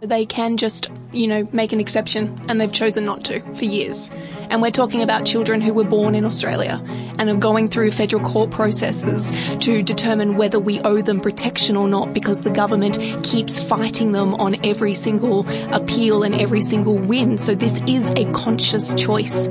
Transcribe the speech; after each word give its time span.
They 0.00 0.24
can 0.24 0.56
just, 0.56 0.88
you 1.12 1.26
know, 1.26 1.46
make 1.52 1.74
an 1.74 1.80
exception, 1.80 2.40
and 2.48 2.58
they've 2.58 2.72
chosen 2.72 3.04
not 3.04 3.22
to 3.24 3.40
for 3.54 3.66
years. 3.66 4.10
And 4.48 4.62
we're 4.62 4.70
talking 4.70 5.02
about 5.02 5.26
children 5.26 5.60
who 5.60 5.74
were 5.74 5.84
born 5.84 6.14
in 6.14 6.24
Australia 6.24 6.82
and 7.18 7.28
are 7.28 7.36
going 7.36 7.68
through 7.68 7.90
federal 7.90 8.22
court 8.22 8.50
processes 8.50 9.30
to 9.60 9.82
determine 9.82 10.38
whether 10.38 10.58
we 10.58 10.80
owe 10.80 11.02
them 11.02 11.20
protection 11.20 11.76
or 11.76 11.86
not 11.86 12.14
because 12.14 12.40
the 12.40 12.50
government 12.50 12.98
keeps 13.22 13.62
fighting 13.62 14.12
them 14.12 14.34
on 14.36 14.56
every 14.64 14.94
single 14.94 15.46
appeal 15.74 16.22
and 16.22 16.34
every 16.34 16.62
single 16.62 16.96
win. 16.96 17.36
So 17.36 17.54
this 17.54 17.82
is 17.86 18.08
a 18.16 18.24
conscious 18.32 18.94
choice. 18.94 19.48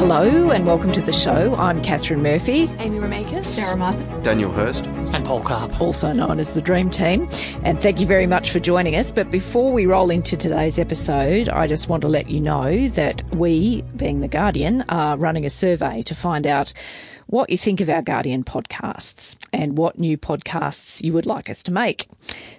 Hello 0.00 0.50
and 0.50 0.66
welcome 0.66 0.92
to 0.92 1.02
the 1.02 1.12
show. 1.12 1.54
I'm 1.56 1.82
Katharine 1.82 2.22
Murphy, 2.22 2.70
Amy 2.78 2.98
Remeikis. 2.98 3.44
Sarah 3.44 3.76
Martin. 3.76 4.22
Daniel 4.22 4.50
Hurst. 4.50 4.86
and 4.86 5.26
Paul 5.26 5.42
Karp. 5.42 5.78
also 5.78 6.10
known 6.10 6.40
as 6.40 6.54
the 6.54 6.62
Dream 6.62 6.88
Team, 6.88 7.28
and 7.64 7.78
thank 7.82 8.00
you 8.00 8.06
very 8.06 8.26
much 8.26 8.50
for 8.50 8.60
joining 8.60 8.96
us. 8.96 9.10
But 9.10 9.30
before 9.30 9.74
we 9.74 9.84
roll 9.84 10.08
into 10.08 10.38
today's 10.38 10.78
episode, 10.78 11.50
I 11.50 11.66
just 11.66 11.90
want 11.90 12.00
to 12.00 12.08
let 12.08 12.30
you 12.30 12.40
know 12.40 12.88
that 12.88 13.22
we, 13.34 13.82
being 13.94 14.20
The 14.20 14.28
Guardian, 14.28 14.86
are 14.88 15.18
running 15.18 15.44
a 15.44 15.50
survey 15.50 16.00
to 16.00 16.14
find 16.14 16.46
out 16.46 16.72
what 17.30 17.48
you 17.48 17.56
think 17.56 17.80
of 17.80 17.88
our 17.88 18.02
Guardian 18.02 18.42
podcasts 18.42 19.36
and 19.52 19.78
what 19.78 19.98
new 19.98 20.18
podcasts 20.18 21.00
you 21.02 21.12
would 21.12 21.26
like 21.26 21.48
us 21.48 21.62
to 21.62 21.70
make. 21.70 22.08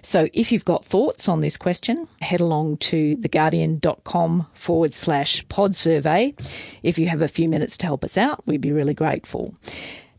So 0.02 0.28
if 0.32 0.50
you've 0.50 0.64
got 0.64 0.84
thoughts 0.84 1.28
on 1.28 1.42
this 1.42 1.58
question, 1.58 2.08
head 2.22 2.40
along 2.40 2.78
to 2.78 3.16
theguardian.com 3.18 4.46
forward 4.54 4.94
slash 4.94 5.46
pod 5.48 5.76
survey. 5.76 6.34
If 6.82 6.98
you 6.98 7.08
have 7.08 7.20
a 7.20 7.28
few 7.28 7.50
minutes 7.50 7.76
to 7.78 7.86
help 7.86 8.02
us 8.02 8.16
out, 8.16 8.46
we'd 8.46 8.62
be 8.62 8.72
really 8.72 8.94
grateful. 8.94 9.54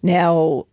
Now, 0.03 0.67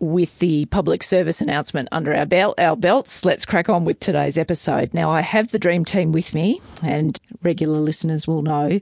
with 0.00 0.38
the 0.38 0.64
public 0.66 1.02
service 1.02 1.42
announcement 1.42 1.88
under 1.92 2.14
our 2.14 2.26
belt, 2.26 2.58
our 2.58 2.74
belts, 2.76 3.24
let's 3.24 3.44
crack 3.44 3.68
on 3.68 3.84
with 3.84 4.00
today's 4.00 4.38
episode. 4.38 4.94
Now, 4.94 5.10
I 5.10 5.20
have 5.20 5.50
the 5.50 5.58
dream 5.58 5.84
team 5.84 6.10
with 6.10 6.32
me, 6.32 6.60
and 6.82 7.18
regular 7.42 7.80
listeners 7.80 8.26
will 8.26 8.42
know 8.42 8.80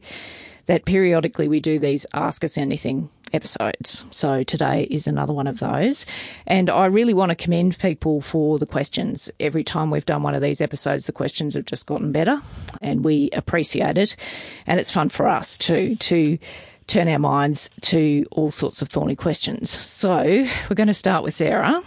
that 0.66 0.84
periodically 0.84 1.48
we 1.48 1.58
do 1.58 1.80
these 1.80 2.06
Ask 2.14 2.44
Us 2.44 2.56
Anything 2.56 3.10
episodes. 3.32 4.04
So 4.10 4.43
today 4.43 4.87
is 4.91 5.06
another 5.06 5.32
one 5.32 5.47
of 5.47 5.59
those. 5.59 6.06
And 6.47 6.70
I 6.70 6.87
really 6.87 7.15
want 7.15 7.31
to 7.31 7.34
commend 7.34 7.78
people 7.78 8.20
for 8.20 8.59
the 8.59 8.66
questions. 8.66 9.31
Every 9.41 9.65
time 9.65 9.91
we've 9.91 10.06
done 10.06 10.22
one 10.22 10.34
of 10.34 10.43
these 10.43 10.60
episodes, 10.60 11.06
the 11.06 11.12
questions 11.12 11.54
have 11.54 11.65
just 11.65 11.87
gotten 11.87 12.12
better, 12.12 12.41
and 12.81 13.04
we 13.04 13.31
appreciate 13.32 13.98
it. 13.98 14.16
And 14.66 14.78
it's 14.78 14.91
fun 14.91 15.09
for 15.09 15.28
us 15.28 15.56
too 15.59 15.97
to 15.97 16.38
turn 16.87 17.09
our 17.09 17.19
minds 17.19 17.70
to 17.81 18.26
all 18.32 18.50
sorts 18.50 18.82
of 18.82 18.88
thorny 18.88 19.16
questions. 19.16 19.70
So 19.70 20.16
we're 20.69 20.75
going 20.75 20.88
to 20.88 20.94
start 20.94 21.25
with 21.25 21.34
Sarah. 21.34 21.82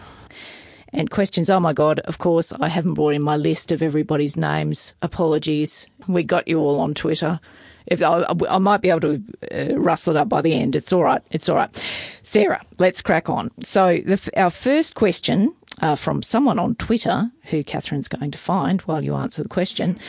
And 0.94 1.10
questions, 1.10 1.50
oh 1.50 1.60
my 1.60 1.74
God, 1.74 2.00
of 2.00 2.20
course, 2.20 2.54
I 2.54 2.70
haven't 2.70 2.94
brought 2.94 3.16
in 3.16 3.22
my 3.22 3.36
list 3.36 3.74
of 3.74 3.82
everybody's 3.82 4.38
names. 4.38 4.94
Apologies. 5.02 5.88
We 6.08 6.24
got 6.24 6.48
you 6.48 6.60
all 6.60 6.80
on 6.80 6.94
Twitter. 6.94 7.42
If 7.88 8.01
I, 8.01 8.25
I 8.50 8.57
might 8.57 8.81
be 8.81 8.90
able 8.90 9.01
to 9.01 9.23
uh, 9.51 9.78
rustle 9.78 10.16
it 10.16 10.19
up 10.19 10.29
by 10.29 10.41
the 10.41 10.53
end. 10.53 10.75
It's 10.75 10.91
all 10.91 11.03
right. 11.03 11.22
It's 11.31 11.50
all 11.50 11.56
right. 11.56 11.84
Sarah, 12.23 12.62
let's 12.79 13.01
crack 13.01 13.29
on. 13.29 13.51
So 13.63 14.01
the, 14.06 14.19
our 14.35 14.50
first 14.50 14.96
question 14.96 15.53
uh, 15.81 15.96
from 15.96 16.23
someone 16.23 16.57
on 16.59 16.75
Twitter, 16.75 17.29
who 17.44 17.63
Katharine's 17.63 18.07
going 18.07 18.31
to 18.31 18.38
find 18.38 18.81
while 18.81 19.03
you 19.03 19.16
answer 19.16 19.44
the 19.44 19.50
question, 19.50 20.00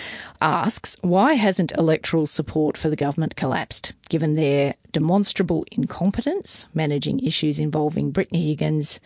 asks, 0.41 0.97
why 1.03 1.35
hasn't 1.35 1.73
electoral 1.73 2.27
support 2.27 2.77
for 2.77 2.89
the 2.89 2.97
government 2.97 3.37
collapsed, 3.37 3.93
given 4.09 4.35
their 4.35 4.75
demonstrable 4.93 5.67
incompetence 5.73 6.69
managing 6.75 7.21
issues 7.21 7.59
involving 7.59 8.11
Brittany 8.11 8.49
Higgins, 8.49 9.01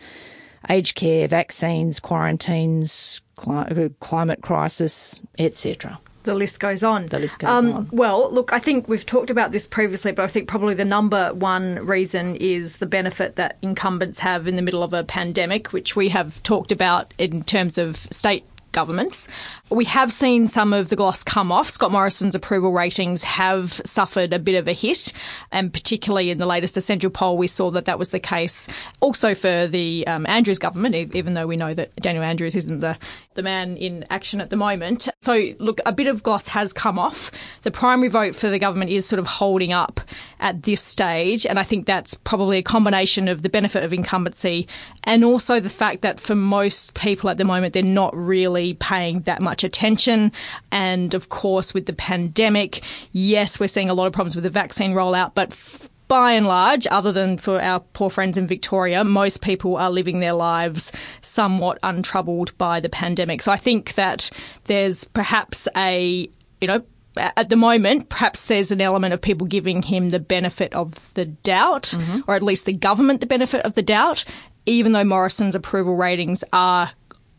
aged 0.69 0.95
care, 0.95 1.27
vaccines, 1.27 1.99
quarantines, 1.99 3.21
cli- 3.35 3.89
climate 3.99 4.41
crisis, 4.41 5.19
etc.? 5.39 5.99
The 6.23 6.35
list 6.35 6.59
goes 6.59 6.83
on. 6.83 7.07
The 7.07 7.19
list 7.19 7.39
goes 7.39 7.49
um, 7.49 7.73
on. 7.73 7.89
Well, 7.91 8.31
look, 8.31 8.53
I 8.53 8.59
think 8.59 8.87
we've 8.87 9.05
talked 9.05 9.29
about 9.29 9.51
this 9.51 9.67
previously, 9.67 10.11
but 10.11 10.23
I 10.23 10.27
think 10.27 10.47
probably 10.47 10.73
the 10.73 10.85
number 10.85 11.33
one 11.33 11.85
reason 11.85 12.35
is 12.35 12.77
the 12.77 12.85
benefit 12.85 13.35
that 13.35 13.57
incumbents 13.61 14.19
have 14.19 14.47
in 14.47 14.55
the 14.55 14.61
middle 14.61 14.83
of 14.83 14.93
a 14.93 15.03
pandemic, 15.03 15.73
which 15.73 15.95
we 15.95 16.09
have 16.09 16.41
talked 16.43 16.71
about 16.71 17.13
in 17.17 17.43
terms 17.43 17.77
of 17.77 17.97
state 17.97 18.43
governments. 18.71 19.27
We 19.69 19.85
have 19.85 20.11
seen 20.11 20.47
some 20.47 20.73
of 20.73 20.89
the 20.89 20.95
gloss 20.95 21.23
come 21.23 21.51
off. 21.51 21.69
Scott 21.69 21.91
Morrison's 21.91 22.35
approval 22.35 22.71
ratings 22.71 23.23
have 23.23 23.81
suffered 23.85 24.33
a 24.33 24.39
bit 24.39 24.55
of 24.55 24.67
a 24.67 24.73
hit, 24.73 25.13
and 25.51 25.73
particularly 25.73 26.29
in 26.29 26.37
the 26.37 26.45
latest 26.45 26.77
essential 26.77 27.09
poll, 27.09 27.37
we 27.37 27.47
saw 27.47 27.71
that 27.71 27.85
that 27.85 27.99
was 27.99 28.09
the 28.09 28.19
case 28.19 28.67
also 28.99 29.35
for 29.35 29.67
the 29.67 30.05
um, 30.07 30.25
Andrews 30.27 30.59
government, 30.59 30.95
even 31.15 31.33
though 31.33 31.47
we 31.47 31.55
know 31.55 31.73
that 31.73 31.95
Daniel 31.97 32.23
Andrews 32.23 32.55
isn't 32.55 32.79
the, 32.79 32.97
the 33.33 33.43
man 33.43 33.77
in 33.77 34.05
action 34.09 34.41
at 34.41 34.49
the 34.49 34.55
moment. 34.55 35.07
So, 35.21 35.49
look, 35.59 35.79
a 35.85 35.91
bit 35.91 36.07
of 36.07 36.23
gloss 36.23 36.47
has 36.47 36.73
come 36.73 36.99
off. 36.99 37.31
The 37.63 37.71
primary 37.71 38.09
vote 38.09 38.35
for 38.35 38.49
the 38.49 38.59
government 38.59 38.91
is 38.91 39.05
sort 39.05 39.19
of 39.19 39.27
holding 39.27 39.73
up 39.73 40.01
at 40.39 40.63
this 40.63 40.81
stage, 40.81 41.45
and 41.45 41.59
I 41.59 41.63
think 41.63 41.85
that's 41.85 42.15
probably 42.15 42.57
a 42.57 42.63
combination 42.63 43.27
of 43.27 43.41
the 43.41 43.49
benefit 43.49 43.83
of 43.83 43.93
incumbency 43.93 44.67
and 45.03 45.23
also 45.23 45.59
the 45.59 45.69
fact 45.69 46.01
that 46.01 46.19
for 46.19 46.35
most 46.35 46.93
people 46.93 47.29
at 47.29 47.37
the 47.37 47.45
moment, 47.45 47.73
they're 47.73 47.83
not 47.83 48.15
really 48.15 48.60
paying 48.79 49.21
that 49.21 49.41
much 49.41 49.63
attention. 49.63 50.31
And 50.71 51.13
of 51.13 51.29
course, 51.29 51.73
with 51.73 51.85
the 51.85 51.93
pandemic, 51.93 52.83
yes, 53.11 53.59
we're 53.59 53.67
seeing 53.67 53.89
a 53.89 53.93
lot 53.93 54.07
of 54.07 54.13
problems 54.13 54.35
with 54.35 54.43
the 54.43 54.49
vaccine 54.49 54.93
rollout, 54.93 55.33
but 55.35 55.51
f- 55.51 55.89
by 56.07 56.33
and 56.33 56.45
large, 56.45 56.85
other 56.91 57.13
than 57.13 57.37
for 57.37 57.61
our 57.61 57.79
poor 57.79 58.09
friends 58.09 58.37
in 58.37 58.45
Victoria, 58.45 59.01
most 59.05 59.41
people 59.41 59.77
are 59.77 59.89
living 59.89 60.19
their 60.19 60.33
lives 60.33 60.91
somewhat 61.21 61.79
untroubled 61.83 62.57
by 62.57 62.81
the 62.81 62.89
pandemic. 62.89 63.41
So 63.41 63.49
I 63.49 63.55
think 63.55 63.93
that 63.93 64.29
there's 64.65 65.05
perhaps 65.05 65.69
a, 65.73 66.29
you 66.59 66.67
know, 66.67 66.83
at 67.15 67.47
the 67.47 67.55
moment, 67.55 68.09
perhaps 68.09 68.45
there's 68.45 68.71
an 68.71 68.81
element 68.81 69.13
of 69.13 69.21
people 69.21 69.47
giving 69.47 69.81
him 69.81 70.09
the 70.09 70.19
benefit 70.19 70.73
of 70.73 71.13
the 71.13 71.25
doubt, 71.25 71.83
mm-hmm. 71.83 72.19
or 72.27 72.35
at 72.35 72.43
least 72.43 72.65
the 72.65 72.73
government 72.73 73.21
the 73.21 73.25
benefit 73.25 73.65
of 73.65 73.75
the 73.75 73.81
doubt, 73.81 74.25
even 74.65 74.91
though 74.91 75.05
Morrison's 75.05 75.55
approval 75.55 75.95
ratings 75.95 76.43
are 76.51 76.91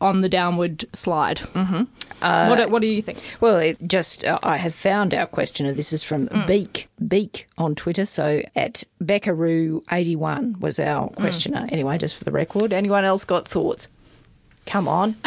on 0.02 0.20
the 0.20 0.28
downward 0.28 0.84
slide. 0.94 1.38
Mm-hmm. 1.54 2.48
what, 2.50 2.56
do- 2.56 2.68
what 2.68 2.82
do 2.82 2.88
you 2.88 3.00
think? 3.02 3.22
Well, 3.40 3.56
it 3.58 3.78
just 3.86 4.24
uh, 4.24 4.38
I 4.42 4.56
have 4.58 4.74
found 4.74 5.14
our 5.14 5.26
questioner. 5.26 5.72
This 5.72 5.92
is 5.92 6.02
from 6.02 6.28
Beak 6.46 6.88
Beak 7.08 7.48
on 7.56 7.74
Twitter. 7.74 8.04
So 8.04 8.42
at 8.54 8.84
Beckaroo81 9.02 10.60
was 10.60 10.78
our 10.78 11.08
questioner. 11.10 11.66
Anyway, 11.70 11.96
just 11.98 12.16
for 12.16 12.24
the 12.24 12.32
record, 12.32 12.72
anyone 12.72 13.04
else 13.04 13.24
got 13.24 13.46
thoughts? 13.48 13.88
Come 14.66 14.88
on. 14.88 15.16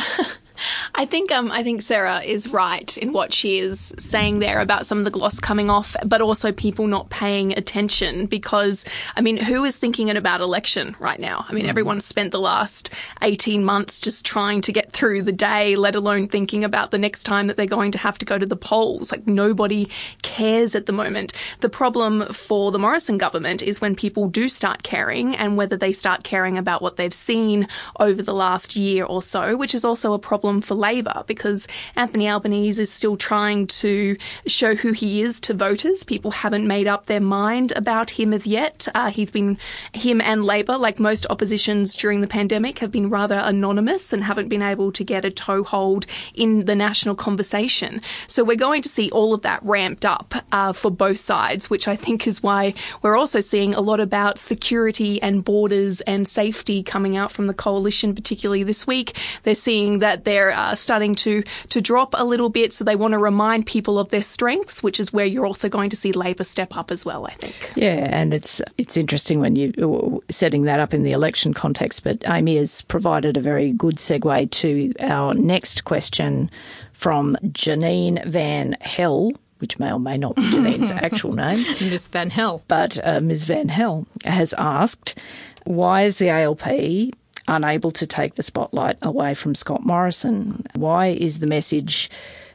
I 0.94 1.06
think 1.06 1.32
um, 1.32 1.52
I 1.52 1.64
think 1.64 1.82
Sarah 1.82 2.22
is 2.22 2.52
right 2.54 2.98
in 2.98 3.14
what 3.14 3.34
she 3.34 3.60
is 3.60 3.94
saying 3.98 4.40
there 4.40 4.60
about 4.60 4.88
some 4.88 5.00
of 5.00 5.06
the 5.06 5.12
gloss 5.12 5.40
coming 5.40 5.70
off, 5.70 5.96
but 6.06 6.22
also 6.22 6.52
people 6.52 6.88
not 6.88 7.10
paying 7.10 7.58
attention 7.58 8.26
because 8.28 8.86
I 9.16 9.22
mean, 9.22 9.38
who 9.38 9.64
is 9.64 9.76
thinking 9.76 10.10
about 10.10 10.42
election 10.42 10.96
right 11.00 11.20
now? 11.20 11.46
I 11.48 11.54
mean, 11.54 11.66
mm. 11.66 11.70
everyone's 11.70 12.06
spent 12.06 12.32
the 12.32 12.40
last 12.40 12.94
eighteen 13.22 13.64
months 13.64 14.00
just 14.00 14.26
trying 14.26 14.62
to 14.62 14.72
get 14.72 14.92
through 14.92 15.24
the 15.24 15.32
day, 15.32 15.76
let 15.76 15.96
alone 15.96 16.28
thinking 16.28 16.64
about 16.64 16.92
the 16.92 16.98
next 16.98 17.24
time 17.24 17.48
that 17.48 17.58
they're 17.58 17.66
going 17.66 17.92
to 17.92 17.98
have 17.98 18.18
to 18.20 18.26
go 18.26 18.38
to 18.38 18.46
the 18.46 18.56
polls. 18.56 19.12
Like 19.12 19.28
nobody 19.28 19.90
cares 20.22 20.76
at 20.76 20.86
the 20.86 20.94
moment. 20.94 21.34
The 21.62 21.70
problem 21.70 22.32
for 22.32 22.72
the 22.72 22.80
Morrison 22.80 23.18
government 23.18 23.62
is 23.62 23.82
when 23.82 23.96
people 23.96 24.28
do 24.28 24.48
start 24.48 24.84
caring 24.84 25.36
and 25.36 25.58
whether 25.58 25.76
they 25.76 25.92
start 25.92 26.24
caring 26.24 26.58
about 26.58 26.82
what 26.82 26.96
they've 26.96 27.14
seen 27.14 27.68
over 28.00 28.22
the 28.22 28.34
last 28.34 28.76
year 28.76 29.04
or 29.04 29.22
so, 29.22 29.58
which 29.58 29.74
is 29.74 29.84
also 29.84 30.14
a 30.14 30.20
problem 30.20 30.45
problem 30.46 30.62
for 30.62 30.76
Labor 30.76 31.24
because 31.26 31.68
Anthony 31.96 32.30
Albanese 32.30 32.80
is 32.80 32.92
still 32.92 33.18
trying 33.18 33.66
to 33.66 34.16
show 34.46 34.76
who 34.76 34.92
he 34.92 35.24
is 35.24 35.40
to 35.40 35.56
voters. 35.56 36.04
People 36.04 36.30
haven't 36.30 36.68
made 36.68 36.88
up 36.88 37.08
their 37.08 37.20
mind 37.20 37.74
about 37.76 38.12
him 38.12 38.32
as 38.32 38.46
yet. 38.46 38.88
Uh, 38.94 39.10
he's 39.10 39.32
been, 39.32 39.58
him 39.94 40.22
and 40.22 40.46
Labor, 40.46 40.78
like 40.78 41.00
most 41.00 41.26
oppositions 41.32 41.96
during 41.96 42.22
the 42.22 42.28
pandemic, 42.28 42.78
have 42.78 42.92
been 42.92 43.10
rather 43.10 43.42
anonymous 43.44 44.14
and 44.14 44.24
haven't 44.24 44.48
been 44.48 44.62
able 44.62 44.92
to 44.92 45.04
get 45.04 45.26
a 45.26 45.32
toehold 45.32 46.06
in 46.36 46.66
the 46.66 46.76
national 46.76 47.16
conversation. 47.16 48.00
So 48.28 48.44
we're 48.44 48.56
going 48.56 48.84
to 48.84 48.90
see 48.90 49.10
all 49.10 49.34
of 49.34 49.42
that 49.42 49.64
ramped 49.64 50.06
up 50.06 50.36
uh, 50.52 50.74
for 50.74 50.92
both 50.92 51.18
sides, 51.18 51.72
which 51.72 51.88
I 51.88 51.96
think 51.96 52.28
is 52.28 52.44
why 52.44 52.76
we're 53.02 53.18
also 53.18 53.40
seeing 53.40 53.74
a 53.74 53.82
lot 53.82 54.00
about 54.00 54.38
security 54.38 55.20
and 55.24 55.44
borders 55.44 56.02
and 56.02 56.28
safety 56.28 56.84
coming 56.84 57.18
out 57.18 57.32
from 57.32 57.48
the 57.48 57.54
coalition, 57.56 58.14
particularly 58.14 58.62
this 58.62 58.86
week. 58.86 59.18
They're 59.42 59.56
seeing 59.56 60.00
that 60.00 60.24
they're 60.26 60.35
they're 60.36 60.52
uh, 60.52 60.76
starting 60.76 61.16
to 61.16 61.44
to 61.70 61.82
drop 61.82 62.14
a 62.18 62.26
little 62.26 62.50
bit. 62.50 62.74
So 62.74 62.84
they 62.84 62.96
want 62.96 63.14
to 63.14 63.20
remind 63.20 63.66
people 63.66 63.98
of 63.98 64.10
their 64.10 64.22
strengths, 64.22 64.84
which 64.84 65.00
is 65.00 65.14
where 65.14 65.26
you're 65.26 65.46
also 65.46 65.70
going 65.70 65.90
to 65.92 65.96
see 65.96 66.12
Labor 66.12 66.44
step 66.44 66.76
up 66.76 66.92
as 66.92 67.06
well. 67.06 67.26
I 67.26 67.32
think. 67.32 67.72
Yeah, 67.76 68.08
and 68.12 68.34
it's 68.34 68.62
it's 68.78 68.98
interesting 68.98 69.40
when 69.40 69.56
you 69.56 69.72
uh, 69.82 70.32
setting 70.32 70.64
that 70.64 70.80
up 70.80 70.94
in 70.94 71.04
the 71.04 71.12
election 71.12 71.54
context. 71.54 72.04
But 72.04 72.24
Amy 72.28 72.58
has 72.58 72.82
provided 72.84 73.38
a 73.38 73.42
very 73.42 73.72
good 73.72 73.96
segue 73.96 74.52
to 74.52 74.94
our 75.00 75.34
next 75.34 75.86
question 75.86 76.52
from 76.92 77.38
Janine 77.44 78.26
Van 78.26 78.76
Hell 78.82 79.32
which 79.60 79.80
may 79.80 79.90
or 79.90 80.00
may 80.00 80.18
not 80.18 80.36
be 80.36 80.42
Janine's 80.42 80.92
actual 81.08 81.32
name. 81.32 81.58
Miss 81.80 82.10
Van 82.10 82.30
Hell. 82.30 82.62
But 82.68 83.00
uh, 83.02 83.22
Ms. 83.22 83.46
Van 83.46 83.70
Hell 83.70 84.06
has 84.26 84.54
asked, 84.58 85.18
why 85.64 86.04
is 86.04 86.18
the 86.18 86.30
ALP 86.30 87.16
unable 87.48 87.92
to 87.92 88.08
take 88.08 88.36
the 88.36 88.44
spotlight 88.44 88.98
away 89.02 89.34
from 89.34 89.56
Scott 89.56 89.86
Morrison. 89.86 90.66
Why 90.76 91.08
is 91.08 91.40
the 91.40 91.48
message 91.48 92.10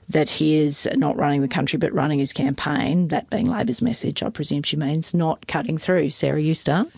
that 0.09 0.29
he 0.29 0.57
is 0.57 0.89
not 0.95 1.17
running 1.17 1.41
the 1.41 1.49
country 1.49 1.79
but 1.79 1.93
running 1.93 2.19
his 2.19 2.33
campaign, 2.33 3.09
that 3.09 3.31
being 3.31 3.47
Labor's 3.47 3.81
message, 3.81 4.23
I 4.23 4.31
presume 4.31 4.63
she 4.63 4.77
means, 4.77 5.15
not 5.15 5.47
cutting 5.47 5.79
through? 5.79 6.11
Sarah, 6.11 6.41
you 6.41 6.55
start. 6.55 6.89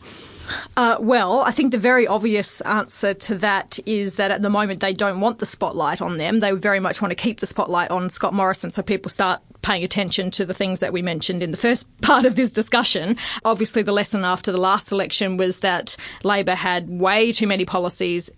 Uh, 0.77 0.97
well, 1.01 1.41
I 1.41 1.51
think 1.51 1.73
the 1.73 1.79
very 1.79 2.07
obvious 2.07 2.61
answer 2.63 3.15
to 3.15 3.35
that 3.37 3.79
is 3.87 4.17
that 4.17 4.31
at 4.31 4.43
the 4.43 4.51
moment 4.51 4.81
they 4.81 4.93
don't 4.93 5.21
want 5.21 5.39
the 5.39 5.47
spotlight 5.47 6.01
on 6.01 6.19
them. 6.19 6.41
They 6.41 6.53
very 6.53 6.81
much 6.81 7.03
want 7.03 7.11
to 7.11 7.17
keep 7.17 7.41
the 7.41 7.47
spotlight 7.47 7.91
on 7.91 8.11
Scott 8.11 8.35
Morrison 8.35 8.71
so 8.71 8.83
people 8.83 9.11
start 9.11 9.41
paying 9.63 9.85
attention 9.85 10.29
to 10.33 10.45
the 10.45 10.55
things 10.55 10.81
that 10.81 10.93
we 10.93 11.03
mentioned 11.03 11.41
in 11.41 11.53
the 11.53 11.57
first 11.57 11.87
part 12.03 12.25
of 12.25 12.35
this 12.35 12.53
discussion. 12.53 13.17
Obviously, 13.45 13.83
the 13.83 13.93
lesson 13.93 14.25
after 14.25 14.51
the 14.51 14.61
last 14.61 14.91
election 14.91 15.37
was 15.37 15.61
that 15.61 15.97
Labor 16.25 16.55
had 16.55 16.89
way 16.89 17.31
too 17.33 17.47
many 17.47 17.65
policies. 17.65 18.29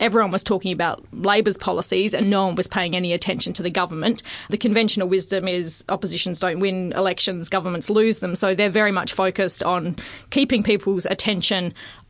Everyone 0.00 0.32
was 0.32 0.42
talking 0.42 0.72
about 0.72 1.04
Labor's 1.12 1.56
policies 1.56 2.14
and 2.14 2.28
no 2.28 2.46
one 2.46 2.56
was 2.56 2.66
paying 2.66 2.96
any 2.96 3.12
attention 3.12 3.52
to 3.54 3.62
the 3.62 3.70
government. 3.70 4.22
The 4.50 4.58
conventional 4.58 5.08
wisdom 5.08 5.46
is 5.46 5.84
oppositions 5.88 6.40
don't 6.40 6.58
win 6.60 6.92
elections, 6.92 7.48
governments 7.48 7.88
lose 7.88 8.18
them. 8.18 8.34
So 8.34 8.54
they're 8.54 8.68
very 8.68 8.92
much 8.92 9.12
focused 9.12 9.62
on 9.62 9.96
keeping 10.30 10.62
people's 10.62 11.06
attention 11.06 11.51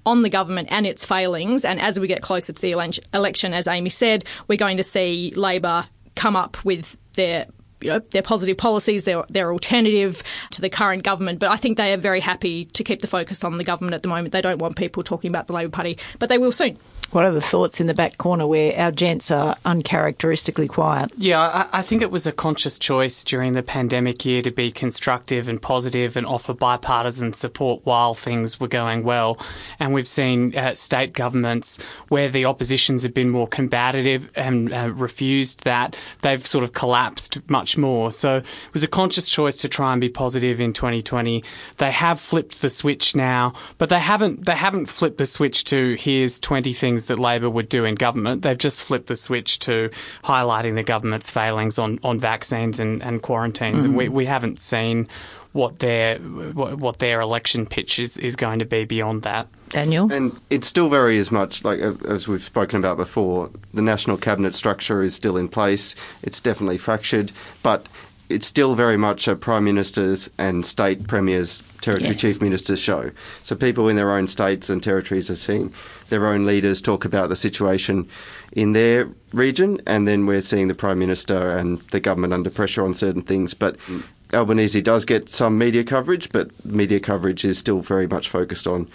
on 0.05 0.23
the 0.23 0.31
government 0.31 0.69
and 0.71 0.87
its 0.87 1.05
failings. 1.05 1.65
And 1.65 1.81
as 1.81 1.99
we 2.01 2.07
get 2.07 2.23
closer 2.23 2.53
to 2.53 2.61
the 2.61 2.73
election, 3.13 3.55
as 3.55 3.67
Amy 3.67 3.91
said, 3.91 4.25
we're 4.49 4.57
going 4.57 4.77
to 4.77 4.83
see 4.83 5.33
Labor 5.37 5.85
come 6.17 6.37
up 6.37 6.65
with 6.65 6.97
their 7.15 7.47
you 7.83 7.91
know, 7.91 7.99
their 8.11 8.23
positive 8.23 8.57
policies, 8.57 9.05
their, 9.05 9.25
their 9.29 9.53
alternative 9.53 10.23
to 10.51 10.61
the 10.61 10.71
current 10.71 11.03
government. 11.03 11.39
But 11.39 11.51
I 11.51 11.57
think 11.57 11.77
they 11.77 11.93
are 11.93 11.97
very 11.97 12.21
happy 12.21 12.67
to 12.67 12.85
keep 12.85 13.01
the 13.01 13.07
focus 13.07 13.45
on 13.45 13.59
the 13.59 13.65
government 13.65 13.95
at 13.95 14.03
the 14.03 14.09
moment. 14.09 14.33
They 14.33 14.41
don't 14.41 14.59
want 14.59 14.77
people 14.77 15.03
talking 15.03 15.29
about 15.29 15.47
the 15.47 15.53
Labor 15.53 15.71
Party, 15.71 15.99
but 16.19 16.29
they 16.29 16.39
will 16.39 16.53
soon. 16.53 16.79
What 17.13 17.27
are 17.27 17.31
the 17.31 17.43
thoughts 17.43 17.79
in 17.79 17.89
the 17.89 17.95
back 17.95 18.17
corner 18.17 18.47
where 18.47 18.75
our 18.79 18.91
gents 18.91 19.31
are 19.31 19.55
uncharacteristically 19.67 20.67
quiet? 20.67 21.13
Yeah, 21.19 21.41
I, 21.41 21.81
I, 21.81 21.83
think 21.83 22.01
it 22.01 22.11
was 22.11 22.27
a 22.27 22.33
conscious 22.33 22.79
choice 22.79 23.23
during 23.23 23.53
the 23.53 23.63
pandemic 23.63 24.25
year 24.25 24.41
to 24.41 24.51
be 24.51 24.71
constructive 24.71 25.47
and 25.47 25.61
positive 25.61 26.17
and 26.17 26.27
offer 26.27 26.55
bipartisan 26.55 27.35
support 27.35 27.83
while 27.85 28.15
things 28.15 28.59
were 28.59 28.69
going 28.69 29.03
well. 29.03 29.39
And 29.79 29.93
we've 29.93 30.09
seen 30.09 30.57
uh, 30.57 30.75
state 30.75 31.13
governments 31.13 31.79
where 32.09 32.31
the 32.31 32.47
oppositions 32.47 33.03
have 33.03 33.13
been 33.13 33.29
more 33.29 33.47
combative 33.47 34.31
and 34.35 34.73
uh, 34.73 34.91
refused 34.95 35.65
that, 35.65 35.95
they've 36.23 36.47
sort 36.47 36.65
of 36.65 36.73
collapsed 36.73 37.39
much 37.51 37.72
more. 37.77 38.13
So 38.13 38.37
it 38.37 38.45
was 38.73 38.83
a 38.83 38.89
conscious 38.89 39.29
choice 39.29 39.57
to 39.59 39.69
try 39.69 39.93
and 39.93 40.01
be 40.01 40.09
positive 40.09 40.61
in 40.61 40.73
2020. 40.73 41.43
They 41.79 41.91
have 41.91 42.21
flipped 42.21 42.63
the 42.63 42.71
switch 42.71 43.15
now, 43.15 43.55
but 43.79 43.89
they 43.89 43.99
haven't 43.99 44.47
they 44.47 44.57
haven't 44.57 44.87
flipped 44.87 45.19
the 45.19 45.27
switch 45.27 45.65
to 45.65 45.95
here's 45.95 46.39
20 46.41 46.73
things 46.73 47.07
that 47.07 47.19
Labor 47.19 47.51
would 47.51 47.69
do 47.69 47.85
in 47.85 47.95
government. 47.95 48.43
They've 48.43 48.59
just 48.59 48.83
flipped 48.83 49.07
the 49.07 49.17
switch 49.17 49.59
to 49.61 49.91
highlighting 50.25 50.75
the 50.75 50.83
government's 50.83 51.31
failings 51.31 51.79
on, 51.79 51.99
on 52.03 52.21
vaccines 52.21 52.81
and, 52.81 53.03
and 53.03 53.23
quarantines. 53.23 53.83
Mm. 53.83 53.87
And 53.87 53.97
we, 53.97 54.09
we 54.09 54.27
haven't 54.27 54.61
seen 54.61 55.09
what 55.53 55.81
their 55.81 56.19
what 56.19 56.99
their 56.99 57.21
election 57.21 57.67
pitch 57.67 57.99
is, 57.99 58.17
is 58.19 58.37
going 58.37 58.59
to 58.59 58.65
be 58.65 58.85
beyond 58.85 59.23
that. 59.23 59.49
Daniel? 59.69 60.11
And 60.11 60.39
it's 60.51 60.67
still 60.67 60.89
very 60.89 61.19
as 61.19 61.31
much 61.31 61.65
like 61.65 61.81
as 61.81 62.29
we've 62.29 62.45
spoken 62.45 62.79
about 62.79 62.97
before, 62.97 63.51
the 63.73 63.83
national 63.83 64.17
cabinet 64.17 64.55
structure 64.55 65.03
is 65.03 65.15
still 65.15 65.37
in 65.37 65.49
place. 65.49 65.95
It's 66.23 66.41
definitely 66.41 66.79
fractured, 66.79 67.33
but 67.63 67.87
it's 68.29 68.47
still 68.47 68.75
very 68.75 68.97
much 68.97 69.29
a 69.29 69.37
prime 69.37 69.65
minister's 69.65 70.31
and 70.39 70.65
state 70.65 71.07
premiers, 71.07 71.63
territory 71.83 72.13
yes. 72.13 72.21
chief 72.21 72.41
ministers 72.41 72.81
show. 72.81 73.11
So 73.45 73.55
people 73.55 73.89
in 73.89 73.97
their 73.97 74.11
own 74.11 74.29
states 74.29 74.71
and 74.71 74.83
territories 74.83 75.31
are 75.31 75.37
seeing 75.37 75.73
their 76.09 76.27
own 76.27 76.47
leaders 76.47 76.81
talk 76.81 77.05
about 77.05 77.29
the 77.29 77.37
situation 77.37 78.09
in 78.53 78.73
their 78.73 79.09
region, 79.33 79.81
and 79.87 80.07
then 80.07 80.27
we're 80.27 80.41
seeing 80.41 80.69
the 80.69 80.75
prime 80.75 80.99
minister 80.99 81.57
and 81.57 81.81
the 81.91 82.01
government 82.01 82.33
under 82.33 82.51
pressure 82.51 82.85
on 82.85 82.95
certain 82.95 83.23
things. 83.23 83.55
But 83.55 83.79
mm. 83.81 84.03
Albanese 84.33 84.83
does 84.83 85.05
get 85.05 85.29
some 85.29 85.59
media 85.59 85.85
coverage, 85.85 86.31
but 86.31 86.51
media 86.65 87.01
coverage 87.01 87.45
is 87.45 87.59
still 87.59 87.81
very 87.81 88.07
much 88.07 88.29
focused 88.29 88.67
on 88.67 88.89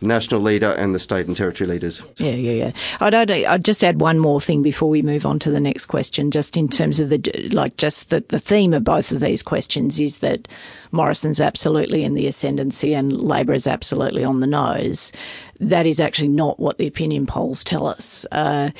national 0.00 0.40
leader 0.40 0.70
and 0.72 0.94
the 0.94 0.98
state 0.98 1.26
and 1.26 1.36
territory 1.36 1.68
leaders. 1.68 2.02
Yeah, 2.16 2.30
yeah, 2.30 2.52
yeah. 2.52 2.72
I'd, 3.00 3.14
I'd, 3.14 3.30
I'd, 3.30 3.64
just 3.64 3.82
add 3.82 4.00
one 4.00 4.18
more 4.18 4.40
thing 4.40 4.62
before 4.62 4.88
we 4.88 5.02
move 5.02 5.26
on 5.26 5.38
to 5.40 5.50
the 5.50 5.60
next 5.60 5.86
question, 5.86 6.30
just 6.30 6.56
in 6.56 6.68
terms 6.68 7.00
of 7.00 7.08
the, 7.08 7.18
like, 7.52 7.76
just 7.76 8.10
the, 8.10 8.24
the 8.28 8.38
theme 8.38 8.72
of 8.72 8.84
both 8.84 9.10
of 9.10 9.20
these 9.20 9.42
questions 9.42 10.00
is 10.00 10.18
that 10.18 10.46
Morrison's 10.92 11.40
absolutely 11.40 12.04
in 12.04 12.14
the 12.14 12.26
ascendancy 12.26 12.94
and 12.94 13.12
Labor 13.20 13.52
is 13.52 13.66
absolutely 13.66 14.24
on 14.24 14.40
the 14.40 14.46
nose. 14.46 15.12
That 15.60 15.86
is 15.86 15.98
actually 15.98 16.28
not 16.28 16.60
what 16.60 16.78
the 16.78 16.86
opinion 16.86 17.26
polls 17.26 17.64
tell 17.64 17.86
us. 17.86 18.24
Uh, 18.30 18.70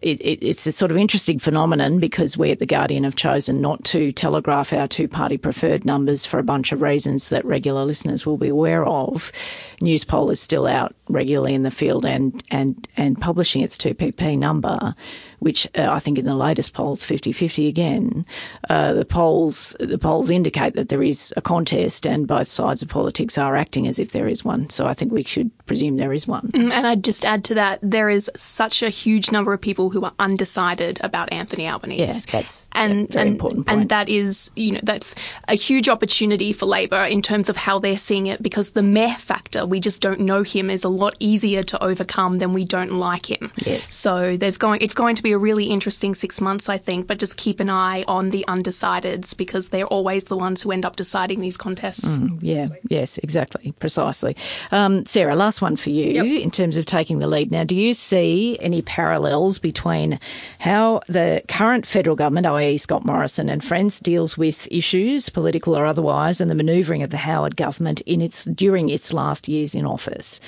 it, 0.00 0.20
it, 0.20 0.44
it's 0.44 0.66
a 0.66 0.72
sort 0.72 0.90
of 0.90 0.96
interesting 0.96 1.38
phenomenon 1.38 1.98
because 1.98 2.36
we 2.36 2.50
at 2.50 2.58
The 2.58 2.66
Guardian 2.66 3.04
have 3.04 3.16
chosen 3.16 3.60
not 3.60 3.82
to 3.84 4.12
telegraph 4.12 4.72
our 4.72 4.86
two 4.86 5.08
party 5.08 5.36
preferred 5.36 5.84
numbers 5.84 6.24
for 6.24 6.38
a 6.38 6.44
bunch 6.44 6.72
of 6.72 6.82
reasons 6.82 7.28
that 7.28 7.44
regular 7.44 7.84
listeners 7.84 8.24
will 8.24 8.36
be 8.36 8.48
aware 8.48 8.86
of. 8.86 9.32
Newspoll 9.80 10.30
is 10.30 10.40
still 10.40 10.66
out 10.66 10.94
regularly 11.08 11.54
in 11.54 11.62
the 11.62 11.70
field 11.70 12.04
and, 12.04 12.42
and, 12.50 12.86
and 12.96 13.20
publishing 13.20 13.62
its 13.62 13.76
2PP 13.76 14.38
number 14.38 14.94
which 15.38 15.66
uh, 15.76 15.88
I 15.90 15.98
think 15.98 16.18
in 16.18 16.24
the 16.24 16.34
latest 16.34 16.72
polls 16.72 17.04
50-50 17.04 17.68
again. 17.68 18.26
Uh, 18.68 18.92
the 18.92 19.04
polls 19.04 19.76
the 19.80 19.98
polls 19.98 20.30
indicate 20.30 20.74
that 20.74 20.88
there 20.88 21.02
is 21.02 21.32
a 21.36 21.40
contest, 21.40 22.06
and 22.06 22.26
both 22.26 22.50
sides 22.50 22.82
of 22.82 22.88
politics 22.88 23.38
are 23.38 23.56
acting 23.56 23.86
as 23.86 23.98
if 23.98 24.12
there 24.12 24.28
is 24.28 24.44
one. 24.44 24.68
So 24.70 24.86
I 24.86 24.94
think 24.94 25.12
we 25.12 25.22
should 25.22 25.50
presume 25.66 25.96
there 25.96 26.12
is 26.12 26.26
one. 26.26 26.48
Mm, 26.48 26.72
and 26.72 26.86
I'd 26.86 27.04
just 27.04 27.24
add 27.24 27.44
to 27.44 27.54
that 27.54 27.78
there 27.82 28.08
is 28.08 28.30
such 28.36 28.82
a 28.82 28.88
huge 28.88 29.30
number 29.30 29.52
of 29.52 29.60
people 29.60 29.90
who 29.90 30.04
are 30.04 30.14
undecided 30.18 30.98
about 31.02 31.32
Anthony 31.32 31.68
Albanese. 31.68 32.02
Yeah, 32.02 32.12
that's 32.30 32.68
and 32.72 33.16
and, 33.16 33.30
important 33.30 33.66
point. 33.66 33.80
and 33.80 33.88
that 33.88 34.08
is 34.08 34.50
you 34.56 34.72
know 34.72 34.80
that's 34.82 35.14
a 35.48 35.54
huge 35.54 35.88
opportunity 35.88 36.52
for 36.52 36.66
Labor 36.66 37.04
in 37.04 37.22
terms 37.22 37.48
of 37.48 37.56
how 37.56 37.78
they're 37.78 37.96
seeing 37.96 38.26
it 38.26 38.42
because 38.42 38.70
the 38.70 38.82
meh 38.82 39.14
factor 39.16 39.66
we 39.66 39.80
just 39.80 40.00
don't 40.00 40.20
know 40.20 40.42
him 40.42 40.70
is 40.70 40.84
a 40.84 40.88
lot 40.88 41.14
easier 41.18 41.62
to 41.62 41.82
overcome 41.82 42.38
than 42.38 42.52
we 42.52 42.64
don't 42.64 42.92
like 42.92 43.30
him. 43.30 43.52
Yes. 43.64 43.92
So 43.92 44.36
there's 44.36 44.58
going 44.58 44.80
it's 44.80 44.94
going 44.94 45.14
to 45.16 45.22
be 45.22 45.27
a 45.32 45.38
a 45.38 45.40
really 45.40 45.66
interesting 45.66 46.14
six 46.14 46.40
months, 46.40 46.68
I 46.68 46.78
think, 46.78 47.06
but 47.06 47.18
just 47.18 47.36
keep 47.36 47.60
an 47.60 47.70
eye 47.70 48.04
on 48.08 48.30
the 48.30 48.44
undecideds 48.48 49.36
because 49.36 49.68
they're 49.68 49.86
always 49.86 50.24
the 50.24 50.36
ones 50.36 50.60
who 50.60 50.72
end 50.72 50.84
up 50.84 50.96
deciding 50.96 51.40
these 51.40 51.56
contests. 51.56 52.18
Mm, 52.18 52.38
yeah, 52.42 52.68
yes, 52.90 53.18
exactly, 53.18 53.72
precisely. 53.78 54.36
Um, 54.72 55.06
Sarah, 55.06 55.36
last 55.36 55.62
one 55.62 55.76
for 55.76 55.90
you 55.90 56.24
yep. 56.24 56.42
in 56.42 56.50
terms 56.50 56.76
of 56.76 56.86
taking 56.86 57.20
the 57.20 57.28
lead. 57.28 57.52
Now, 57.52 57.62
do 57.62 57.76
you 57.76 57.94
see 57.94 58.58
any 58.60 58.82
parallels 58.82 59.58
between 59.58 60.18
how 60.58 61.00
the 61.08 61.42
current 61.48 61.86
federal 61.86 62.16
government, 62.16 62.46
i.e., 62.46 62.78
Scott 62.78 63.04
Morrison 63.04 63.48
and 63.48 63.62
friends, 63.62 64.00
deals 64.00 64.36
with 64.36 64.66
issues, 64.70 65.28
political 65.28 65.76
or 65.76 65.86
otherwise, 65.86 66.40
and 66.40 66.50
the 66.50 66.56
manoeuvring 66.56 67.04
of 67.04 67.10
the 67.10 67.16
Howard 67.16 67.56
government 67.56 68.00
in 68.02 68.20
its 68.20 68.44
during 68.44 68.88
its 68.88 69.12
last 69.12 69.46
years 69.46 69.74
in 69.74 69.86
office? 69.86 70.40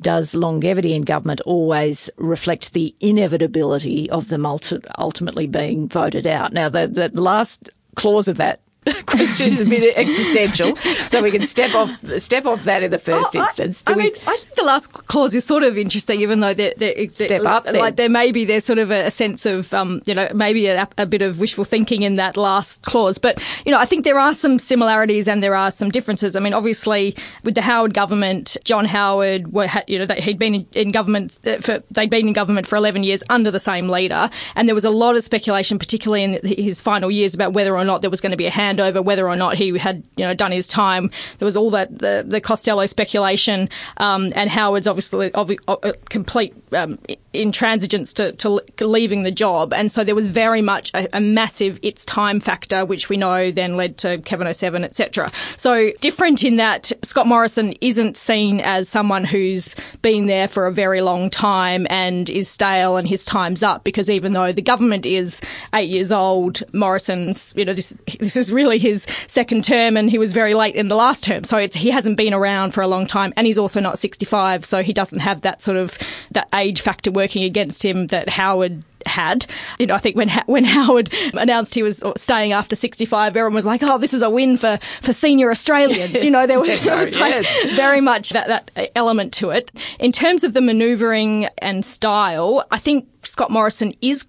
Does 0.00 0.34
longevity 0.34 0.94
in 0.94 1.02
government 1.02 1.42
always 1.42 2.08
reflect 2.16 2.72
the 2.72 2.94
inevitability 3.00 4.08
of 4.08 4.27
them 4.28 4.46
ultimately 4.46 5.46
being 5.46 5.88
voted 5.88 6.26
out? 6.26 6.52
Now, 6.52 6.68
the, 6.68 6.86
the 6.86 7.20
last 7.20 7.68
clause 7.96 8.28
of 8.28 8.36
that 8.36 8.60
question 9.06 9.52
is 9.52 9.60
a 9.60 9.64
bit 9.64 9.96
existential, 9.96 10.76
so 11.00 11.22
we 11.22 11.30
can 11.30 11.46
step 11.46 11.74
off 11.74 11.90
step 12.18 12.46
off 12.46 12.64
that 12.64 12.82
in 12.82 12.90
the 12.90 12.98
first 12.98 13.34
oh, 13.34 13.40
instance. 13.40 13.82
I, 13.86 13.92
I 13.92 13.96
mean, 13.96 14.12
I 14.26 14.36
think 14.36 14.54
the 14.54 14.62
last 14.62 14.92
clause 14.92 15.34
is 15.34 15.44
sort 15.44 15.62
of 15.62 15.76
interesting, 15.76 16.20
even 16.20 16.40
though 16.40 16.54
they're, 16.54 16.74
they're, 16.76 16.94
they're 16.94 17.08
step 17.08 17.44
up. 17.44 17.66
Like 17.66 17.96
there 17.96 18.08
may 18.08 18.32
be 18.32 18.44
there's 18.44 18.64
sort 18.64 18.78
of 18.78 18.90
a, 18.90 19.10
sense 19.10 19.46
of 19.46 19.74
um, 19.74 20.00
you 20.06 20.14
know 20.14 20.28
maybe 20.34 20.66
a, 20.66 20.88
a, 20.96 21.06
bit 21.06 21.22
of 21.22 21.40
wishful 21.40 21.64
thinking 21.64 22.02
in 22.02 22.16
that 22.16 22.36
last 22.36 22.84
clause, 22.84 23.18
but 23.18 23.42
you 23.66 23.72
know 23.72 23.78
I 23.78 23.84
think 23.84 24.04
there 24.04 24.18
are 24.18 24.32
some 24.32 24.58
similarities 24.58 25.28
and 25.28 25.42
there 25.42 25.54
are 25.54 25.70
some 25.70 25.90
differences. 25.90 26.36
I 26.36 26.40
mean, 26.40 26.54
obviously 26.54 27.16
with 27.42 27.54
the 27.54 27.62
Howard 27.62 27.94
government, 27.94 28.56
John 28.64 28.84
Howard, 28.84 29.52
were, 29.52 29.68
you 29.86 29.98
know 29.98 30.14
he'd 30.14 30.38
been 30.38 30.66
in, 30.72 30.92
government 30.92 31.38
uh, 31.46 31.58
for 31.58 31.82
they'd 31.90 32.10
been 32.10 32.28
in 32.28 32.32
government 32.32 32.66
for 32.66 32.76
11 32.76 33.02
years 33.02 33.22
under 33.28 33.50
the 33.50 33.60
same 33.60 33.88
leader, 33.88 34.30
and 34.54 34.68
there 34.68 34.74
was 34.74 34.84
a 34.84 34.90
lot 34.90 35.16
of 35.16 35.24
speculation, 35.24 35.78
particularly 35.78 36.24
in 36.24 36.40
his 36.44 36.80
final 36.80 37.10
years, 37.10 37.34
about 37.34 37.52
whether 37.52 37.76
or 37.76 37.84
not 37.84 38.00
there 38.00 38.10
was 38.10 38.20
going 38.20 38.30
to 38.30 38.36
be 38.36 38.46
a 38.46 38.50
handover, 38.78 39.02
whether 39.02 39.28
or 39.28 39.36
not 39.36 39.56
he 39.56 39.76
had 39.78 40.02
you 40.16 40.24
know 40.24 40.34
done 40.34 40.52
his 40.52 40.68
time. 40.68 41.10
There 41.38 41.46
was 41.46 41.56
all 41.56 41.70
that 41.70 41.98
the, 41.98 42.24
the 42.26 42.40
Costello 42.40 42.86
speculation, 42.86 43.68
um, 43.98 44.30
and 44.34 44.50
Howard's 44.50 44.86
obviously 44.86 45.30
obvi- 45.30 45.58
uh, 45.68 45.92
complete 46.08 46.54
um, 46.72 46.98
intransigence 47.34 48.12
to, 48.14 48.32
to, 48.32 48.86
leaving 48.86 49.22
the 49.22 49.30
job, 49.30 49.72
and 49.72 49.90
so 49.90 50.04
there 50.04 50.14
was 50.14 50.26
very 50.26 50.62
much 50.62 50.90
a, 50.94 51.08
a, 51.16 51.20
massive 51.20 51.78
it's 51.82 52.04
time 52.04 52.40
factor, 52.40 52.84
which 52.84 53.08
we 53.08 53.16
know 53.16 53.50
then 53.50 53.74
led 53.74 53.98
to 53.98 54.18
Kevin 54.18 54.52
07, 54.52 54.84
etc. 54.84 55.30
So 55.56 55.90
different 56.00 56.44
in 56.44 56.56
that 56.56 56.92
Scott 57.02 57.26
Morrison 57.26 57.74
isn't 57.80 58.16
seen 58.16 58.60
as 58.60 58.88
someone 58.88 59.24
who's 59.24 59.74
been 60.02 60.26
there 60.26 60.48
for 60.48 60.66
a 60.66 60.72
very 60.72 61.00
long 61.00 61.30
time 61.30 61.86
and 61.90 62.30
is 62.30 62.48
stale 62.48 62.96
and 62.96 63.06
his 63.06 63.24
time's 63.24 63.62
up, 63.62 63.84
because 63.84 64.08
even 64.10 64.32
though 64.32 64.52
the 64.52 64.62
government 64.62 65.06
is 65.06 65.40
eight 65.74 65.90
years 65.90 66.12
old, 66.12 66.62
Morrison's 66.72 67.52
you 67.56 67.64
know 67.64 67.72
this 67.72 67.96
this 68.18 68.36
is 68.36 68.52
really 68.58 68.78
his 68.78 69.04
second 69.28 69.62
term, 69.64 69.96
and 69.96 70.10
he 70.10 70.18
was 70.18 70.32
very 70.32 70.52
late 70.52 70.74
in 70.74 70.88
the 70.88 70.96
last 70.96 71.22
term, 71.22 71.44
so 71.44 71.64
he 71.68 71.90
hasn't 71.90 72.16
been 72.16 72.34
around 72.34 72.72
for 72.72 72.82
a 72.82 72.88
long 72.88 73.06
time, 73.06 73.32
and 73.36 73.46
he's 73.46 73.58
also 73.58 73.80
not 73.80 73.98
65, 73.98 74.64
so 74.64 74.82
he 74.82 74.92
doesn't 74.92 75.20
have 75.20 75.42
that 75.42 75.62
sort 75.62 75.76
of 75.76 75.96
that 76.32 76.48
age 76.52 76.80
factor 76.80 77.12
working 77.12 77.44
against 77.44 77.84
him 77.84 78.08
that 78.08 78.28
Howard 78.28 78.82
had. 79.06 79.46
You 79.78 79.86
know, 79.86 79.94
I 79.94 79.98
think 79.98 80.16
when 80.16 80.28
when 80.46 80.64
Howard 80.64 81.14
announced 81.34 81.74
he 81.74 81.82
was 81.82 82.02
staying 82.16 82.52
after 82.52 82.74
65, 82.74 83.36
everyone 83.36 83.54
was 83.54 83.66
like, 83.66 83.82
"Oh, 83.82 83.98
this 83.98 84.12
is 84.12 84.22
a 84.22 84.30
win 84.30 84.56
for 84.56 84.78
for 85.02 85.12
senior 85.12 85.50
Australians." 85.50 86.14
Yes. 86.14 86.24
You 86.24 86.30
know, 86.30 86.46
there 86.46 86.60
was, 86.60 86.80
there 86.84 86.96
was 86.96 87.18
like 87.18 87.34
yes. 87.34 87.76
very 87.76 88.00
much 88.00 88.30
that 88.30 88.48
that 88.48 88.90
element 88.96 89.32
to 89.34 89.50
it. 89.50 89.70
In 89.98 90.12
terms 90.12 90.44
of 90.44 90.52
the 90.52 90.60
manoeuvring 90.60 91.46
and 91.58 91.84
style, 91.84 92.64
I 92.70 92.78
think 92.78 93.06
Scott 93.22 93.50
Morrison 93.50 93.92
is 94.00 94.26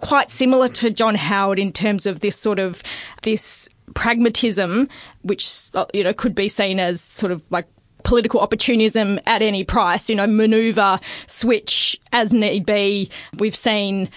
quite 0.00 0.30
similar 0.30 0.68
to 0.68 0.90
John 0.90 1.14
Howard 1.14 1.58
in 1.58 1.72
terms 1.72 2.06
of 2.06 2.20
this 2.20 2.38
sort 2.38 2.58
of 2.58 2.82
this 3.22 3.68
pragmatism, 3.94 4.88
which 5.22 5.70
you 5.92 6.04
know 6.04 6.12
could 6.12 6.34
be 6.34 6.48
seen 6.48 6.80
as 6.80 7.00
sort 7.00 7.32
of 7.32 7.42
like 7.50 7.66
political 8.02 8.40
opportunism 8.40 9.18
at 9.26 9.42
any 9.42 9.64
price, 9.64 10.08
you 10.08 10.16
know, 10.16 10.26
maneuver, 10.26 11.00
switch 11.26 11.98
as 12.12 12.32
need 12.32 12.66
be. 12.66 13.10
We've 13.38 13.56
seen 13.56 14.10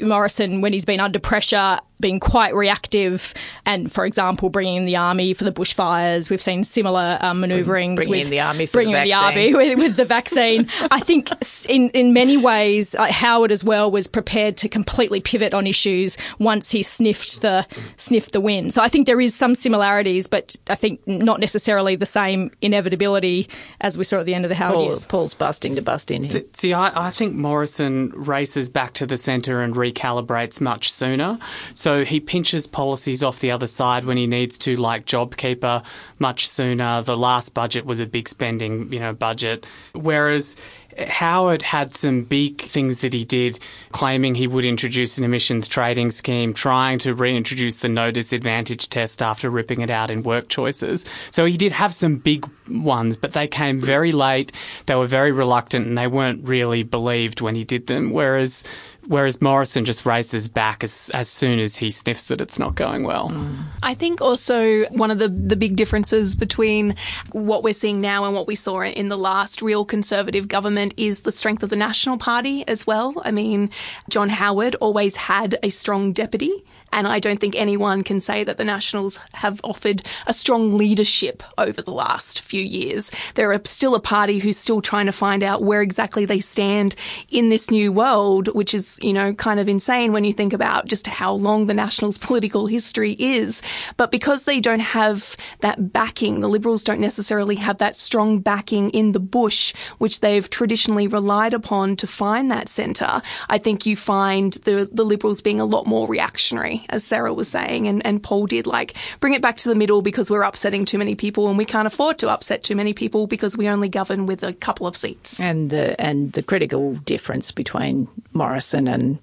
Morrison, 0.00 0.60
when 0.60 0.72
he's 0.72 0.84
been 0.84 1.00
under 1.00 1.18
pressure, 1.18 1.78
being 2.02 2.20
quite 2.20 2.54
reactive 2.54 3.32
and, 3.64 3.90
for 3.90 4.04
example, 4.04 4.50
bringing 4.50 4.76
in 4.76 4.84
the 4.84 4.96
army 4.96 5.32
for 5.32 5.44
the 5.44 5.52
bushfires. 5.52 6.28
We've 6.28 6.42
seen 6.42 6.64
similar 6.64 7.16
um, 7.22 7.40
manoeuvrings 7.40 7.96
bringing 7.96 8.10
with 8.10 8.26
in 8.26 8.30
the 8.30 8.40
army 8.40 8.66
for 8.66 8.72
bringing 8.72 8.94
the, 8.94 9.04
the 9.04 9.14
army 9.14 9.54
with, 9.54 9.78
with, 9.78 9.96
the 9.96 10.04
vaccine. 10.04 10.68
I 10.90 11.00
think 11.00 11.30
in 11.68 11.88
in 11.90 12.12
many 12.12 12.36
ways, 12.36 12.94
uh, 12.94 13.10
Howard 13.10 13.50
as 13.50 13.64
well 13.64 13.90
was 13.90 14.06
prepared 14.06 14.58
to 14.58 14.68
completely 14.68 15.20
pivot 15.20 15.54
on 15.54 15.66
issues 15.66 16.18
once 16.38 16.70
he 16.70 16.82
sniffed 16.82 17.40
the 17.40 17.66
sniffed 17.96 18.32
the 18.32 18.40
win. 18.40 18.70
So 18.70 18.82
I 18.82 18.88
think 18.88 19.06
there 19.06 19.20
is 19.20 19.34
some 19.34 19.54
similarities, 19.54 20.26
but 20.26 20.56
I 20.68 20.74
think 20.74 21.06
not 21.06 21.40
necessarily 21.40 21.96
the 21.96 22.06
same 22.06 22.50
inevitability 22.60 23.48
as 23.80 23.96
we 23.96 24.04
saw 24.04 24.18
at 24.18 24.26
the 24.26 24.34
end 24.34 24.44
of 24.44 24.48
the 24.48 24.54
Howard 24.56 24.74
Paul, 24.74 24.84
years. 24.86 25.06
Paul's 25.06 25.34
busting 25.34 25.76
to 25.76 25.82
bust 25.82 26.10
in 26.10 26.22
here. 26.22 26.32
See, 26.32 26.44
see 26.52 26.72
I, 26.72 27.06
I 27.06 27.10
think 27.10 27.34
Morrison 27.34 28.10
races 28.14 28.68
back 28.70 28.94
to 28.94 29.06
the 29.06 29.16
centre 29.16 29.60
and 29.60 29.74
recalibrates 29.74 30.60
much 30.60 30.92
sooner. 30.92 31.38
So 31.74 31.91
so 31.92 32.06
he 32.06 32.20
pinches 32.20 32.66
policies 32.66 33.22
off 33.22 33.40
the 33.40 33.50
other 33.50 33.66
side 33.66 34.06
when 34.06 34.16
he 34.16 34.26
needs 34.26 34.56
to, 34.56 34.76
like 34.76 35.04
JobKeeper, 35.04 35.84
much 36.18 36.48
sooner. 36.48 37.02
The 37.02 37.18
last 37.18 37.52
budget 37.52 37.84
was 37.84 38.00
a 38.00 38.06
big 38.06 38.30
spending, 38.30 38.90
you 38.90 38.98
know, 38.98 39.12
budget. 39.12 39.66
Whereas 39.92 40.56
Howard 40.98 41.60
had 41.60 41.94
some 41.94 42.22
big 42.22 42.62
things 42.62 43.02
that 43.02 43.12
he 43.12 43.26
did, 43.26 43.58
claiming 43.92 44.34
he 44.34 44.46
would 44.46 44.64
introduce 44.64 45.18
an 45.18 45.24
emissions 45.24 45.68
trading 45.68 46.10
scheme, 46.10 46.54
trying 46.54 46.98
to 47.00 47.14
reintroduce 47.14 47.80
the 47.80 47.90
no 47.90 48.10
disadvantage 48.10 48.88
test 48.88 49.20
after 49.20 49.50
ripping 49.50 49.82
it 49.82 49.90
out 49.90 50.10
in 50.10 50.22
work 50.22 50.48
choices. 50.48 51.04
So 51.30 51.44
he 51.44 51.58
did 51.58 51.72
have 51.72 51.94
some 51.94 52.16
big 52.16 52.48
ones, 52.70 53.18
but 53.18 53.34
they 53.34 53.48
came 53.48 53.82
very 53.82 54.12
late. 54.12 54.50
They 54.86 54.94
were 54.94 55.06
very 55.06 55.32
reluctant 55.32 55.86
and 55.86 55.98
they 55.98 56.06
weren't 56.06 56.48
really 56.48 56.84
believed 56.84 57.42
when 57.42 57.54
he 57.54 57.64
did 57.64 57.86
them. 57.86 58.12
Whereas 58.12 58.64
whereas 59.06 59.40
Morrison 59.40 59.84
just 59.84 60.06
races 60.06 60.48
back 60.48 60.84
as, 60.84 61.10
as 61.14 61.28
soon 61.28 61.58
as 61.58 61.76
he 61.76 61.90
sniffs 61.90 62.28
that 62.28 62.40
it's 62.40 62.58
not 62.58 62.74
going 62.74 63.04
well. 63.04 63.30
Mm. 63.30 63.64
I 63.82 63.94
think 63.94 64.20
also 64.20 64.84
one 64.86 65.10
of 65.10 65.18
the, 65.18 65.28
the 65.28 65.56
big 65.56 65.76
differences 65.76 66.34
between 66.34 66.96
what 67.32 67.62
we're 67.62 67.74
seeing 67.74 68.00
now 68.00 68.24
and 68.24 68.34
what 68.34 68.46
we 68.46 68.54
saw 68.54 68.82
in 68.82 69.08
the 69.08 69.18
last 69.18 69.62
real 69.62 69.84
Conservative 69.84 70.48
government 70.48 70.94
is 70.96 71.20
the 71.20 71.32
strength 71.32 71.62
of 71.62 71.70
the 71.70 71.76
National 71.76 72.16
Party 72.16 72.66
as 72.68 72.86
well. 72.86 73.14
I 73.24 73.30
mean, 73.30 73.70
John 74.08 74.28
Howard 74.28 74.74
always 74.76 75.16
had 75.16 75.58
a 75.62 75.70
strong 75.70 76.12
deputy 76.12 76.64
and 76.92 77.08
I 77.08 77.18
don't 77.18 77.40
think 77.40 77.56
anyone 77.56 78.04
can 78.04 78.20
say 78.20 78.44
that 78.44 78.58
the 78.58 78.64
Nationals 78.64 79.18
have 79.34 79.60
offered 79.64 80.02
a 80.26 80.32
strong 80.32 80.76
leadership 80.76 81.42
over 81.56 81.80
the 81.80 81.90
last 81.90 82.40
few 82.40 82.62
years. 82.62 83.10
They're 83.34 83.58
still 83.64 83.94
a 83.94 84.00
party 84.00 84.38
who's 84.38 84.58
still 84.58 84.82
trying 84.82 85.06
to 85.06 85.12
find 85.12 85.42
out 85.42 85.62
where 85.62 85.80
exactly 85.80 86.26
they 86.26 86.40
stand 86.40 86.94
in 87.30 87.48
this 87.48 87.70
new 87.70 87.92
world, 87.92 88.48
which 88.54 88.74
is, 88.74 88.98
you 89.02 89.12
know, 89.12 89.32
kind 89.32 89.58
of 89.58 89.68
insane 89.68 90.12
when 90.12 90.24
you 90.24 90.32
think 90.32 90.52
about 90.52 90.86
just 90.86 91.06
how 91.06 91.32
long 91.32 91.66
the 91.66 91.74
Nationals' 91.74 92.18
political 92.32 92.66
history 92.66 93.16
is. 93.18 93.62
But 93.96 94.10
because 94.10 94.44
they 94.44 94.60
don't 94.60 94.80
have 94.80 95.36
that 95.60 95.92
backing, 95.92 96.40
the 96.40 96.48
Liberals 96.48 96.84
don't 96.84 97.00
necessarily 97.00 97.56
have 97.56 97.78
that 97.78 97.96
strong 97.96 98.40
backing 98.40 98.90
in 98.90 99.12
the 99.12 99.20
bush, 99.20 99.72
which 99.98 100.20
they've 100.20 100.48
traditionally 100.48 101.06
relied 101.06 101.54
upon 101.54 101.96
to 101.96 102.06
find 102.06 102.50
that 102.50 102.68
centre. 102.68 103.22
I 103.48 103.58
think 103.58 103.86
you 103.86 103.96
find 103.96 104.52
the, 104.64 104.88
the 104.92 105.04
Liberals 105.04 105.40
being 105.40 105.60
a 105.60 105.64
lot 105.64 105.86
more 105.86 106.06
reactionary 106.06 106.81
as 106.88 107.04
Sarah 107.04 107.34
was 107.34 107.48
saying, 107.48 107.86
and, 107.86 108.04
and 108.06 108.22
Paul 108.22 108.46
did, 108.46 108.66
like 108.66 108.94
bring 109.20 109.34
it 109.34 109.42
back 109.42 109.56
to 109.58 109.68
the 109.68 109.74
middle 109.74 110.02
because 110.02 110.30
we're 110.30 110.42
upsetting 110.42 110.84
too 110.84 110.98
many 110.98 111.14
people 111.14 111.48
and 111.48 111.58
we 111.58 111.64
can't 111.64 111.86
afford 111.86 112.18
to 112.18 112.28
upset 112.28 112.62
too 112.62 112.76
many 112.76 112.92
people 112.92 113.26
because 113.26 113.56
we 113.56 113.68
only 113.68 113.88
govern 113.88 114.26
with 114.26 114.42
a 114.42 114.52
couple 114.52 114.86
of 114.86 114.96
seats. 114.96 115.40
And 115.40 115.70
the 115.70 116.00
and 116.00 116.32
the 116.32 116.42
critical 116.42 116.94
difference 116.94 117.52
between 117.52 118.08
Morrison 118.32 118.88
and 118.88 119.18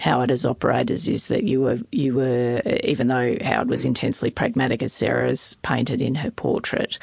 Howard 0.00 0.30
as 0.30 0.46
operators 0.46 1.08
is 1.08 1.26
that 1.26 1.44
you 1.44 1.60
were 1.60 1.78
you 1.92 2.14
were 2.14 2.62
even 2.82 3.08
though 3.08 3.36
Howard 3.42 3.68
was 3.68 3.84
intensely 3.84 4.30
pragmatic 4.30 4.82
as 4.82 4.92
Sarah's 4.92 5.56
painted 5.62 6.00
in 6.00 6.14
her 6.14 6.30
portrait, 6.30 6.98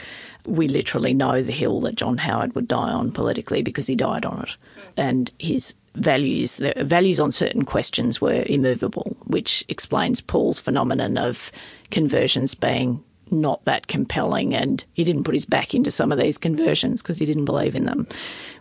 we 0.45 0.67
literally 0.67 1.13
know 1.13 1.43
the 1.43 1.51
hill 1.51 1.79
that 1.81 1.95
John 1.95 2.17
Howard 2.17 2.55
would 2.55 2.67
die 2.67 2.89
on 2.89 3.11
politically 3.11 3.61
because 3.61 3.85
he 3.85 3.95
died 3.95 4.25
on 4.25 4.41
it, 4.41 4.49
mm. 4.49 4.83
and 4.97 5.31
his 5.37 5.75
values, 5.97 6.57
the 6.57 6.73
values 6.83 7.19
on 7.19 7.31
certain 7.31 7.65
questions 7.65 8.21
were 8.21 8.43
immovable, 8.47 9.15
which 9.25 9.65
explains 9.67 10.21
Paul's 10.21 10.59
phenomenon 10.59 11.17
of 11.17 11.51
conversions 11.91 12.55
being 12.55 13.03
not 13.31 13.63
that 13.65 13.87
compelling. 13.87 14.53
And 14.53 14.83
he 14.93 15.03
didn't 15.03 15.23
put 15.23 15.33
his 15.33 15.45
back 15.45 15.73
into 15.73 15.91
some 15.91 16.11
of 16.11 16.19
these 16.19 16.37
conversions 16.37 17.01
because 17.01 17.17
he 17.17 17.25
didn't 17.25 17.45
believe 17.45 17.75
in 17.75 17.85
them. 17.85 18.07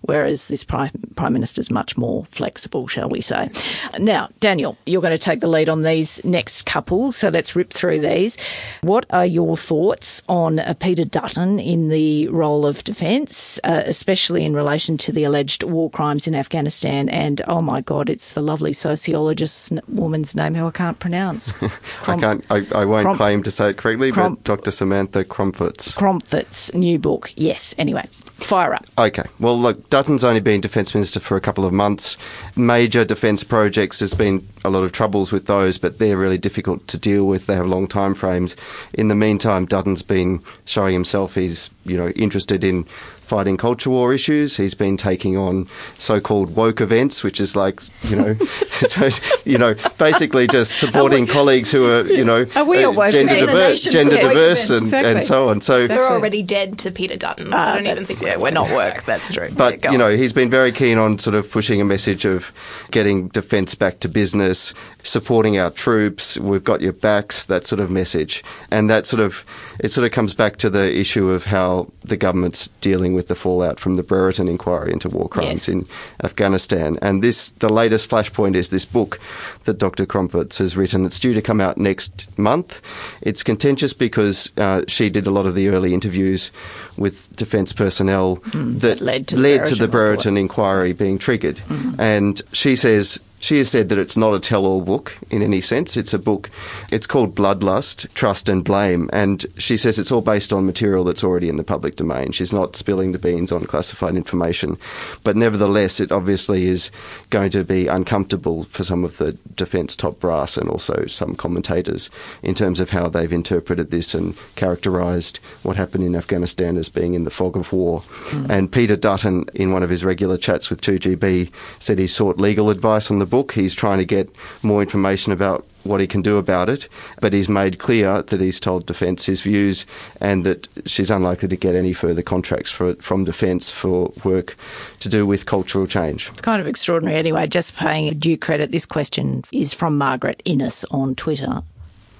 Whereas 0.06 0.48
this 0.48 0.64
Prime, 0.64 0.90
Prime 1.16 1.32
Minister's 1.32 1.70
much 1.70 1.96
more 1.96 2.24
flexible, 2.26 2.86
shall 2.88 3.08
we 3.08 3.20
say. 3.20 3.50
Now, 3.98 4.28
Daniel, 4.40 4.76
you're 4.86 5.02
going 5.02 5.16
to 5.16 5.18
take 5.18 5.40
the 5.40 5.46
lead 5.48 5.68
on 5.68 5.82
these 5.82 6.24
next 6.24 6.66
couple, 6.66 7.12
so 7.12 7.28
let's 7.28 7.54
rip 7.54 7.72
through 7.72 8.00
these. 8.00 8.36
What 8.82 9.06
are 9.10 9.26
your 9.26 9.56
thoughts 9.56 10.22
on 10.28 10.58
uh, 10.58 10.74
Peter 10.74 11.04
Dutton 11.04 11.58
in 11.58 11.88
the 11.88 12.28
role 12.28 12.66
of 12.66 12.84
defence, 12.84 13.58
uh, 13.64 13.82
especially 13.84 14.44
in 14.44 14.54
relation 14.54 14.96
to 14.98 15.12
the 15.12 15.24
alleged 15.24 15.62
war 15.62 15.90
crimes 15.90 16.26
in 16.26 16.34
Afghanistan? 16.34 17.08
And 17.08 17.42
oh 17.48 17.62
my 17.62 17.80
God, 17.80 18.08
it's 18.08 18.34
the 18.34 18.42
lovely 18.42 18.72
sociologist 18.72 19.72
woman's 19.88 20.34
name 20.34 20.54
who 20.54 20.66
I 20.66 20.70
can't 20.70 20.98
pronounce. 20.98 21.52
I 22.06 22.18
can't. 22.18 22.44
I, 22.50 22.66
I 22.72 22.84
won't 22.84 23.04
Crom- 23.04 23.16
claim 23.16 23.42
to 23.42 23.50
say 23.50 23.70
it 23.70 23.76
correctly, 23.78 24.12
Crom- 24.12 24.34
but 24.34 24.44
Dr. 24.44 24.70
Samantha 24.70 25.24
Crompvoets. 25.24 25.94
Crompvoets 25.94 26.74
new 26.74 26.98
book. 26.98 27.32
Yes. 27.36 27.74
Anyway, 27.78 28.06
fire 28.34 28.74
up. 28.74 28.86
Okay. 28.98 29.24
Well, 29.40 29.58
look, 29.58 29.88
Dutton's 29.96 30.24
only 30.24 30.40
been 30.40 30.60
Defence 30.60 30.94
Minister 30.94 31.20
for 31.20 31.38
a 31.38 31.40
couple 31.40 31.64
of 31.64 31.72
months. 31.72 32.18
Major 32.54 33.02
defence 33.02 33.42
projects, 33.42 33.98
there's 33.98 34.12
been 34.12 34.46
a 34.62 34.68
lot 34.68 34.82
of 34.82 34.92
troubles 34.92 35.32
with 35.32 35.46
those, 35.46 35.78
but 35.78 35.96
they're 35.96 36.18
really 36.18 36.36
difficult 36.36 36.86
to 36.88 36.98
deal 36.98 37.24
with. 37.24 37.46
They 37.46 37.54
have 37.54 37.64
long 37.64 37.88
time 37.88 38.14
frames. 38.14 38.56
In 38.92 39.08
the 39.08 39.14
meantime, 39.14 39.64
Dutton's 39.64 40.02
been 40.02 40.42
showing 40.66 40.92
himself 40.92 41.34
he's, 41.34 41.70
you 41.86 41.96
know, 41.96 42.08
interested 42.08 42.62
in 42.62 42.84
fighting 43.26 43.56
culture 43.56 43.90
war 43.90 44.14
issues. 44.14 44.56
He's 44.56 44.74
been 44.74 44.96
taking 44.96 45.36
on 45.36 45.68
so-called 45.98 46.54
woke 46.54 46.80
events, 46.80 47.22
which 47.22 47.40
is 47.40 47.56
like, 47.56 47.80
you 48.04 48.16
know, 48.16 48.34
so, 48.88 49.10
you 49.44 49.58
know, 49.58 49.74
basically 49.98 50.46
just 50.46 50.78
supporting 50.78 51.26
colleagues 51.26 51.70
who 51.70 51.86
are, 51.90 52.04
you 52.06 52.24
know, 52.24 52.46
Are 52.54 52.64
we 52.64 52.84
uh, 52.84 52.90
woke 52.90 53.10
gender 53.12 53.34
diverse, 53.46 53.82
gender 53.84 54.14
nation 54.14 54.20
for 54.20 54.26
woke 54.26 54.34
diverse, 54.34 54.70
events. 54.70 54.92
and, 54.92 55.06
and 55.06 55.26
so 55.26 55.48
on. 55.48 55.60
So. 55.60 55.86
They're 55.86 56.08
already 56.10 56.42
dead 56.42 56.78
to 56.78 56.90
Peter 56.90 57.16
Dutton, 57.16 57.50
so 57.50 57.56
I 57.56 57.74
don't 57.74 57.86
even 57.86 58.04
think 58.04 58.22
Ah, 58.22 58.26
yeah, 58.26 58.36
we're 58.36 58.50
not 58.50 58.70
work. 58.70 59.04
That's 59.04 59.32
true. 59.32 59.48
But 59.56 59.80
Go 59.82 59.90
you 59.90 59.94
on. 59.94 59.98
know, 60.10 60.16
he's 60.16 60.32
been 60.32 60.50
very 60.50 60.72
keen 60.72 60.98
on 60.98 61.18
sort 61.18 61.34
of 61.34 61.50
pushing 61.50 61.80
a 61.80 61.84
message 61.84 62.24
of 62.24 62.52
getting 62.90 63.28
defence 63.28 63.74
back 63.74 64.00
to 64.00 64.08
business, 64.08 64.72
supporting 65.02 65.58
our 65.58 65.70
troops. 65.70 66.36
We've 66.38 66.64
got 66.64 66.80
your 66.80 66.92
backs. 66.92 67.46
That 67.46 67.66
sort 67.66 67.80
of 67.80 67.90
message, 67.90 68.44
and 68.70 68.88
that 68.90 69.06
sort 69.06 69.20
of 69.20 69.44
it 69.80 69.92
sort 69.92 70.04
of 70.06 70.12
comes 70.12 70.34
back 70.34 70.56
to 70.58 70.70
the 70.70 70.94
issue 70.96 71.28
of 71.30 71.44
how 71.44 71.90
the 72.04 72.16
government's 72.16 72.68
dealing 72.80 73.14
with 73.16 73.26
the 73.28 73.34
fallout 73.34 73.80
from 73.80 73.96
the 73.96 74.02
Brereton 74.04 74.46
inquiry 74.48 74.92
into 74.92 75.08
war 75.08 75.28
crimes 75.28 75.66
Yes. 75.66 75.68
in 75.68 75.88
Afghanistan. 76.22 76.98
And 77.02 77.22
this, 77.24 77.50
the 77.58 77.68
latest 77.68 78.08
flashpoint 78.08 78.54
is 78.54 78.70
this 78.70 78.84
book 78.84 79.18
that 79.64 79.78
Dr. 79.78 80.06
Crompvoets 80.06 80.58
has 80.58 80.76
written. 80.76 81.04
It's 81.06 81.18
due 81.18 81.34
to 81.34 81.42
come 81.42 81.60
out 81.60 81.78
next 81.78 82.26
month. 82.36 82.80
It's 83.22 83.42
contentious 83.42 83.92
because 83.92 84.50
uh, 84.58 84.82
she 84.86 85.10
did 85.10 85.26
a 85.26 85.30
lot 85.30 85.46
of 85.46 85.54
the 85.56 85.68
early 85.68 85.92
interviews 85.94 86.50
with 86.96 87.34
defence 87.34 87.72
personnel 87.72 88.36
that, 88.36 88.52
Hmm, 88.52 88.78
that 88.78 89.00
led 89.00 89.26
to 89.28 89.36
the 89.36 89.42
led 89.42 89.66
to 89.66 89.74
the 89.74 89.88
Brereton. 89.88 89.90
Brereton 89.90 90.36
inquiry 90.36 90.92
being 90.92 91.18
triggered. 91.18 91.60
And 91.98 92.40
she 92.52 92.76
says 92.76 93.18
she 93.38 93.58
has 93.58 93.70
said 93.70 93.88
that 93.88 93.98
it's 93.98 94.16
not 94.16 94.34
a 94.34 94.40
tell-all 94.40 94.80
book 94.80 95.16
in 95.30 95.42
any 95.42 95.60
sense. 95.60 95.96
It's 95.96 96.14
a 96.14 96.18
book. 96.18 96.50
It's 96.90 97.06
called 97.06 97.34
Bloodlust, 97.34 98.12
Trust 98.14 98.48
and 98.48 98.64
Blame, 98.64 99.10
and 99.12 99.44
she 99.58 99.76
says 99.76 99.98
it's 99.98 100.10
all 100.10 100.22
based 100.22 100.52
on 100.52 100.66
material 100.66 101.04
that's 101.04 101.24
already 101.24 101.48
in 101.48 101.56
the 101.56 101.64
public 101.64 101.96
domain. 101.96 102.32
She's 102.32 102.52
not 102.52 102.76
spilling 102.76 103.12
the 103.12 103.18
beans 103.18 103.52
on 103.52 103.66
classified 103.66 104.16
information, 104.16 104.78
but 105.22 105.36
nevertheless, 105.36 106.00
it 106.00 106.10
obviously 106.10 106.66
is 106.66 106.90
going 107.30 107.50
to 107.50 107.64
be 107.64 107.86
uncomfortable 107.86 108.64
for 108.64 108.84
some 108.84 109.04
of 109.04 109.18
the 109.18 109.32
defence 109.54 109.96
top 109.96 110.18
brass 110.18 110.56
and 110.56 110.68
also 110.68 111.04
some 111.06 111.34
commentators 111.34 112.10
in 112.42 112.54
terms 112.54 112.80
of 112.80 112.90
how 112.90 113.08
they've 113.08 113.32
interpreted 113.32 113.90
this 113.90 114.14
and 114.14 114.34
characterised 114.54 115.38
what 115.62 115.76
happened 115.76 116.04
in 116.04 116.16
Afghanistan 116.16 116.76
as 116.76 116.88
being 116.88 117.14
in 117.14 117.24
the 117.24 117.30
fog 117.30 117.56
of 117.56 117.72
war. 117.72 118.00
Hmm. 118.00 118.50
And 118.50 118.72
Peter 118.72 118.96
Dutton, 118.96 119.46
in 119.54 119.72
one 119.72 119.82
of 119.82 119.90
his 119.90 120.04
regular 120.04 120.38
chats 120.38 120.70
with 120.70 120.80
2GB, 120.80 121.50
said 121.78 121.98
he 121.98 122.06
sought 122.06 122.38
legal 122.38 122.70
advice 122.70 123.10
on 123.10 123.18
the 123.18 123.25
book. 123.26 123.52
He's 123.52 123.74
trying 123.74 123.98
to 123.98 124.04
get 124.04 124.28
more 124.62 124.82
information 124.82 125.32
about 125.32 125.66
what 125.84 126.00
he 126.00 126.06
can 126.06 126.20
do 126.20 126.36
about 126.36 126.68
it, 126.68 126.88
but 127.20 127.32
he's 127.32 127.48
made 127.48 127.78
clear 127.78 128.22
that 128.22 128.40
he's 128.40 128.58
told 128.58 128.86
Defence 128.86 129.26
his 129.26 129.40
views 129.40 129.86
and 130.20 130.44
that 130.44 130.68
she's 130.84 131.10
unlikely 131.10 131.48
to 131.48 131.56
get 131.56 131.74
any 131.74 131.92
further 131.92 132.22
contracts 132.22 132.70
for, 132.70 132.94
from 132.96 133.24
Defence 133.24 133.70
for 133.70 134.12
work 134.24 134.56
to 135.00 135.08
do 135.08 135.26
with 135.26 135.46
cultural 135.46 135.86
change. 135.86 136.28
It's 136.30 136.40
kind 136.40 136.60
of 136.60 136.66
extraordinary. 136.66 137.18
Anyway, 137.18 137.46
just 137.46 137.76
paying 137.76 138.18
due 138.18 138.36
credit, 138.36 138.72
this 138.72 138.86
question 138.86 139.44
is 139.52 139.72
from 139.72 139.96
Margaret 139.96 140.42
Innes 140.44 140.84
on 140.90 141.14
Twitter. 141.14 141.62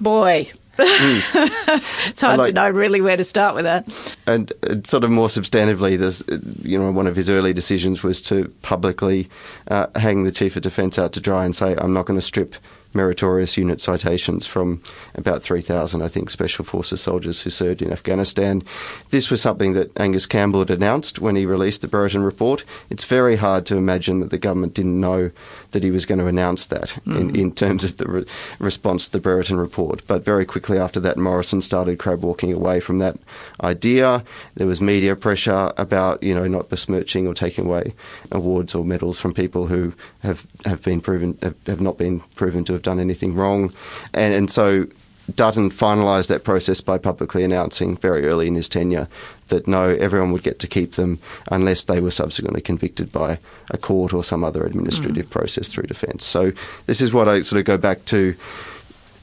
Boy. 0.01 0.51
it's 0.79 2.21
hard 2.21 2.45
to 2.45 2.53
know 2.53 2.69
really 2.69 3.01
where 3.01 3.17
to 3.17 3.25
start 3.25 3.55
with 3.55 3.65
that. 3.65 4.17
And 4.27 4.53
uh, 4.63 4.77
sort 4.85 5.05
of 5.05 5.11
more 5.11 5.29
substantively, 5.29 5.99
there's, 5.99 6.23
uh, 6.23 6.39
you 6.63 6.79
know, 6.79 6.91
one 6.91 7.07
of 7.07 7.17
his 7.17 7.31
early 7.31 7.53
decisions 7.53 8.03
was 8.03 8.21
to 8.23 8.53
publicly 8.63 9.29
uh, 9.69 9.87
hang 9.97 10.25
the 10.25 10.33
chief 10.33 10.57
of 10.57 10.63
defence 10.63 10.99
out 10.99 11.13
to 11.15 11.21
dry 11.21 11.45
and 11.45 11.55
say, 11.55 11.75
"I'm 11.77 11.93
not 11.93 12.07
going 12.07 12.19
to 12.19 12.25
strip." 12.25 12.55
Meritorious 12.97 13.57
unit 13.57 13.81
citations 13.81 14.47
from 14.47 14.83
about 15.15 15.43
3,000, 15.43 16.03
I 16.03 16.09
think, 16.09 16.31
Special 16.31 16.65
Forces 16.65 17.01
soldiers 17.01 17.43
who 17.43 17.51
served 17.51 17.83
in 17.83 17.93
Afghanistan. 17.93 18.63
This 19.11 19.31
was 19.31 19.41
something 19.41 19.75
that 19.75 19.93
Angus 19.99 20.27
Campbell 20.27 20.61
had 20.61 20.71
announced 20.71 21.19
when 21.19 21.37
he 21.37 21.47
released 21.47 21.83
the 21.83 21.89
Brereton 21.89 22.23
report. 22.23 22.65
It's 22.91 23.05
very 23.05 23.37
hard 23.37 23.67
to 23.67 23.77
imagine 23.77 24.21
that 24.21 24.31
the 24.31 24.39
government 24.39 24.75
didn't 24.75 25.01
know 25.01 25.31
that 25.73 25.85
he 25.85 25.91
was 25.91 26.07
going 26.07 26.19
to 26.19 26.27
announce 26.27 26.67
that 26.67 26.97
in, 27.07 27.29
hmm. 27.29 27.37
in 27.37 27.53
terms 27.53 27.85
of 27.85 27.99
the 27.99 28.07
re- 28.07 28.25
response 28.59 29.07
to 29.07 29.13
the 29.13 29.21
Brereton 29.21 29.59
report. 29.59 30.03
But 30.07 30.25
very 30.25 30.47
quickly 30.47 30.79
after 30.79 31.01
that, 31.01 31.19
Morrison 31.19 31.61
started 31.63 31.99
crab 31.99 32.25
walking 32.25 32.53
away 32.53 32.81
from 32.81 32.99
that 32.99 33.19
idea. 33.63 34.25
There 34.55 34.67
was 34.67 34.81
media 34.81 35.15
pressure 35.15 35.73
about, 35.77 36.23
you 36.23 36.35
know, 36.35 36.47
not 36.47 36.71
besmirching 36.71 37.27
or 37.27 37.35
taking 37.35 37.67
away 37.67 37.95
awards 38.31 38.75
or 38.75 38.85
medals 38.85 39.19
from 39.19 39.35
people 39.35 39.67
who 39.67 39.93
have, 40.21 40.47
have 40.65 40.83
been 40.83 41.01
proven 41.01 41.39
have, 41.43 41.55
have 41.67 41.81
not 41.81 41.99
been 41.99 42.21
proven 42.37 42.65
to 42.65 42.73
have 42.73 42.83
done 42.87 43.01
anything 43.01 43.35
wrong. 43.35 43.73
And 44.15 44.33
and 44.33 44.51
so 44.51 44.87
Dutton 45.35 45.71
finalised 45.71 46.29
that 46.29 46.45
process 46.45 46.81
by 46.81 46.99
publicly 46.99 47.43
announcing 47.43 47.97
very 47.97 48.27
early 48.27 48.47
in 48.47 48.55
his 48.55 48.69
tenure 48.69 49.09
that 49.49 49.67
no, 49.67 49.91
everyone 50.01 50.33
would 50.33 50.43
get 50.43 50.59
to 50.61 50.69
keep 50.69 50.95
them 50.95 51.19
unless 51.51 51.85
they 51.85 52.01
were 52.01 52.11
subsequently 52.11 52.61
convicted 52.61 53.11
by 53.13 53.39
a 53.71 53.79
court 53.79 54.13
or 54.13 54.23
some 54.23 54.45
other 54.45 54.65
administrative 54.65 55.27
mm. 55.27 55.31
process 55.31 55.69
through 55.69 55.87
defence. 55.87 56.25
So 56.25 56.53
this 56.87 57.01
is 57.01 57.13
what 57.13 57.29
I 57.29 57.43
sort 57.43 57.61
of 57.61 57.67
go 57.67 57.77
back 57.77 58.05
to. 58.07 58.35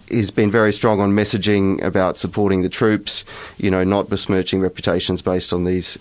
He's 0.09 0.31
been 0.31 0.51
very 0.51 0.73
strong 0.73 0.99
on 0.99 1.11
messaging 1.11 1.81
about 1.81 2.17
supporting 2.17 2.61
the 2.61 2.69
troops, 2.69 3.23
you 3.57 3.71
know, 3.71 3.83
not 3.83 4.09
besmirching 4.09 4.59
reputations 4.59 5.21
based 5.21 5.53
on 5.53 5.63
these 5.63 5.97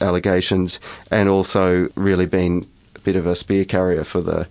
allegations, 0.00 0.78
and 1.10 1.28
also 1.28 1.88
really 1.94 2.26
been 2.26 2.66
a 2.94 2.98
bit 3.00 3.16
of 3.16 3.26
a 3.26 3.34
spear 3.34 3.64
carrier 3.64 4.04
for 4.04 4.20
the 4.20 4.46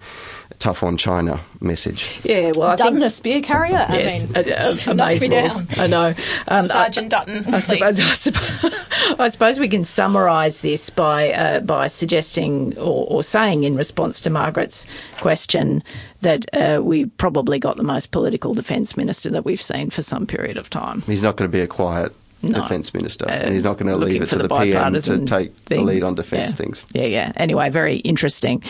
tough 0.59 0.83
on 0.83 0.97
China 0.97 1.41
message. 1.61 2.05
Yeah, 2.23 2.51
well, 2.55 2.69
I 2.69 2.75
Dutton 2.75 2.95
think. 2.95 3.05
a 3.05 3.09
spear 3.09 3.41
carrier? 3.41 3.85
I 3.87 3.97
Yes, 3.97 4.23
mean, 4.23 4.35
uh, 4.35 4.91
uh, 4.91 4.93
knock 4.93 5.19
down. 5.19 5.67
I 5.77 5.87
know. 5.87 6.13
Um, 6.47 6.61
Sergeant 6.63 7.09
Dutton, 7.09 7.37
I 7.53 7.61
please. 7.61 7.65
suppose, 7.65 7.99
I 7.99 8.13
suppose, 8.13 9.19
I 9.19 9.27
suppose 9.29 9.59
we 9.59 9.69
can 9.69 9.85
summarise 9.85 10.61
this 10.61 10.89
by 10.89 11.31
uh, 11.31 11.59
by 11.61 11.87
suggesting 11.87 12.77
or, 12.77 13.05
or 13.09 13.23
saying 13.23 13.63
in 13.63 13.75
response 13.75 14.21
to 14.21 14.29
Margaret's 14.29 14.85
question 15.21 15.83
that 16.21 16.45
uh, 16.53 16.81
we 16.81 17.05
probably 17.05 17.59
got 17.59 17.77
the 17.77 17.83
most 17.83 18.11
political 18.11 18.53
defence 18.53 18.97
minister 18.97 19.29
that 19.29 19.45
we've 19.45 19.61
seen 19.61 19.89
for 19.89 20.01
some 20.01 20.25
period 20.25 20.57
of 20.57 20.69
time. 20.69 21.01
He's 21.01 21.21
not 21.21 21.35
going 21.35 21.49
to 21.49 21.55
be 21.55 21.61
a 21.61 21.67
quiet 21.67 22.13
No. 22.41 22.61
defence 22.61 22.93
minister, 22.93 23.25
Uh, 23.27 23.31
and 23.31 23.53
he's 23.55 23.63
not 23.63 23.77
going 23.79 23.87
to 23.87 23.95
leave 23.97 24.21
it 24.21 24.29
to 24.29 24.37
the, 24.37 24.47
PM 24.47 24.93
to 24.93 25.25
take 25.25 25.65
the 25.65 25.79
lead 25.79 26.03
on 26.03 26.13
defence 26.13 26.51
Yeah. 26.51 26.55
things. 26.57 26.81
Yeah, 26.93 27.05
yeah. 27.05 27.31
Anyway, 27.37 27.69
very 27.69 27.97
interesting. 27.97 28.61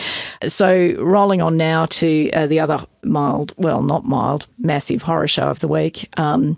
So, 0.48 0.94
rolling 0.98 1.42
on 1.42 1.56
now 1.58 1.86
to 1.86 2.30
uh, 2.32 2.46
the 2.46 2.58
other 2.60 2.84
mild, 3.04 3.52
well, 3.58 3.82
not 3.82 4.06
mild, 4.06 4.46
massive 4.58 5.02
horror 5.02 5.28
show 5.28 5.48
of 5.48 5.58
the 5.60 5.68
week. 5.68 6.08
Um, 6.16 6.56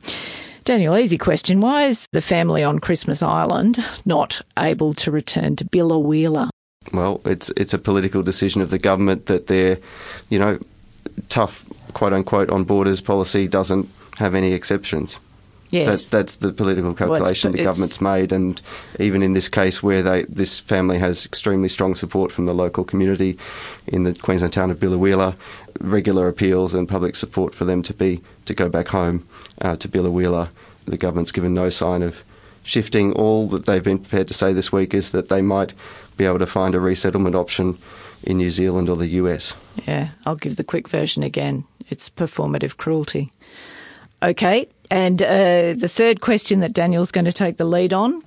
Daniel, 0.64 0.96
easy 0.96 1.18
question. 1.18 1.60
Why 1.60 1.86
is 1.86 2.06
the 2.12 2.20
family 2.20 2.62
on 2.62 2.78
Christmas 2.78 3.22
Island 3.22 3.82
not 4.04 4.40
able 4.58 4.94
to 4.94 5.10
return 5.10 5.56
to 5.56 5.64
Biloela? 5.64 6.50
Well, 6.92 7.20
it's 7.24 7.50
it's 7.56 7.74
a 7.74 7.78
political 7.78 8.22
decision 8.22 8.60
of 8.62 8.70
the 8.70 8.78
government 8.78 9.26
that 9.26 9.46
their, 9.48 9.78
you 10.28 10.38
know, 10.38 10.58
tough 11.30 11.64
quote 11.94 12.12
unquote 12.12 12.50
on 12.50 12.64
borders 12.64 13.00
policy 13.00 13.48
doesn't 13.48 13.88
have 14.18 14.34
any 14.34 14.52
exceptions. 14.52 15.18
Yes. 15.70 15.86
That's 15.86 16.08
that's 16.08 16.36
the 16.36 16.52
political 16.52 16.94
calculation 16.94 17.52
the 17.52 17.62
government's 17.62 18.00
made, 18.00 18.32
and 18.32 18.60
even 18.98 19.22
in 19.22 19.34
this 19.34 19.48
case 19.48 19.82
where 19.82 20.02
they 20.02 20.22
this 20.24 20.60
family 20.60 20.98
has 20.98 21.26
extremely 21.26 21.68
strong 21.68 21.94
support 21.94 22.32
from 22.32 22.46
the 22.46 22.54
local 22.54 22.84
community 22.84 23.38
in 23.86 24.04
the 24.04 24.14
Queensland 24.14 24.54
town 24.54 24.70
of 24.70 24.78
Biloela, 24.78 25.34
regular 25.80 26.28
appeals 26.28 26.72
and 26.72 26.88
public 26.88 27.16
support 27.16 27.54
for 27.54 27.64
them 27.64 27.82
to 27.82 27.92
be 27.92 28.22
to 28.46 28.54
go 28.54 28.68
back 28.68 28.88
home 28.88 29.26
uh, 29.60 29.76
to 29.76 29.88
Biloela. 29.88 30.48
The 30.86 30.96
government's 30.96 31.32
given 31.32 31.52
no 31.52 31.68
sign 31.68 32.02
of 32.02 32.22
shifting. 32.64 33.12
All 33.12 33.46
that 33.48 33.66
they've 33.66 33.84
been 33.84 33.98
prepared 33.98 34.28
to 34.28 34.34
say 34.34 34.54
this 34.54 34.72
week 34.72 34.94
is 34.94 35.12
that 35.12 35.28
they 35.28 35.42
might 35.42 35.74
be 36.16 36.24
able 36.24 36.38
to 36.38 36.46
find 36.46 36.74
a 36.74 36.80
resettlement 36.80 37.34
option 37.34 37.78
in 38.22 38.38
New 38.38 38.50
Zealand 38.50 38.88
or 38.88 38.96
the 38.96 39.08
US. 39.08 39.54
Yeah, 39.86 40.10
I'll 40.24 40.36
give 40.36 40.56
the 40.56 40.64
quick 40.64 40.88
version 40.88 41.22
again. 41.22 41.64
It's 41.88 42.10
performative 42.10 42.76
cruelty. 42.76 43.32
Okay, 44.22 44.68
and 44.90 45.22
uh, 45.22 45.74
the 45.74 45.88
third 45.88 46.20
question 46.20 46.60
that 46.60 46.72
Daniel's 46.72 47.12
going 47.12 47.24
to 47.24 47.32
take 47.32 47.56
the 47.56 47.64
lead 47.64 47.92
on. 47.92 48.22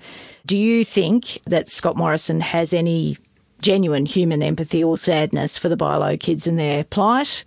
Do 0.46 0.58
you 0.58 0.84
think 0.84 1.40
that 1.46 1.70
Scott 1.70 1.98
Morrison 1.98 2.40
has 2.42 2.74
any 2.74 3.18
genuine 3.62 4.06
human 4.06 4.42
empathy 4.42 4.84
or 4.84 4.98
sadness 4.98 5.58
for 5.58 5.70
the 5.70 5.78
Bilo 5.78 6.20
kids 6.20 6.48
and 6.48 6.60
their 6.60 6.84
plight? 6.84 7.44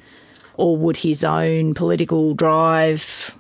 Or 0.57 0.77
would 0.77 0.99
his 0.99 1.25
own 1.25 1.75
political 1.75 2.35
drive, 2.35 3.37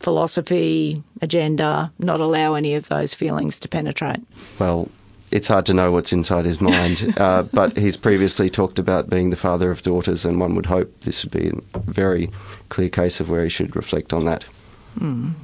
philosophy, 0.00 1.02
agenda 1.22 1.90
not 1.98 2.20
allow 2.20 2.54
any 2.54 2.74
of 2.74 2.88
those 2.88 3.14
feelings 3.14 3.58
to 3.60 3.68
penetrate? 3.68 4.20
Well, 4.58 4.90
it's 5.30 5.48
hard 5.48 5.64
to 5.66 5.74
know 5.74 5.92
what's 5.92 6.12
inside 6.12 6.44
his 6.44 6.60
mind, 6.60 7.14
uh, 7.18 7.44
but 7.44 7.78
he's 7.78 7.96
previously 7.96 8.50
talked 8.50 8.78
about 8.78 9.08
being 9.08 9.30
the 9.30 9.36
father 9.36 9.70
of 9.70 9.82
daughters, 9.82 10.24
and 10.26 10.38
one 10.38 10.54
would 10.54 10.66
hope 10.66 10.92
this 11.02 11.24
would 11.24 11.32
be 11.32 11.50
a 11.72 11.78
very 11.78 12.30
clear 12.68 12.90
case 12.90 13.20
of 13.20 13.30
where 13.30 13.44
he 13.44 13.48
should 13.48 13.74
reflect 13.74 14.12
on 14.12 14.26
that. 14.26 14.44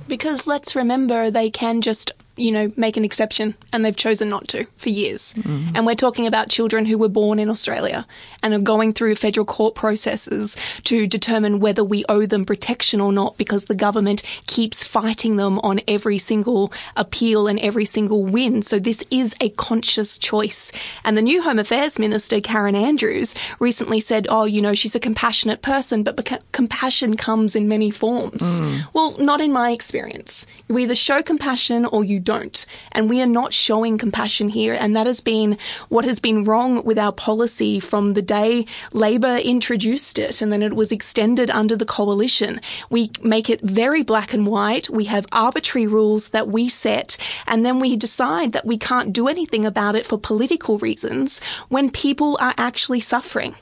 Because 0.09 0.47
let's 0.47 0.77
remember, 0.77 1.31
they 1.31 1.51
can 1.51 1.81
just, 1.81 2.11
you 2.37 2.53
know, 2.53 2.73
make 2.77 2.97
an 2.97 3.05
exception, 3.05 3.55
and 3.73 3.85
they've 3.85 3.97
chosen 3.97 4.29
not 4.29 4.49
to 4.49 4.65
for 4.77 4.91
years. 4.91 5.35
Mm-hmm. 5.35 5.75
And 5.75 5.87
we're 5.87 5.95
talking 5.95 6.27
about 6.27 6.49
children 6.49 6.85
who 6.85 6.99
were 6.99 7.09
born 7.09 7.39
in 7.39 7.49
Australia 7.49 8.07
and 8.43 8.55
are 8.55 8.59
going 8.59 8.93
through 8.93 9.15
federal 9.17 9.47
court 9.47 9.75
processes 9.75 10.57
to 10.85 11.07
determine 11.07 11.61
whether 11.61 11.83
we 11.83 12.05
owe 12.09 12.27
them 12.27 12.45
protection 12.45 13.01
or 13.01 13.13
not 13.13 13.37
because 13.39 13.65
the 13.65 13.75
government 13.75 14.23
keeps 14.47 14.85
fighting 14.85 15.37
them 15.37 15.59
on 15.61 15.81
every 15.89 16.19
single 16.19 16.73
appeal 16.97 17.49
and 17.49 17.59
every 17.61 17.85
single 17.85 18.25
win. 18.25 18.63
So 18.63 18.79
this 18.79 19.03
is 19.11 19.35
a 19.41 19.49
conscious 19.51 20.19
choice. 20.19 20.73
And 21.05 21.17
the 21.17 21.23
new 21.23 21.43
Home 21.43 21.59
Affairs 21.59 21.99
Minister, 21.99 22.41
Karen 22.41 22.77
Andrews, 22.77 23.35
recently 23.59 24.01
said, 24.01 24.27
oh, 24.31 24.45
you 24.45 24.61
know, 24.61 24.75
she's 24.75 24.95
a 24.95 25.01
compassionate 25.01 25.63
person, 25.63 26.03
but 26.03 26.17
beca- 26.17 26.43
compassion 26.53 27.17
comes 27.17 27.57
in 27.57 27.69
many 27.69 27.91
forms. 27.91 28.43
Mm. 28.43 28.83
Well, 28.93 29.17
not 29.19 29.41
in 29.41 29.53
my 29.53 29.71
experience. 29.71 30.47
You 30.69 30.79
either 30.79 30.95
show 30.95 31.23
compassion 31.23 31.87
or 31.87 32.05
you 32.05 32.21
don't. 32.27 32.67
And 32.93 33.09
we 33.09 33.23
are 33.23 33.33
not 33.41 33.55
showing 33.55 33.97
compassion 33.97 34.51
here. 34.51 34.75
And 34.75 34.95
that 34.95 35.07
has 35.07 35.23
been 35.23 35.57
what 35.89 36.05
has 36.05 36.19
been 36.19 36.45
wrong 36.45 36.85
with 36.85 36.99
our 36.99 37.13
policy 37.13 37.81
from 37.81 38.13
the 38.13 38.21
day 38.21 38.67
Labor 38.93 39.37
introduced 39.37 40.19
it 40.19 40.43
and 40.43 40.53
then 40.53 40.63
it 40.63 40.75
was 40.75 40.93
extended 40.93 41.49
under 41.51 41.77
the 41.77 41.87
coalition. 41.87 42.61
We 42.91 43.11
make 43.23 43.49
it 43.49 43.61
very 43.63 44.03
black 44.03 44.35
and 44.35 44.47
white. 44.47 44.91
We 44.91 45.05
have 45.05 45.27
arbitrary 45.33 45.87
rules 45.87 46.31
that 46.31 46.49
we 46.49 46.69
set 46.69 47.17
and 47.47 47.65
then 47.65 47.79
we 47.79 47.97
decide 47.97 48.53
that 48.53 48.67
we 48.67 48.77
can't 48.77 49.13
do 49.13 49.29
anything 49.29 49.65
about 49.65 49.95
it 49.95 50.07
for 50.07 50.19
political 50.19 50.79
reasons 50.79 51.41
when 51.69 51.91
people 51.91 52.37
are 52.41 52.55
actually 52.59 53.01
suffering. 53.01 53.55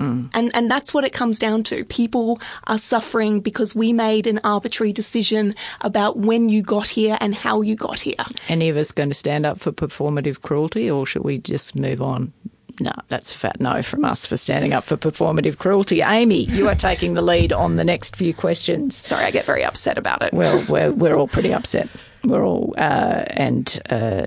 And 0.00 0.50
and 0.54 0.70
that's 0.70 0.94
what 0.94 1.04
it 1.04 1.12
comes 1.12 1.38
down 1.38 1.62
to. 1.64 1.84
People 1.84 2.40
are 2.64 2.78
suffering 2.78 3.40
because 3.40 3.74
we 3.74 3.92
made 3.92 4.26
an 4.26 4.40
arbitrary 4.44 4.92
decision 4.92 5.54
about 5.82 6.16
when 6.16 6.48
you 6.48 6.62
got 6.62 6.88
here 6.88 7.18
and 7.20 7.34
how 7.34 7.60
you 7.60 7.76
got 7.76 8.00
here. 8.00 8.24
Any 8.48 8.68
of 8.68 8.76
us 8.76 8.92
going 8.92 9.10
to 9.10 9.14
stand 9.14 9.46
up 9.46 9.60
for 9.60 9.72
performative 9.72 10.40
cruelty, 10.42 10.90
or 10.90 11.06
should 11.06 11.24
we 11.24 11.38
just 11.38 11.76
move 11.76 12.00
on? 12.00 12.32
No, 12.80 12.92
that's 13.08 13.34
a 13.34 13.36
fat 13.36 13.60
no 13.60 13.82
from 13.82 14.06
us 14.06 14.24
for 14.24 14.38
standing 14.38 14.72
up 14.72 14.84
for 14.84 14.96
performative 14.96 15.58
cruelty. 15.58 16.00
Amy, 16.00 16.44
you 16.44 16.66
are 16.66 16.74
taking 16.74 17.12
the 17.12 17.20
lead 17.22 17.52
on 17.52 17.76
the 17.76 17.84
next 17.84 18.16
few 18.16 18.32
questions. 18.32 18.96
Sorry, 18.96 19.24
I 19.24 19.30
get 19.30 19.44
very 19.44 19.62
upset 19.62 19.98
about 19.98 20.22
it. 20.22 20.32
Well, 20.32 20.64
we're 20.68 20.90
we're 20.92 21.14
all 21.14 21.28
pretty 21.28 21.52
upset. 21.52 21.88
We're 22.24 22.44
all 22.44 22.74
uh, 22.78 23.24
and 23.28 23.80
uh, 23.90 24.26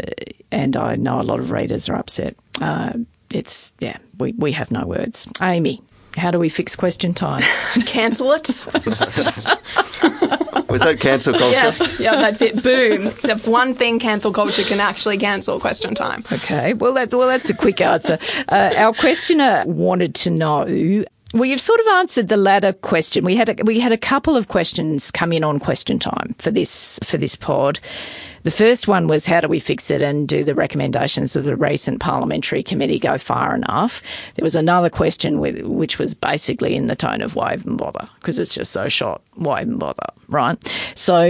and 0.51 0.77
I 0.77 0.95
know 0.95 1.19
a 1.19 1.23
lot 1.23 1.39
of 1.39 1.49
readers 1.49 1.89
are 1.89 1.95
upset. 1.95 2.35
Uh, 2.61 2.93
it's 3.33 3.73
yeah, 3.79 3.97
we 4.19 4.33
we 4.33 4.51
have 4.51 4.71
no 4.71 4.85
words. 4.85 5.27
Amy, 5.41 5.81
how 6.15 6.31
do 6.31 6.39
we 6.39 6.49
fix 6.49 6.75
question 6.75 7.13
time? 7.13 7.41
cancel 7.85 8.31
it. 8.33 8.49
It's 8.49 8.65
just- 9.15 9.57
Was 10.69 10.81
that 10.81 10.99
cancel 10.99 11.33
culture? 11.33 11.51
yeah, 11.55 11.87
yeah, 11.99 12.15
that's 12.15 12.41
it. 12.41 12.61
Boom. 12.63 13.03
The 13.05 13.39
one 13.45 13.73
thing 13.75 13.99
cancel 13.99 14.31
culture 14.31 14.63
can 14.63 14.79
actually 14.79 15.17
cancel 15.17 15.59
question 15.59 15.93
time. 15.93 16.23
Okay, 16.31 16.73
well, 16.73 16.93
that, 16.93 17.13
well, 17.13 17.27
that's 17.27 17.49
a 17.49 17.53
quick 17.53 17.79
answer. 17.81 18.17
Uh, 18.49 18.73
our 18.75 18.93
questioner 18.93 19.63
wanted 19.67 20.15
to 20.15 20.29
know. 20.31 21.03
Well, 21.35 21.45
you've 21.45 21.61
sort 21.61 21.79
of 21.79 21.87
answered 21.87 22.27
the 22.27 22.37
latter 22.37 22.73
question. 22.73 23.23
We 23.25 23.35
had 23.35 23.49
a, 23.49 23.63
we 23.63 23.79
had 23.79 23.91
a 23.91 23.97
couple 23.97 24.35
of 24.35 24.47
questions 24.49 25.09
come 25.11 25.31
in 25.33 25.43
on 25.43 25.59
question 25.59 25.97
time 25.99 26.35
for 26.37 26.51
this 26.51 26.99
for 27.03 27.17
this 27.17 27.35
pod. 27.35 27.79
The 28.43 28.51
first 28.51 28.87
one 28.87 29.07
was 29.07 29.25
how 29.25 29.41
do 29.41 29.47
we 29.47 29.59
fix 29.59 29.89
it 29.89 30.01
and 30.01 30.27
do 30.27 30.43
the 30.43 30.53
recommendations 30.53 31.35
of 31.35 31.45
the 31.45 31.55
recent 31.55 31.99
parliamentary 31.99 32.61
committee 32.61 32.99
go 32.99 33.17
far 33.17 33.55
enough? 33.55 34.01
There 34.35 34.43
was 34.43 34.55
another 34.55 34.89
question 34.89 35.39
with, 35.39 35.61
which 35.61 35.97
was 35.97 36.13
basically 36.13 36.75
in 36.75 36.87
the 36.87 36.95
tone 36.95 37.21
of 37.21 37.35
why 37.35 37.53
even 37.53 37.77
bother 37.77 38.09
because 38.19 38.39
it's 38.39 38.53
just 38.53 38.71
so 38.71 38.89
short. 38.89 39.21
Why 39.35 39.61
even 39.61 39.77
bother, 39.77 40.05
right? 40.27 40.57
So, 40.95 41.23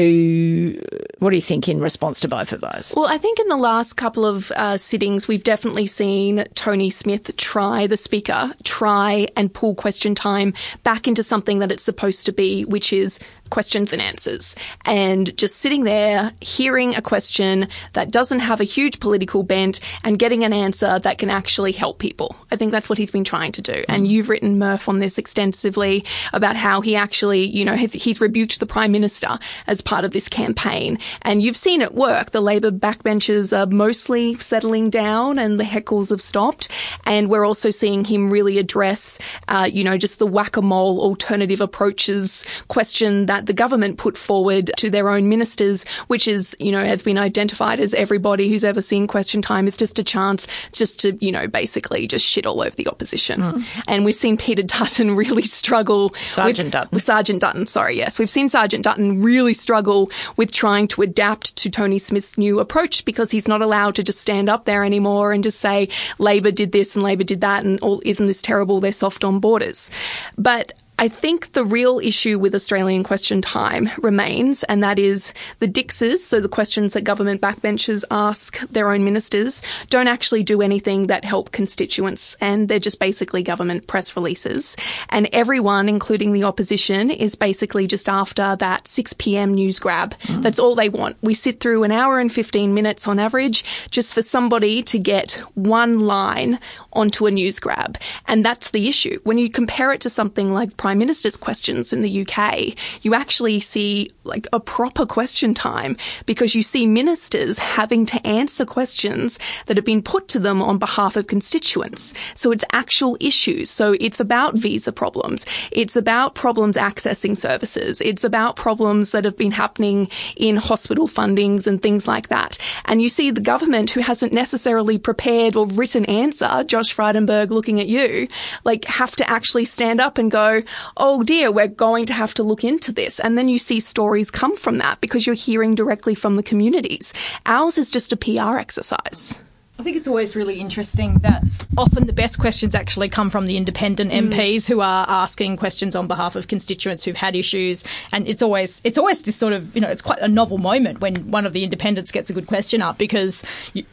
what 1.19 1.29
do 1.29 1.35
you 1.35 1.41
think 1.41 1.69
in 1.69 1.79
response 1.79 2.19
to 2.21 2.27
both 2.27 2.51
of 2.51 2.61
those? 2.61 2.93
Well, 2.95 3.07
I 3.07 3.17
think 3.17 3.39
in 3.39 3.47
the 3.47 3.57
last 3.57 3.93
couple 3.93 4.25
of 4.25 4.51
uh, 4.51 4.77
sittings, 4.77 5.27
we've 5.27 5.43
definitely 5.43 5.87
seen 5.87 6.45
Tony 6.55 6.89
Smith 6.89 7.35
try, 7.37 7.87
the 7.87 7.95
Speaker, 7.95 8.53
try 8.63 9.27
and 9.37 9.53
pull 9.53 9.75
question 9.75 10.15
time 10.15 10.53
back 10.83 11.07
into 11.07 11.23
something 11.23 11.59
that 11.59 11.71
it's 11.71 11.83
supposed 11.83 12.25
to 12.25 12.33
be, 12.33 12.65
which 12.65 12.91
is 12.91 13.19
questions 13.53 13.93
and 13.93 14.01
answers. 14.01 14.55
And 14.83 15.37
just 15.37 15.57
sitting 15.57 15.83
there, 15.83 16.31
hearing 16.41 16.95
a 16.95 17.03
question 17.03 17.67
that 17.93 18.09
doesn't 18.09 18.39
have 18.39 18.59
a 18.59 18.63
huge 18.63 18.99
political 18.99 19.43
bent 19.43 19.79
and 20.03 20.17
getting 20.17 20.43
an 20.43 20.51
answer 20.51 20.97
that 20.97 21.19
can 21.19 21.29
actually 21.29 21.71
help 21.71 21.99
people. 21.99 22.35
I 22.51 22.55
think 22.55 22.71
that's 22.71 22.89
what 22.89 22.97
he's 22.97 23.11
been 23.11 23.23
trying 23.23 23.51
to 23.51 23.61
do. 23.61 23.83
And 23.87 24.07
you've 24.07 24.29
written 24.29 24.57
Murph 24.57 24.89
on 24.89 24.97
this 24.97 25.19
extensively 25.19 26.03
about 26.33 26.55
how 26.55 26.81
he 26.81 26.95
actually, 26.95 27.45
you 27.45 27.63
know, 27.63 27.75
he's, 27.75 27.93
he's 27.93 28.19
rebuked 28.19 28.59
the 28.59 28.65
Prime 28.65 28.91
Minister 28.91 29.37
as 29.67 29.81
part 29.81 30.03
of 30.03 30.11
this 30.13 30.27
campaign. 30.27 30.97
And 31.21 31.43
you've 31.43 31.55
seen 31.55 31.83
it 31.83 31.93
work. 31.93 32.31
The 32.31 32.41
Labor 32.41 32.71
backbenchers 32.71 33.55
are 33.55 33.67
mostly 33.67 34.35
settling 34.39 34.89
down 34.89 35.37
and 35.37 35.59
the 35.59 35.63
heckles 35.63 36.09
have 36.09 36.21
stopped. 36.21 36.69
And 37.05 37.29
we're 37.29 37.45
also 37.45 37.69
seeing 37.69 38.03
him 38.03 38.31
really 38.31 38.57
address, 38.57 39.19
uh, 39.47 39.69
you 39.71 39.83
know, 39.83 39.95
just 39.95 40.17
the 40.17 40.25
whack-a-mole 40.25 40.99
alternative 40.99 41.61
approaches 41.61 42.43
question 42.67 43.27
that 43.27 43.42
the 43.45 43.53
government 43.53 43.97
put 43.97 44.17
forward 44.17 44.71
to 44.77 44.89
their 44.89 45.09
own 45.09 45.29
ministers, 45.29 45.87
which 46.07 46.27
is, 46.27 46.55
you 46.59 46.71
know, 46.71 46.83
has 46.83 47.03
been 47.03 47.17
identified 47.17 47.79
as 47.79 47.93
everybody 47.93 48.49
who's 48.49 48.63
ever 48.63 48.81
seen 48.81 49.07
question 49.07 49.41
time 49.41 49.67
is 49.67 49.77
just 49.77 49.99
a 49.99 50.03
chance 50.03 50.47
just 50.71 50.99
to, 51.01 51.17
you 51.23 51.31
know, 51.31 51.47
basically 51.47 52.07
just 52.07 52.25
shit 52.25 52.45
all 52.45 52.61
over 52.61 52.75
the 52.75 52.87
opposition. 52.87 53.41
Hmm. 53.41 53.61
And 53.87 54.05
we've 54.05 54.15
seen 54.15 54.37
Peter 54.37 54.63
Dutton 54.63 55.15
really 55.15 55.43
struggle 55.43 56.13
Sergeant 56.31 56.67
with, 56.67 56.73
Dutton. 56.73 56.89
with 56.91 57.03
Sergeant 57.03 57.41
Dutton, 57.41 57.65
sorry, 57.65 57.97
yes. 57.97 58.19
We've 58.19 58.29
seen 58.29 58.49
Sergeant 58.49 58.83
Dutton 58.83 59.21
really 59.21 59.53
struggle 59.53 60.09
with 60.37 60.51
trying 60.51 60.87
to 60.89 61.01
adapt 61.01 61.55
to 61.57 61.69
Tony 61.69 61.99
Smith's 61.99 62.37
new 62.37 62.59
approach 62.59 63.05
because 63.05 63.31
he's 63.31 63.47
not 63.47 63.61
allowed 63.61 63.95
to 63.95 64.03
just 64.03 64.19
stand 64.19 64.49
up 64.49 64.65
there 64.65 64.83
anymore 64.83 65.31
and 65.31 65.43
just 65.43 65.59
say 65.59 65.89
Labor 66.19 66.51
did 66.51 66.71
this 66.71 66.95
and 66.95 67.03
Labor 67.03 67.23
did 67.23 67.41
that 67.41 67.63
and 67.63 67.79
all 67.81 68.01
isn't 68.05 68.27
this 68.27 68.41
terrible? 68.41 68.79
They're 68.79 68.91
soft 68.91 69.23
on 69.23 69.39
borders. 69.39 69.91
But 70.37 70.73
I 70.99 71.07
think 71.07 71.53
the 71.53 71.65
real 71.65 71.99
issue 71.99 72.37
with 72.37 72.53
Australian 72.53 73.03
question 73.03 73.41
time 73.41 73.89
remains, 74.01 74.63
and 74.65 74.83
that 74.83 74.99
is 74.99 75.33
the 75.59 75.67
Dixes, 75.67 76.25
so 76.25 76.39
the 76.39 76.47
questions 76.47 76.93
that 76.93 77.01
government 77.01 77.41
backbenchers 77.41 78.03
ask 78.11 78.59
their 78.69 78.91
own 78.91 79.03
ministers, 79.03 79.61
don't 79.89 80.07
actually 80.07 80.43
do 80.43 80.61
anything 80.61 81.07
that 81.07 81.25
help 81.25 81.51
constituents, 81.51 82.35
and 82.39 82.69
they're 82.69 82.79
just 82.79 82.99
basically 82.99 83.41
government 83.41 83.87
press 83.87 84.15
releases. 84.15 84.77
And 85.09 85.27
everyone, 85.33 85.89
including 85.89 86.31
the 86.31 86.43
opposition, 86.43 87.09
is 87.09 87.33
basically 87.35 87.87
just 87.87 88.07
after 88.07 88.55
that 88.57 88.87
6 88.87 89.13
p.m. 89.13 89.55
news 89.55 89.79
grab. 89.79 90.15
Mm. 90.23 90.43
That's 90.43 90.59
all 90.59 90.75
they 90.75 90.89
want. 90.89 91.17
We 91.21 91.33
sit 91.33 91.59
through 91.59 91.83
an 91.83 91.91
hour 91.91 92.19
and 92.19 92.31
15 92.31 92.73
minutes 92.73 93.07
on 93.07 93.17
average 93.17 93.63
just 93.89 94.13
for 94.13 94.21
somebody 94.21 94.83
to 94.83 94.99
get 94.99 95.41
one 95.55 96.01
line 96.01 96.59
onto 96.93 97.25
a 97.25 97.31
news 97.31 97.59
grab. 97.59 97.97
And 98.27 98.45
that's 98.45 98.71
the 98.71 98.87
issue. 98.87 99.19
When 99.23 99.37
you 99.39 99.49
compare 99.49 99.91
it 99.91 100.01
to 100.01 100.09
something 100.09 100.53
like 100.53 100.77
Prime 100.83 100.97
Minister's 100.97 101.37
questions 101.37 101.93
in 101.93 102.01
the 102.01 102.27
UK, 102.27 102.75
you 103.03 103.13
actually 103.13 103.61
see 103.61 104.11
like 104.25 104.47
a 104.51 104.59
proper 104.59 105.05
question 105.05 105.53
time 105.53 105.95
because 106.25 106.55
you 106.55 106.61
see 106.61 106.85
ministers 106.85 107.57
having 107.57 108.05
to 108.07 108.27
answer 108.27 108.65
questions 108.65 109.39
that 109.67 109.77
have 109.77 109.85
been 109.85 110.03
put 110.03 110.27
to 110.27 110.39
them 110.39 110.61
on 110.61 110.77
behalf 110.77 111.15
of 111.15 111.27
constituents. 111.27 112.13
So 112.35 112.51
it's 112.51 112.65
actual 112.73 113.15
issues. 113.21 113.69
So 113.69 113.95
it's 114.01 114.19
about 114.19 114.57
visa 114.57 114.91
problems. 114.91 115.45
It's 115.71 115.95
about 115.95 116.35
problems 116.35 116.75
accessing 116.75 117.37
services. 117.37 118.01
It's 118.01 118.25
about 118.25 118.57
problems 118.57 119.11
that 119.11 119.23
have 119.23 119.37
been 119.37 119.51
happening 119.51 120.09
in 120.35 120.57
hospital 120.57 121.07
fundings 121.07 121.65
and 121.65 121.81
things 121.81 122.09
like 122.09 122.27
that. 122.27 122.57
And 122.83 123.01
you 123.01 123.07
see 123.07 123.31
the 123.31 123.39
government 123.39 123.91
who 123.91 124.01
hasn't 124.01 124.33
necessarily 124.33 124.97
prepared 124.97 125.55
or 125.55 125.65
written 125.65 126.03
answer, 126.05 126.65
Josh 126.65 126.93
Frydenberg 126.93 127.51
looking 127.51 127.79
at 127.79 127.87
you, 127.87 128.27
like 128.65 128.83
have 128.83 129.15
to 129.15 129.29
actually 129.29 129.63
stand 129.63 130.01
up 130.01 130.17
and 130.17 130.29
go, 130.29 130.61
oh 130.97 131.23
dear, 131.23 131.51
we're 131.51 131.67
going 131.67 132.05
to 132.07 132.13
have 132.13 132.33
to 132.35 132.43
look 132.43 132.63
into 132.63 132.91
this. 132.91 133.19
And 133.19 133.37
then 133.37 133.49
you 133.49 133.59
see 133.59 133.79
stories 133.79 134.31
come 134.31 134.55
from 134.57 134.77
that 134.79 135.01
because 135.01 135.25
you're 135.25 135.35
hearing 135.35 135.75
directly 135.75 136.15
from 136.15 136.35
the 136.35 136.43
communities. 136.43 137.13
Ours 137.45 137.77
is 137.77 137.89
just 137.89 138.11
a 138.11 138.17
PR 138.17 138.57
exercise. 138.57 139.39
I 139.79 139.83
think 139.83 139.97
it's 139.97 140.07
always 140.07 140.35
really 140.35 140.59
interesting 140.59 141.15
that 141.19 141.43
often 141.77 142.05
the 142.05 142.13
best 142.13 142.39
questions 142.39 142.75
actually 142.75 143.09
come 143.09 143.29
from 143.29 143.47
the 143.47 143.57
independent 143.57 144.11
mm. 144.11 144.29
MPs 144.29 144.67
who 144.67 144.81
are 144.81 145.05
asking 145.09 145.57
questions 145.57 145.95
on 145.95 146.07
behalf 146.07 146.35
of 146.35 146.47
constituents 146.47 147.03
who've 147.03 147.17
had 147.17 147.35
issues, 147.35 147.83
and 148.11 148.27
it's 148.27 148.43
always 148.43 148.81
it's 148.83 148.99
always 148.99 149.23
this 149.23 149.35
sort 149.35 149.51
of 149.51 149.73
you 149.75 149.81
know 149.81 149.89
it's 149.89 150.03
quite 150.03 150.19
a 150.19 150.27
novel 150.27 150.59
moment 150.59 151.01
when 151.01 151.15
one 151.31 151.45
of 151.45 151.53
the 151.53 151.63
independents 151.63 152.11
gets 152.11 152.29
a 152.29 152.33
good 152.33 152.47
question 152.47 152.81
up 152.81 152.97
because. 152.97 153.43
You, 153.73 153.83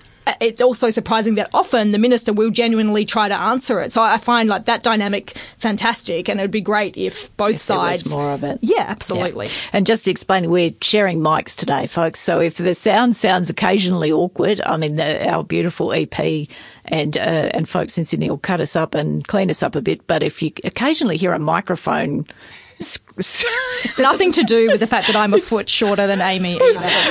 it's 0.40 0.62
also 0.62 0.90
surprising 0.90 1.34
that 1.36 1.50
often 1.54 1.92
the 1.92 1.98
minister 1.98 2.32
will 2.32 2.50
genuinely 2.50 3.04
try 3.04 3.28
to 3.28 3.38
answer 3.38 3.80
it. 3.80 3.92
So 3.92 4.02
I 4.02 4.18
find 4.18 4.48
like 4.48 4.66
that 4.66 4.82
dynamic 4.82 5.36
fantastic, 5.56 6.28
and 6.28 6.38
it 6.38 6.42
would 6.42 6.50
be 6.50 6.60
great 6.60 6.96
if 6.96 7.34
both 7.36 7.54
If 7.54 7.60
sides 7.60 8.10
more 8.10 8.30
of 8.30 8.44
it. 8.44 8.58
Yeah, 8.60 8.84
absolutely. 8.88 9.46
Yeah. 9.46 9.52
And 9.72 9.86
just 9.86 10.04
to 10.04 10.10
explain, 10.10 10.50
we're 10.50 10.74
sharing 10.80 11.20
mics 11.20 11.54
today, 11.54 11.86
folks. 11.86 12.20
So 12.20 12.40
if 12.40 12.56
the 12.56 12.74
sound 12.74 13.16
sounds 13.16 13.50
occasionally 13.50 14.12
awkward, 14.12 14.60
I 14.64 14.76
mean, 14.76 14.96
the, 14.96 15.28
our 15.28 15.42
beautiful 15.42 15.92
EP 15.92 16.48
and 16.84 17.16
uh, 17.16 17.50
and 17.54 17.68
folks 17.68 17.96
in 17.98 18.04
Sydney 18.04 18.30
will 18.30 18.38
cut 18.38 18.60
us 18.60 18.76
up 18.76 18.94
and 18.94 19.26
clean 19.26 19.50
us 19.50 19.62
up 19.62 19.74
a 19.74 19.80
bit. 19.80 20.06
But 20.06 20.22
if 20.22 20.42
you 20.42 20.52
occasionally 20.64 21.16
hear 21.16 21.32
a 21.32 21.38
microphone. 21.38 22.26
It's 22.80 23.98
nothing 23.98 24.32
to 24.32 24.42
do 24.42 24.68
with 24.68 24.80
the 24.80 24.86
fact 24.86 25.06
that 25.08 25.16
I'm 25.16 25.34
a 25.34 25.38
foot 25.40 25.68
shorter 25.68 26.06
than 26.06 26.22
Amy. 26.22 26.58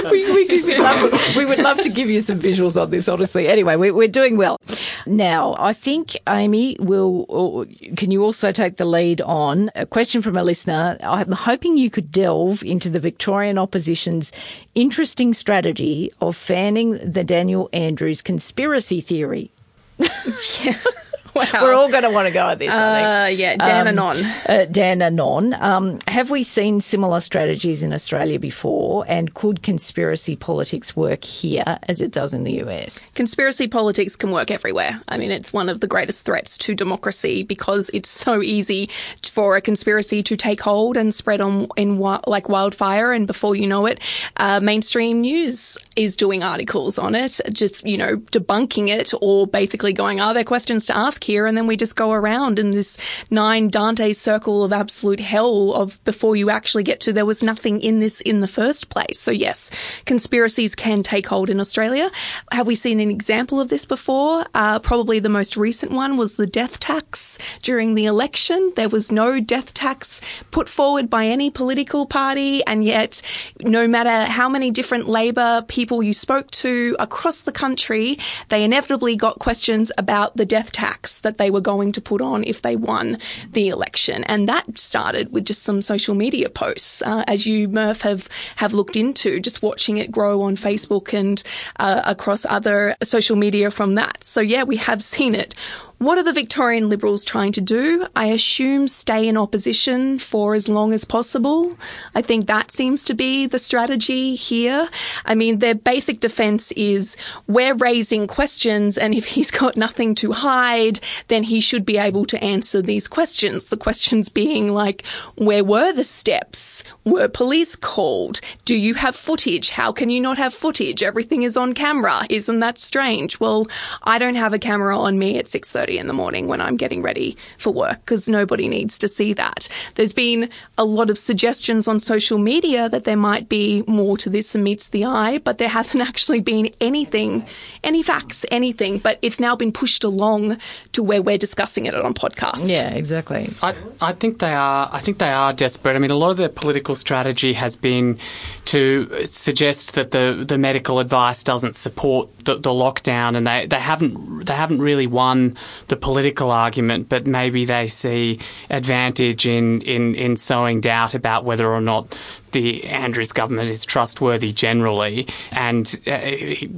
We, 0.10 0.32
we, 0.32 0.48
we'd 0.64 0.80
love 0.80 1.12
to, 1.12 1.38
we 1.38 1.46
would 1.46 1.60
love 1.60 1.78
to 1.82 1.90
give 1.90 2.10
you 2.10 2.22
some 2.22 2.40
visuals 2.40 2.82
on 2.82 2.90
this, 2.90 3.08
honestly. 3.08 3.48
Anyway, 3.48 3.76
we, 3.76 3.92
we're 3.92 4.08
doing 4.08 4.36
well. 4.36 4.58
Now, 5.06 5.56
I 5.60 5.74
think, 5.74 6.18
Amy, 6.28 6.78
will 6.80 7.66
can 7.96 8.10
you 8.10 8.24
also 8.24 8.52
take 8.52 8.78
the 8.78 8.86
lead 8.86 9.22
on 9.22 9.70
a 9.76 9.86
question 9.86 10.22
from 10.22 10.36
a 10.36 10.44
listener? 10.44 10.98
I'm 11.04 11.32
hoping 11.32 11.78
you 11.78 11.92
could 11.92 12.12
delve 12.12 12.64
into 12.64 12.90
the 12.90 13.00
Victorian 13.00 13.58
opposition's 13.60 14.32
interesting 14.74 15.34
strategy 15.34 16.12
of 16.22 16.36
fanning 16.36 16.98
the 16.98 17.24
Daniel 17.24 17.70
Andrews 17.74 18.22
conspiracy 18.22 19.02
theory. 19.02 19.52
Wow. 21.36 21.46
We're 21.62 21.74
all 21.74 21.90
going 21.90 22.04
to 22.04 22.10
want 22.10 22.28
to 22.28 22.34
go 22.34 22.48
at 22.48 22.60
this. 22.60 22.72
I 22.72 23.26
Uh, 23.26 23.28
yeah, 23.28 23.56
Dan 23.58 23.88
Um, 23.88 24.00
Anon. 24.00 24.26
Uh, 24.48 24.66
Dan 24.70 25.02
Anon. 25.02 25.54
Um, 25.54 26.00
have 26.08 26.30
we 26.32 26.44
seen 26.44 26.82
similar 26.82 27.20
strategies 27.20 27.84
in 27.84 27.94
Australia 27.94 28.40
before? 28.40 29.06
And 29.08 29.34
could 29.34 29.62
conspiracy 29.64 30.36
politics 30.36 30.96
work 30.96 31.24
here 31.24 31.80
as 31.84 32.02
it 32.02 32.12
does 32.12 32.34
in 32.34 32.44
the 32.44 32.62
US? 32.64 33.12
Conspiracy 33.14 33.68
politics 33.68 34.16
can 34.16 34.32
work 34.32 34.52
everywhere. 34.52 35.02
I 35.08 35.18
mean, 35.18 35.32
it's 35.32 35.54
one 35.54 35.70
of 35.70 35.80
the 35.82 35.88
greatest 35.88 36.26
threats 36.26 36.58
to 36.60 36.76
democracy 36.76 37.44
because 37.44 37.90
it's 37.94 38.10
so 38.10 38.42
easy 38.42 38.90
for 39.32 39.56
a 39.56 39.62
conspiracy 39.62 40.24
to 40.24 40.36
take 40.36 40.62
hold 40.62 40.98
and 40.98 41.14
spread 41.14 41.42
on 41.42 41.68
in 41.78 42.00
like 42.00 42.50
wildfire. 42.50 43.12
And 43.12 43.28
before 43.28 43.56
you 43.56 43.68
know 43.68 43.86
it, 43.86 44.00
uh, 44.38 44.60
mainstream 44.60 45.22
news 45.22 45.78
is 45.96 46.16
doing 46.16 46.44
articles 46.44 46.98
on 46.98 47.16
it, 47.16 47.40
just 47.52 47.86
you 47.86 47.98
know 47.98 48.18
debunking 48.32 48.88
it 48.90 49.14
or 49.22 49.48
basically 49.48 49.94
going, 49.94 50.20
"Are 50.20 50.34
there 50.34 50.44
questions 50.44 50.86
to 50.88 50.98
ask 50.98 51.19
here?" 51.24 51.46
And 51.46 51.58
then 51.58 51.68
we 51.68 51.78
just 51.78 51.96
go 51.96 52.12
around 52.12 52.60
in 52.60 52.72
this 52.72 52.98
nine 53.30 53.70
Dante 53.70 54.14
circle 54.14 54.64
of 54.64 54.74
absolute 54.74 55.20
hell 55.20 55.74
of 55.74 56.04
before 56.04 56.36
you 56.36 56.50
actually 56.50 56.84
get 56.84 57.00
to 57.02 57.14
there 57.14 57.26
was 57.26 57.44
nothing 57.44 57.82
in 57.82 58.00
this 58.00 58.22
in 58.22 58.40
the 58.40 58.48
first 58.48 58.90
place. 58.90 59.20
So 59.20 59.32
yes, 59.32 59.72
conspiracies 60.06 60.76
can 60.76 61.04
take 61.04 61.28
hold 61.28 61.50
in 61.50 61.60
Australia. 61.60 62.12
Have 62.52 62.68
we 62.68 62.76
seen 62.76 63.00
an 63.00 63.10
example 63.10 63.60
of 63.60 63.70
this 63.70 63.86
before? 63.86 64.46
Uh, 64.54 64.80
probably 64.80 65.20
the 65.20 65.30
most 65.30 65.58
recent 65.58 65.92
one 65.92 66.18
was 66.18 66.34
the 66.34 66.48
death 66.48 66.80
tax 66.80 67.38
during 67.62 67.96
the 67.96 68.06
election. 68.06 68.74
There 68.76 68.90
was 68.90 69.12
no 69.12 69.40
death 69.40 69.74
tax 69.74 70.22
put 70.52 70.70
forward 70.70 71.10
by 71.10 71.26
any 71.26 71.50
political 71.50 72.06
party, 72.06 72.64
and 72.66 72.84
yet, 72.84 73.22
no 73.62 73.88
matter 73.88 74.32
how 74.32 74.48
many 74.50 74.72
different 74.72 75.08
Labor 75.08 75.64
people 75.68 76.04
you 76.04 76.14
spoke 76.14 76.50
to 76.52 76.96
across 77.00 77.42
the 77.42 77.52
country, 77.52 78.20
they 78.50 78.64
inevitably 78.64 79.16
got 79.16 79.40
questions 79.40 79.92
about 79.98 80.38
the 80.38 80.46
death 80.46 80.72
tax 80.72 81.09
that 81.18 81.40
they 81.40 81.50
were 81.50 81.62
going 81.62 81.92
to 81.94 82.02
put 82.02 82.22
on 82.22 82.44
if 82.44 82.62
they 82.62 82.76
won 82.76 83.18
the 83.52 83.70
election, 83.70 84.24
and 84.26 84.48
that 84.48 84.78
started 84.78 85.32
with 85.32 85.46
just 85.46 85.64
some 85.64 85.82
social 85.82 86.14
media 86.14 86.50
posts, 86.50 87.02
uh, 87.02 87.24
as 87.28 87.48
you 87.48 87.68
Murph 87.68 88.02
have 88.02 88.30
have 88.58 88.74
looked 88.74 88.96
into, 88.96 89.40
just 89.40 89.64
watching 89.64 89.98
it 89.98 90.12
grow 90.12 90.42
on 90.44 90.56
Facebook 90.56 91.14
and 91.14 91.42
uh, 91.80 92.02
across 92.06 92.46
other 92.46 92.96
social 93.02 93.36
media 93.36 93.72
from 93.72 93.96
that. 93.96 94.24
So 94.24 94.42
yeah, 94.42 94.64
we 94.64 94.78
have 94.78 95.04
seen 95.04 95.34
it. 95.34 95.56
What 96.00 96.18
are 96.18 96.24
the 96.24 96.32
Victorian 96.32 96.88
Liberals 96.88 97.26
trying 97.26 97.52
to 97.52 97.60
do? 97.60 98.08
I 98.16 98.28
assume 98.28 98.88
stay 98.88 99.28
in 99.28 99.36
opposition 99.36 100.18
for 100.18 100.56
as 100.56 100.70
long 100.70 100.94
as 100.94 101.04
possible. 101.04 101.74
I 102.16 102.22
think 102.22 102.48
that 102.48 102.72
seems 102.72 103.04
to 103.04 103.14
be 103.14 103.48
the 103.48 103.60
strategy 103.60 104.34
here. 104.34 104.88
I 105.26 105.36
mean, 105.36 105.60
their 105.60 105.76
basic 105.76 106.22
defense 106.22 106.72
is 106.78 107.18
we're 107.48 107.74
raising 107.74 108.28
questions, 108.28 108.98
and 108.98 109.14
if 109.14 109.26
he's 109.36 109.52
got 109.52 109.76
nothing 109.76 110.16
to 110.16 110.32
hide, 110.32 111.02
then 111.28 111.44
he 111.44 111.60
should 111.60 111.86
be 111.86 111.98
able 111.98 112.26
to 112.28 112.42
answer 112.42 112.82
these 112.82 113.10
questions. 113.10 113.66
The 113.66 113.76
questions 113.76 114.30
being 114.30 114.74
like, 114.74 115.06
where 115.36 115.66
were 115.66 115.92
the 115.92 116.06
steps? 116.06 116.86
Were 117.04 117.28
police 117.28 117.76
called? 117.76 118.40
Do 118.64 118.78
you 118.78 118.94
have 118.94 119.18
footage? 119.18 119.72
How 119.72 119.92
can 119.92 120.10
you 120.10 120.22
not 120.22 120.38
have 120.38 120.54
footage? 120.54 121.04
Everything 121.04 121.44
is 121.44 121.58
on 121.58 121.74
camera. 121.74 122.26
Isn't 122.30 122.60
that 122.60 122.78
strange? 122.78 123.42
Well, 123.42 123.68
I 124.04 124.18
don't 124.18 124.36
have 124.36 124.54
a 124.54 124.60
camera 124.60 124.98
on 124.98 125.20
me 125.20 125.38
at 125.38 125.48
6:30 125.48 125.89
in 125.98 126.08
the 126.08 126.14
morning 126.14 126.48
when 126.48 126.62
I'm 126.62 126.78
getting 126.78 127.02
ready 127.02 127.38
for 127.58 127.74
work 127.74 128.00
because 128.06 128.28
nobody 128.28 128.68
needs 128.68 129.00
to 129.00 129.08
see 129.08 129.34
that. 129.34 129.68
There's 129.96 130.14
been 130.14 130.50
a 130.78 130.86
lot 130.86 131.10
of 131.10 131.18
suggestions 131.18 131.88
on 131.88 132.00
social 132.00 132.38
media 132.38 132.90
that 132.90 133.04
there 133.04 133.18
might 133.18 133.50
be 133.50 133.84
more 133.88 134.18
to 134.18 134.30
this 134.30 134.54
than 134.54 134.64
meets 134.64 134.90
the 134.90 135.06
eye, 135.06 135.40
but 135.40 135.58
there 135.58 135.70
hasn't 135.70 136.04
actually 136.08 136.42
been 136.42 136.72
anything, 136.82 137.46
any 137.84 138.04
facts, 138.04 138.46
anything. 138.52 139.00
But 139.00 139.20
it's 139.22 139.40
now 139.40 139.56
been 139.56 139.72
pushed 139.72 140.04
along 140.04 140.58
to 140.94 141.04
where 141.04 141.22
we're 141.22 141.38
discussing 141.38 141.86
it 141.86 141.96
on 141.96 142.14
podcast. 142.14 142.70
Yeah, 142.70 142.90
exactly. 142.90 143.50
I, 143.62 143.76
I 144.02 144.14
think 144.14 144.40
they 144.40 144.54
are. 144.54 144.90
I 144.92 145.00
think 145.00 145.18
they 145.18 145.32
are 145.32 145.54
desperate. 145.54 145.96
I 145.96 146.00
mean, 146.00 146.12
a 146.12 146.16
lot 146.16 146.32
of 146.32 146.38
their 146.38 146.50
political 146.50 146.96
strategy 146.96 147.54
has 147.54 147.76
been 147.76 148.20
to 148.66 149.26
suggest 149.26 149.96
that 149.96 150.12
the, 150.12 150.44
the 150.48 150.58
medical 150.58 151.00
advice 151.00 151.44
doesn't 151.44 151.76
support 151.76 152.30
the, 152.46 152.56
the 152.56 152.70
lockdown, 152.70 153.36
and 153.36 153.48
they, 153.48 153.66
they 153.66 153.80
haven't 153.80 154.46
they 154.46 154.54
haven't 154.54 154.82
really 154.82 155.08
won 155.08 155.58
the 155.88 155.96
political 155.96 156.52
argument. 156.52 157.10
But 157.10 157.28
maybe 157.28 157.66
they 157.66 157.88
see 157.88 158.40
advantage 158.70 159.48
in 159.48 159.82
in, 159.82 160.16
in 160.16 160.38
sowing 160.38 160.82
doubt 160.82 161.14
about 161.14 161.46
whether 161.46 161.72
or 161.72 161.82
not 161.82 162.18
the 162.52 162.84
Andrews 162.86 163.32
government 163.32 163.70
is 163.70 163.86
trustworthy 163.86 164.52
generally, 164.52 165.28
and 165.52 166.00
uh, 166.08 166.20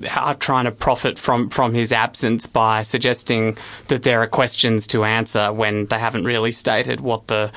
are 0.09 0.35
trying 0.35 0.65
to 0.65 0.71
profit 0.71 1.17
from, 1.17 1.49
from 1.49 1.73
his 1.73 1.91
absence 1.91 2.47
by 2.47 2.81
suggesting 2.81 3.57
that 3.87 4.03
there 4.03 4.21
are 4.21 4.27
questions 4.27 4.87
to 4.87 5.03
answer 5.03 5.51
when 5.53 5.85
they 5.87 5.99
haven't 5.99 6.25
really 6.25 6.51
stated 6.51 7.01
what 7.01 7.27
the 7.27 7.51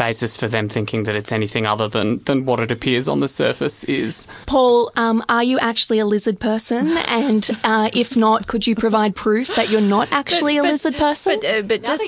basis 0.00 0.34
for 0.34 0.48
them 0.48 0.66
thinking 0.66 1.02
that 1.02 1.14
it's 1.14 1.30
anything 1.30 1.66
other 1.66 1.86
than, 1.86 2.20
than 2.24 2.46
what 2.46 2.58
it 2.58 2.70
appears 2.70 3.06
on 3.06 3.20
the 3.20 3.28
surface 3.28 3.84
is. 3.84 4.26
Paul, 4.46 4.90
um, 4.96 5.22
are 5.28 5.44
you 5.44 5.58
actually 5.58 5.98
a 5.98 6.06
lizard 6.06 6.40
person? 6.40 6.96
And 7.20 7.50
uh, 7.64 7.90
if 7.92 8.16
not, 8.16 8.46
could 8.46 8.66
you 8.66 8.74
provide 8.74 9.14
proof 9.14 9.54
that 9.56 9.68
you're 9.68 9.82
not 9.82 10.08
actually 10.10 10.56
a 10.56 10.62
lizard 10.62 10.96
person? 10.96 11.38
But, 11.38 11.46
uh, 11.46 11.62
but 11.62 11.84
just 11.84 12.04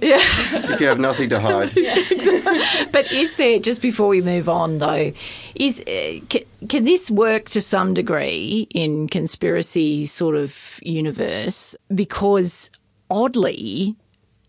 If 0.00 0.80
you 0.80 0.86
have 0.86 0.98
nothing 0.98 1.28
to 1.28 1.38
hide. 1.38 1.74
but 2.92 3.12
is 3.12 3.36
there 3.36 3.58
just 3.58 3.82
before 3.82 4.08
we 4.08 4.22
move 4.22 4.48
on 4.48 4.78
though 4.78 5.12
is 5.54 5.80
uh, 5.80 6.20
can, 6.30 6.42
can 6.70 6.84
this 6.84 7.10
work 7.10 7.50
to 7.50 7.60
some 7.60 7.92
degree 7.92 8.66
in 8.70 9.06
conspiracy 9.08 10.06
sort 10.06 10.34
of 10.34 10.80
universe 10.82 11.76
because 11.94 12.70
oddly 13.10 13.94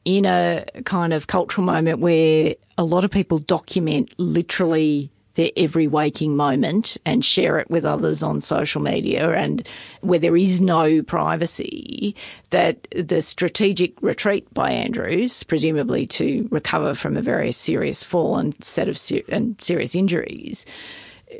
in 0.05 0.25
a 0.25 0.65
kind 0.86 1.13
of 1.13 1.27
cultural 1.27 1.65
moment 1.65 1.99
where 1.99 2.55
a 2.77 2.83
lot 2.83 3.03
of 3.03 3.11
people 3.11 3.39
document 3.39 4.13
literally 4.17 5.11
their 5.35 5.51
every 5.57 5.85
waking 5.85 6.35
moment 6.35 6.97
and 7.05 7.25
share 7.25 7.59
it 7.59 7.69
with 7.69 7.83
others 7.83 8.23
on 8.23 8.39
social 8.39 8.81
media 8.81 9.31
and 9.31 9.67
where 9.99 10.19
there 10.19 10.38
is 10.38 10.61
no 10.61 11.01
privacy 11.03 12.15
that 12.51 12.88
the 12.95 13.21
strategic 13.21 14.01
retreat 14.01 14.51
by 14.53 14.71
Andrews 14.71 15.43
presumably 15.43 16.07
to 16.07 16.47
recover 16.51 16.93
from 16.93 17.17
a 17.17 17.21
very 17.21 17.51
serious 17.51 18.01
fall 18.01 18.38
and 18.38 18.55
set 18.63 18.88
of 18.88 18.97
ser- 18.97 19.23
and 19.27 19.61
serious 19.61 19.93
injuries 19.93 20.65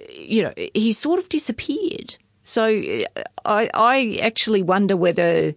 you 0.10 0.44
know 0.44 0.54
he 0.74 0.92
sort 0.92 1.20
of 1.20 1.30
disappeared. 1.30 2.18
So 2.44 2.68
I 3.46 3.70
I 3.74 4.20
actually 4.22 4.62
wonder 4.62 4.98
whether 4.98 5.54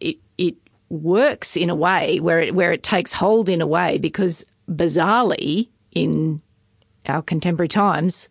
it 0.00 0.16
it 0.38 0.56
works 0.88 1.56
in 1.56 1.70
a 1.70 1.74
way 1.74 2.20
where 2.20 2.40
it 2.40 2.54
where 2.54 2.72
it 2.72 2.82
takes 2.82 3.12
hold 3.12 3.48
in 3.48 3.60
a 3.60 3.66
way 3.66 3.98
because 3.98 4.44
bizarrely 4.70 5.68
in 5.92 6.40
our 7.06 7.22
contemporary 7.22 7.68
times 7.68 8.28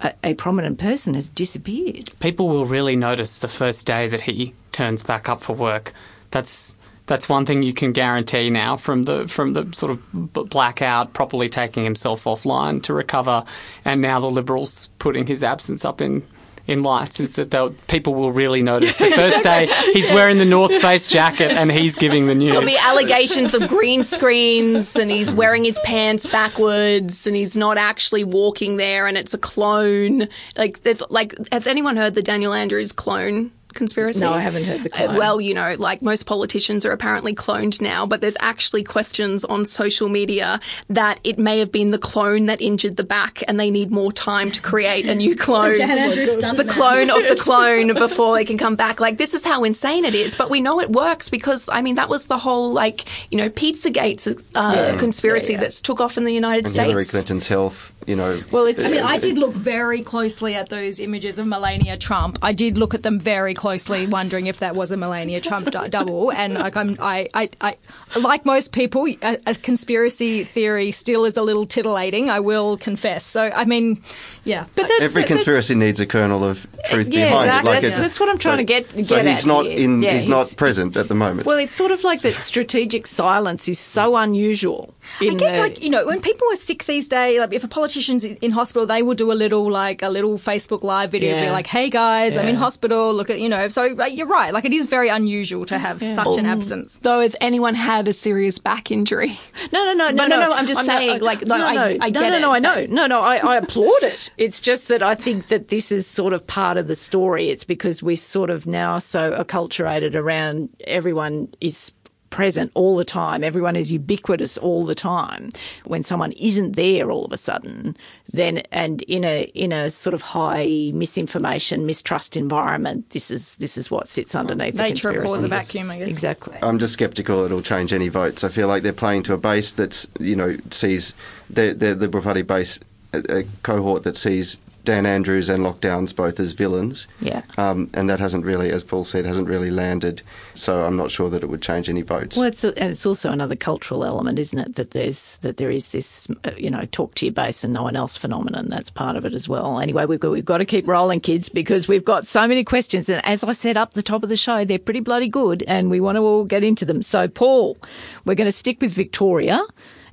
a, 0.00 0.12
a 0.22 0.34
prominent 0.34 0.78
person 0.78 1.14
has 1.14 1.28
disappeared. 1.28 2.10
People 2.20 2.48
will 2.48 2.66
really 2.66 2.96
notice 2.96 3.38
the 3.38 3.48
first 3.48 3.86
day 3.86 4.08
that 4.08 4.22
he 4.22 4.54
turns 4.72 5.02
back 5.02 5.28
up 5.28 5.42
for 5.42 5.54
work. 5.54 5.92
That's 6.30 6.76
that's 7.06 7.28
one 7.28 7.44
thing 7.44 7.62
you 7.62 7.74
can 7.74 7.92
guarantee 7.92 8.48
now 8.48 8.76
from 8.76 9.02
the 9.02 9.28
from 9.28 9.52
the 9.52 9.70
sort 9.72 9.92
of 9.92 10.32
blackout, 10.50 11.12
properly 11.12 11.48
taking 11.48 11.84
himself 11.84 12.24
offline 12.24 12.82
to 12.84 12.94
recover, 12.94 13.44
and 13.84 14.00
now 14.00 14.20
the 14.20 14.30
Liberals 14.30 14.88
putting 14.98 15.26
his 15.26 15.44
absence 15.44 15.84
up 15.84 16.00
in 16.00 16.26
in 16.66 16.82
lights 16.82 17.20
is 17.20 17.34
that 17.34 17.74
people 17.88 18.14
will 18.14 18.32
really 18.32 18.62
notice 18.62 18.98
the 18.98 19.10
first 19.14 19.44
day 19.44 19.68
he's 19.92 20.10
wearing 20.10 20.38
the 20.38 20.44
North 20.44 20.74
Face 20.80 21.06
jacket 21.06 21.52
and 21.52 21.70
he's 21.70 21.96
giving 21.96 22.26
the 22.26 22.34
news. 22.34 22.52
There'll 22.52 22.66
be 22.66 22.78
allegations 22.78 23.54
of 23.54 23.68
green 23.68 24.02
screens 24.02 24.96
and 24.96 25.10
he's 25.10 25.34
wearing 25.34 25.64
his 25.64 25.78
pants 25.80 26.26
backwards 26.26 27.26
and 27.26 27.36
he's 27.36 27.56
not 27.56 27.76
actually 27.76 28.24
walking 28.24 28.76
there 28.76 29.06
and 29.06 29.16
it's 29.16 29.34
a 29.34 29.38
clone. 29.38 30.28
Like, 30.56 30.82
there's, 30.82 31.02
like, 31.10 31.34
has 31.52 31.66
anyone 31.66 31.96
heard 31.96 32.14
the 32.14 32.22
Daniel 32.22 32.54
Andrews 32.54 32.92
clone 32.92 33.52
conspiracy? 33.74 34.20
No, 34.20 34.32
I 34.32 34.40
haven't 34.40 34.64
heard 34.64 34.82
the 34.82 34.92
Uh, 34.94 35.06
clone. 35.06 35.16
well, 35.16 35.40
you 35.40 35.54
know, 35.54 35.74
like 35.78 36.02
most 36.02 36.26
politicians 36.26 36.86
are 36.86 36.92
apparently 36.92 37.34
cloned 37.34 37.80
now, 37.80 38.06
but 38.06 38.20
there's 38.20 38.36
actually 38.40 38.82
questions 38.84 39.44
on 39.44 39.66
social 39.66 40.08
media 40.08 40.60
that 40.88 41.18
it 41.24 41.38
may 41.38 41.58
have 41.58 41.70
been 41.72 41.90
the 41.90 41.98
clone 41.98 42.46
that 42.46 42.60
injured 42.60 42.96
the 42.96 43.04
back 43.04 43.42
and 43.48 43.58
they 43.58 43.70
need 43.70 43.90
more 43.90 44.12
time 44.12 44.50
to 44.52 44.60
create 44.60 45.06
a 45.06 45.14
new 45.14 45.34
clone. 45.46 45.76
Dan 45.76 45.98
Andrews 45.98 46.30
stuntman. 46.38 46.56
the 46.56 46.64
clone 46.64 47.10
of 47.10 47.22
the 47.28 47.36
clone 47.36 47.92
before 47.94 48.34
they 48.34 48.44
can 48.44 48.58
come 48.58 48.76
back. 48.76 49.00
Like, 49.00 49.18
this 49.18 49.34
is 49.34 49.44
how 49.44 49.64
insane 49.64 50.04
it 50.04 50.14
is. 50.14 50.34
But 50.34 50.50
we 50.50 50.60
know 50.60 50.80
it 50.80 50.90
works 50.90 51.28
because, 51.28 51.68
I 51.68 51.82
mean, 51.82 51.96
that 51.96 52.08
was 52.08 52.26
the 52.26 52.38
whole, 52.38 52.72
like, 52.72 53.04
you 53.30 53.38
know, 53.38 53.48
Pizzagate's 53.50 54.28
uh, 54.54 54.96
conspiracy 54.98 55.56
that's 55.56 55.80
took 55.80 56.00
off 56.00 56.16
in 56.16 56.24
the 56.24 56.32
United 56.32 56.64
And 56.64 56.72
States. 56.72 56.86
Hillary 56.88 57.04
Clinton's 57.04 57.46
health, 57.48 57.92
you 58.06 58.14
know. 58.16 58.40
Well, 58.50 58.66
it's- 58.66 58.84
I 58.86 58.90
mean, 58.90 59.02
I 59.02 59.18
did 59.18 59.38
look 59.38 59.54
very 59.54 60.02
closely 60.02 60.54
at 60.54 60.68
those 60.68 61.00
images 61.00 61.38
of 61.38 61.46
Melania 61.46 61.96
Trump. 61.96 62.38
I 62.42 62.52
did 62.52 62.78
look 62.78 62.94
at 62.94 63.02
them 63.02 63.18
very 63.18 63.54
closely, 63.54 63.63
wondering 63.64 64.46
if 64.46 64.58
that 64.58 64.76
was 64.76 64.92
a 64.92 64.96
Melania 64.96 65.40
Trump 65.40 65.70
du- 65.70 65.88
double. 65.88 66.30
And 66.32 66.54
like 66.54 66.76
I'm, 66.76 66.96
I, 67.00 67.28
I, 67.34 67.48
I, 67.60 67.76
like 68.18 68.44
most 68.44 68.72
people, 68.72 69.06
a, 69.22 69.38
a 69.46 69.54
conspiracy 69.54 70.44
theory 70.44 70.92
still 70.92 71.24
is 71.24 71.36
a 71.36 71.42
little 71.42 71.66
titillating. 71.66 72.30
I 72.30 72.40
will 72.40 72.76
confess. 72.76 73.24
So 73.24 73.50
I 73.54 73.64
mean, 73.64 74.02
yeah, 74.44 74.66
but 74.74 74.88
that's, 74.88 75.00
Every 75.02 75.22
that's- 75.22 75.36
conspiracy 75.38 75.74
needs 75.74 76.00
a 76.00 76.06
kernel 76.06 76.44
of 76.44 76.66
truth 76.90 77.08
Yeah, 77.08 77.30
behind 77.30 77.46
exactly. 77.48 77.70
it. 77.70 77.74
Like 77.74 77.82
That's- 77.82 78.00
that's 78.00 78.20
what 78.20 78.28
I'm 78.28 78.38
trying 78.38 78.58
to 78.58 78.64
get- 78.64 78.90
So 78.90 79.02
get 79.02 79.26
he's 79.26 79.38
at 79.40 79.46
not 79.46 79.66
here. 79.66 79.78
in. 79.78 80.02
Yeah, 80.02 80.12
he's, 80.14 80.22
he's- 80.24 80.30
not 80.30 80.56
present 80.56 80.96
at 80.96 81.08
the 81.08 81.14
moment. 81.14 81.46
Well, 81.46 81.58
it's 81.58 81.74
sort 81.74 81.90
of 81.90 82.04
like 82.04 82.20
that 82.22 82.38
strategic 82.40 83.06
silence 83.06 83.68
is 83.68 83.78
so 83.78 84.16
unusual. 84.16 84.94
I 85.20 85.26
get 85.26 85.38
the, 85.38 85.58
like 85.58 85.82
you 85.82 85.90
know 85.90 86.06
when 86.06 86.20
people 86.20 86.46
are 86.50 86.56
sick 86.56 86.84
these 86.84 87.08
days, 87.08 87.38
like 87.38 87.52
if 87.52 87.62
a 87.64 87.68
politician's 87.68 88.24
in 88.24 88.50
hospital, 88.52 88.86
they 88.86 89.02
will 89.02 89.14
do 89.14 89.30
a 89.32 89.34
little 89.34 89.70
like 89.70 90.02
a 90.02 90.08
little 90.08 90.38
Facebook 90.38 90.82
live 90.82 91.10
video, 91.10 91.34
Yeah. 91.34 91.44
be 91.46 91.50
like, 91.50 91.66
"Hey 91.66 91.90
guys, 91.90 92.36
I'm 92.36 92.48
in 92.48 92.54
hospital. 92.56 93.12
Look 93.14 93.30
at 93.30 93.40
you 93.40 93.48
know." 93.48 93.53
So 93.68 93.96
uh, 93.98 94.04
you're 94.06 94.26
right. 94.26 94.52
Like 94.52 94.64
it 94.64 94.72
is 94.72 94.86
very 94.86 95.08
unusual 95.08 95.64
to 95.66 95.78
have 95.78 96.02
such 96.02 96.36
an 96.38 96.46
absence. 96.46 96.98
Though, 96.98 97.20
has 97.20 97.34
anyone 97.40 97.74
had 97.74 98.08
a 98.08 98.12
serious 98.12 98.58
back 98.58 98.90
injury? 98.90 99.38
No, 99.72 99.84
no, 99.84 99.92
no, 99.94 100.10
No, 100.10 100.26
no, 100.26 100.36
no, 100.36 100.48
no, 100.48 100.52
I'm 100.52 100.66
just 100.66 100.78
not- 100.78 100.86
saying, 100.86 101.20
like, 101.20 101.42
no, 101.46 101.56
I- 101.56 101.96
I 102.00 102.10
no, 102.10 102.20
get 102.20 102.30
no, 102.30 102.36
it, 102.36 102.40
no, 102.40 102.52
I 102.52 102.58
know, 102.58 102.74
but- 102.74 102.90
no, 102.90 103.06
no, 103.06 103.20
I, 103.20 103.36
I 103.36 103.56
applaud 103.56 104.02
it. 104.02 104.30
It's 104.36 104.60
just 104.60 104.88
that 104.88 105.02
I 105.02 105.14
think 105.14 105.48
that 105.48 105.68
this 105.68 105.90
is 105.90 106.06
sort 106.06 106.32
of 106.32 106.46
part 106.46 106.76
of 106.76 106.86
the 106.86 106.94
story. 106.96 107.48
It's 107.50 107.64
because 107.64 108.02
we're 108.02 108.16
sort 108.16 108.50
of 108.50 108.66
now 108.66 108.98
so 108.98 109.32
acculturated 109.32 110.14
around 110.14 110.68
everyone 110.86 111.48
is 111.60 111.92
present 112.34 112.72
all 112.74 112.96
the 112.96 113.04
time. 113.04 113.44
Everyone 113.44 113.76
is 113.76 113.92
ubiquitous 113.92 114.58
all 114.58 114.84
the 114.84 114.94
time. 114.96 115.52
When 115.84 116.02
someone 116.02 116.32
isn't 116.32 116.72
there 116.72 117.08
all 117.12 117.24
of 117.24 117.32
a 117.32 117.36
sudden, 117.36 117.96
then 118.32 118.58
and 118.72 119.02
in 119.02 119.24
a 119.24 119.44
in 119.54 119.70
a 119.70 119.88
sort 119.88 120.14
of 120.14 120.22
high 120.22 120.90
misinformation, 120.92 121.86
mistrust 121.86 122.36
environment, 122.36 123.10
this 123.10 123.30
is 123.30 123.54
this 123.56 123.78
is 123.78 123.88
what 123.88 124.08
sits 124.08 124.34
underneath. 124.34 124.74
the 124.74 124.82
Nature 124.82 125.10
abhors 125.10 125.44
a 125.44 125.48
vacuum, 125.48 125.92
I 125.92 125.98
guess. 125.98 126.08
Exactly. 126.08 126.58
I'm 126.60 126.80
just 126.80 126.98
sceptical 126.98 127.44
it'll 127.44 127.62
change 127.62 127.92
any 127.92 128.08
votes. 128.08 128.42
I 128.42 128.48
feel 128.48 128.66
like 128.66 128.82
they're 128.82 128.92
playing 128.92 129.22
to 129.24 129.34
a 129.34 129.38
base 129.38 129.72
that's, 129.72 130.06
you 130.18 130.34
know, 130.34 130.56
sees 130.70 131.14
the, 131.50 131.74
the 131.74 131.94
Liberal 131.94 132.24
Party 132.24 132.42
base, 132.42 132.80
a, 133.14 133.38
a 133.38 133.44
cohort 133.62 134.04
that 134.04 134.16
sees 134.16 134.58
Dan 134.84 135.06
Andrews 135.06 135.48
and 135.48 135.64
lockdowns 135.64 136.14
both 136.14 136.38
as 136.38 136.52
villains. 136.52 137.06
Yeah. 137.20 137.42
Um, 137.56 137.88
and 137.94 138.08
that 138.10 138.20
hasn't 138.20 138.44
really, 138.44 138.70
as 138.70 138.84
Paul 138.84 139.04
said, 139.04 139.24
hasn't 139.24 139.48
really 139.48 139.70
landed. 139.70 140.20
So 140.54 140.84
I'm 140.84 140.96
not 140.96 141.10
sure 141.10 141.30
that 141.30 141.42
it 141.42 141.46
would 141.48 141.62
change 141.62 141.88
any 141.88 142.02
votes. 142.02 142.36
Well, 142.36 142.46
it's 142.46 142.62
and 142.64 142.90
it's 142.90 143.06
also 143.06 143.30
another 143.30 143.56
cultural 143.56 144.04
element, 144.04 144.38
isn't 144.38 144.58
it? 144.58 144.74
That 144.74 144.90
there's 144.90 145.38
that 145.38 145.56
there 145.56 145.70
is 145.70 145.88
this, 145.88 146.28
uh, 146.44 146.50
you 146.56 146.70
know, 146.70 146.84
talk 146.92 147.14
to 147.16 147.26
your 147.26 147.32
base 147.32 147.64
and 147.64 147.72
no 147.72 147.82
one 147.82 147.96
else 147.96 148.16
phenomenon. 148.16 148.68
That's 148.68 148.90
part 148.90 149.16
of 149.16 149.24
it 149.24 149.32
as 149.32 149.48
well. 149.48 149.80
Anyway, 149.80 150.04
we've 150.04 150.20
got 150.20 150.30
we've 150.30 150.44
got 150.44 150.58
to 150.58 150.66
keep 150.66 150.86
rolling, 150.86 151.20
kids, 151.20 151.48
because 151.48 151.88
we've 151.88 152.04
got 152.04 152.26
so 152.26 152.46
many 152.46 152.62
questions, 152.62 153.08
and 153.08 153.24
as 153.24 153.42
I 153.42 153.52
said 153.52 153.76
up 153.76 153.94
the 153.94 154.02
top 154.02 154.22
of 154.22 154.28
the 154.28 154.36
show, 154.36 154.64
they're 154.64 154.78
pretty 154.78 155.00
bloody 155.00 155.28
good, 155.28 155.62
and 155.66 155.90
we 155.90 156.00
want 156.00 156.16
to 156.16 156.22
all 156.22 156.44
get 156.44 156.62
into 156.62 156.84
them. 156.84 157.00
So, 157.00 157.26
Paul, 157.26 157.78
we're 158.26 158.34
going 158.34 158.48
to 158.48 158.52
stick 158.52 158.82
with 158.82 158.92
Victoria, 158.92 159.62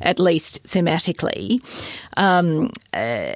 at 0.01 0.19
least 0.19 0.63
thematically. 0.63 1.63
Um, 2.17 2.71
uh, 2.93 3.33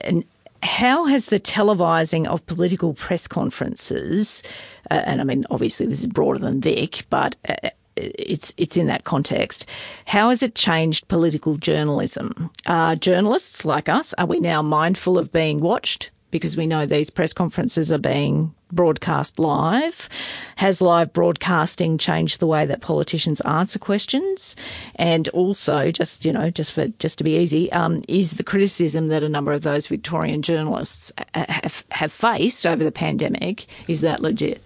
how 0.64 1.06
has 1.06 1.28
the 1.28 1.40
televising 1.40 2.26
of 2.28 2.46
political 2.48 2.94
press 2.94 3.28
conferences, 3.28 4.42
uh, 4.90 5.02
and 5.06 5.22
I 5.22 5.24
mean, 5.24 5.46
obviously 5.52 5.86
this 5.86 6.00
is 6.00 6.08
broader 6.08 6.40
than 6.40 6.60
Vic, 6.60 7.06
but 7.10 7.36
uh, 7.48 7.70
it's 7.96 8.54
it's 8.58 8.76
in 8.76 8.88
that 8.88 9.04
context. 9.04 9.66
How 10.06 10.30
has 10.30 10.44
it 10.44 10.56
changed 10.56 11.08
political 11.08 11.58
journalism? 11.58 12.50
Are 12.66 12.96
journalists 12.96 13.64
like 13.64 13.88
us 13.90 14.14
are 14.18 14.26
we 14.26 14.40
now 14.40 14.62
mindful 14.62 15.18
of 15.18 15.32
being 15.32 15.60
watched 15.60 16.10
because 16.36 16.58
we 16.58 16.68
know 16.68 16.86
these 16.86 17.10
press 17.10 17.32
conferences 17.32 17.94
are 17.94 17.98
being 17.98 18.54
broadcast 18.74 19.40
live? 19.40 20.10
Has 20.58 20.82
live 20.82 21.14
broadcasting 21.14 21.98
changed 21.98 22.40
the 22.40 22.48
way 22.48 22.66
that 22.66 22.82
politicians 22.82 23.40
answer 23.42 23.80
questions? 23.80 24.58
And 24.96 25.30
also, 25.30 25.92
just 25.92 26.26
you 26.26 26.34
know, 26.34 26.50
just 26.50 26.74
for 26.74 26.88
just 27.00 27.18
to 27.20 27.24
be 27.24 27.38
easy, 27.38 27.72
um, 27.72 28.04
is 28.10 28.32
the 28.32 28.44
criticism 28.44 29.08
that 29.08 29.24
a 29.24 29.30
number 29.30 29.54
of 29.54 29.62
those 29.62 29.88
Victorian 29.88 30.42
journalists 30.42 31.14
have, 31.34 31.86
have 31.92 32.12
faced 32.12 32.66
over 32.66 32.84
the 32.84 32.92
pandemic 32.92 33.66
is 33.88 34.02
that 34.02 34.22
legit? 34.22 34.62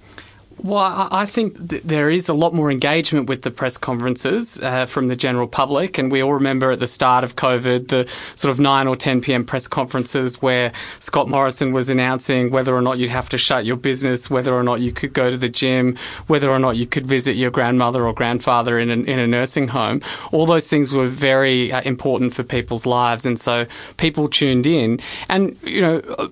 Well, 0.62 1.08
I 1.12 1.26
think 1.26 1.70
th- 1.70 1.84
there 1.84 2.10
is 2.10 2.28
a 2.28 2.34
lot 2.34 2.54
more 2.54 2.70
engagement 2.70 3.30
with 3.30 3.44
the 3.44 3.52
press 3.52 3.78
conferences 3.78 4.60
uh, 4.60 4.86
from 4.88 5.08
the 5.08 5.16
general 5.16 5.48
public, 5.48 5.98
and 5.98 6.12
we 6.12 6.22
all 6.22 6.34
remember 6.34 6.72
at 6.72 6.80
the 6.82 6.88
start 6.88 7.24
of 7.24 7.38
COVID 7.38 7.88
the 7.88 8.10
sort 8.36 8.52
of 8.52 8.60
nine 8.60 8.86
or 8.86 8.98
ten 8.98 9.22
p.m. 9.22 9.46
press 9.46 9.68
conferences 9.68 10.42
where 10.42 10.74
Scott 11.00 11.30
Morrison 11.30 11.72
was 11.72 11.90
announcing 11.90 12.52
whether 12.52 12.76
or 12.76 12.82
not 12.82 12.98
you'd 12.98 13.10
have 13.10 13.30
to 13.30 13.38
shut 13.38 13.64
your 13.64 13.78
business, 13.78 14.30
whether 14.30 14.54
or 14.54 14.64
not 14.64 14.82
you 14.82 14.92
could 14.92 15.14
go 15.14 15.32
to 15.32 15.38
the 15.38 15.48
gym, 15.48 15.98
whether 16.28 16.50
or 16.50 16.60
not 16.60 16.76
you 16.76 16.86
could 16.86 17.08
visit 17.08 17.38
your 17.38 17.52
grandmother 17.52 18.06
or 18.06 18.14
grandfather 18.14 18.78
in 18.78 18.90
a, 18.90 18.96
in 18.96 19.18
a 19.18 19.28
nursing 19.28 19.70
home. 19.70 20.02
All 20.34 20.46
those 20.46 20.70
things 20.70 20.92
were 20.92 21.08
very 21.08 21.72
uh, 21.72 21.82
important 21.84 22.34
for 22.34 22.44
people's 22.44 22.86
lives, 22.86 23.26
and 23.26 23.40
so 23.40 23.66
people 23.96 24.28
tuned 24.28 24.68
in. 24.68 25.00
And 25.30 25.58
you 25.64 25.80
know, 25.80 26.00
uh, 26.18 26.28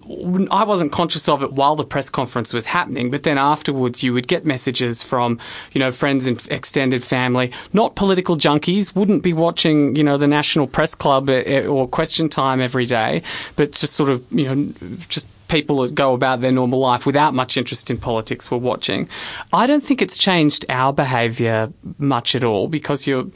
I 0.52 0.66
wasn't 0.66 0.92
conscious 0.92 1.30
of 1.30 1.44
it 1.44 1.54
while 1.54 1.78
the 1.78 1.86
press 1.86 2.10
conference 2.10 2.52
was 2.52 2.66
happening, 2.66 3.10
but 3.10 3.24
then 3.24 3.38
afterwards 3.38 4.04
you 4.04 4.16
would 4.17 4.27
get 4.27 4.45
messages 4.45 5.03
from, 5.03 5.38
you 5.73 5.80
know, 5.80 5.91
friends 5.91 6.25
and 6.25 6.43
extended 6.49 7.03
family, 7.03 7.51
not 7.71 7.95
political 7.95 8.36
junkies, 8.36 8.95
wouldn't 8.95 9.21
be 9.21 9.32
watching, 9.32 9.95
you 9.95 10.03
know, 10.03 10.17
the 10.17 10.27
National 10.27 10.65
Press 10.65 10.95
Club 10.95 11.30
eh, 11.30 11.67
or 11.67 11.88
Question 11.88 12.27
Time 12.27 12.60
every 12.60 12.88
day, 12.88 13.21
but 13.56 13.73
just 13.73 13.93
sort 13.93 14.10
of, 14.10 14.25
you 14.32 14.43
know, 14.43 14.73
just 15.08 15.30
people 15.47 15.81
that 15.81 15.95
go 15.95 16.13
about 16.13 16.41
their 16.41 16.51
normal 16.51 16.79
life 16.79 17.05
without 17.05 17.33
much 17.33 17.57
interest 17.57 17.89
in 17.89 17.97
politics 17.97 18.51
were 18.51 18.57
watching. 18.57 19.10
I 19.53 19.67
don't 19.67 19.83
think 19.83 20.01
it's 20.01 20.17
changed 20.17 20.65
our 20.69 20.93
behaviour 20.93 21.71
much 21.97 22.36
at 22.36 22.43
all 22.43 22.67
because 22.67 23.07
you're 23.07 23.27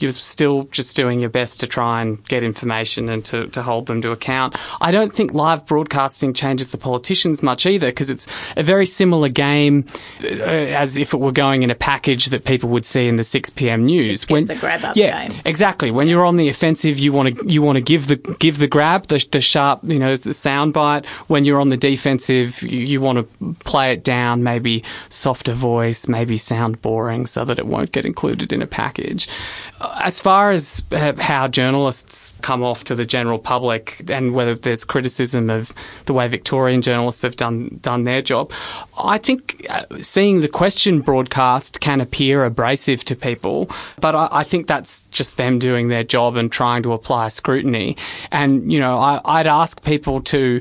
you're 0.00 0.12
still 0.12 0.64
just 0.64 0.96
doing 0.96 1.20
your 1.20 1.28
best 1.28 1.60
to 1.60 1.66
try 1.66 2.00
and 2.00 2.26
get 2.26 2.42
information 2.42 3.08
and 3.08 3.24
to, 3.26 3.46
to 3.48 3.62
hold 3.62 3.86
them 3.86 4.00
to 4.02 4.10
account. 4.10 4.56
I 4.80 4.90
don't 4.90 5.14
think 5.14 5.32
live 5.34 5.66
broadcasting 5.66 6.32
changes 6.32 6.70
the 6.70 6.78
politicians 6.78 7.42
much 7.42 7.66
either 7.66 7.88
because 7.88 8.10
it's 8.10 8.26
a 8.56 8.62
very 8.62 8.86
similar 8.86 9.28
game 9.28 9.84
uh, 10.22 10.26
as 10.26 10.96
if 10.96 11.12
it 11.12 11.18
were 11.18 11.32
going 11.32 11.62
in 11.62 11.70
a 11.70 11.74
package 11.74 12.26
that 12.26 12.44
people 12.44 12.70
would 12.70 12.86
see 12.86 13.08
in 13.08 13.16
the 13.16 13.24
6 13.24 13.50
p.m. 13.50 13.84
news. 13.84 14.24
get 14.24 14.46
the 14.46 14.54
grab 14.54 14.84
up 14.84 14.96
yeah, 14.96 15.28
game. 15.28 15.40
Exactly. 15.44 15.90
When 15.90 16.08
you're 16.08 16.24
on 16.24 16.36
the 16.36 16.48
offensive, 16.48 16.98
you 16.98 17.12
want 17.12 17.36
to 17.36 17.46
you 17.46 17.62
want 17.62 17.76
to 17.76 17.82
give 17.82 18.06
the 18.06 18.16
give 18.16 18.58
the 18.58 18.68
grab, 18.68 19.08
the, 19.08 19.24
the 19.30 19.40
sharp, 19.40 19.80
you 19.84 19.98
know, 19.98 20.16
the 20.16 20.34
sound 20.34 20.72
bite. 20.72 21.06
When 21.26 21.44
you're 21.44 21.59
on 21.60 21.68
the 21.68 21.76
defensive, 21.76 22.62
you, 22.62 22.80
you 22.80 23.00
want 23.00 23.18
to 23.18 23.54
play 23.64 23.92
it 23.92 24.02
down, 24.02 24.42
maybe 24.42 24.82
softer 25.08 25.52
voice, 25.52 26.08
maybe 26.08 26.36
sound 26.36 26.80
boring, 26.82 27.26
so 27.26 27.44
that 27.44 27.58
it 27.58 27.66
won't 27.66 27.92
get 27.92 28.04
included 28.04 28.52
in 28.52 28.62
a 28.62 28.66
package. 28.66 29.28
Uh, 29.80 30.00
As 30.02 30.20
far 30.20 30.50
as 30.50 30.82
uh, 30.90 31.12
how 31.18 31.48
journalists 31.48 32.32
come 32.42 32.62
off 32.62 32.84
to 32.84 32.94
the 32.94 33.04
general 33.04 33.38
public, 33.38 34.02
and 34.10 34.32
whether 34.34 34.54
there's 34.54 34.84
criticism 34.84 35.50
of 35.50 35.72
the 36.06 36.12
way 36.12 36.26
Victorian 36.28 36.82
journalists 36.82 37.22
have 37.22 37.36
done 37.36 37.78
done 37.82 38.04
their 38.04 38.22
job, 38.22 38.52
I 38.98 39.18
think 39.18 39.66
uh, 39.68 39.84
seeing 40.00 40.40
the 40.40 40.48
question 40.48 41.00
broadcast 41.00 41.80
can 41.80 42.00
appear 42.00 42.44
abrasive 42.44 43.04
to 43.04 43.16
people, 43.16 43.70
but 44.00 44.14
I, 44.14 44.28
I 44.40 44.44
think 44.44 44.66
that's 44.66 45.02
just 45.10 45.36
them 45.36 45.58
doing 45.58 45.88
their 45.88 46.04
job 46.04 46.36
and 46.36 46.50
trying 46.50 46.82
to 46.82 46.92
apply 46.92 47.28
scrutiny. 47.28 47.96
And 48.30 48.72
you 48.72 48.80
know, 48.80 48.98
I, 48.98 49.20
I'd 49.24 49.46
ask 49.46 49.82
people 49.82 50.20
to 50.22 50.60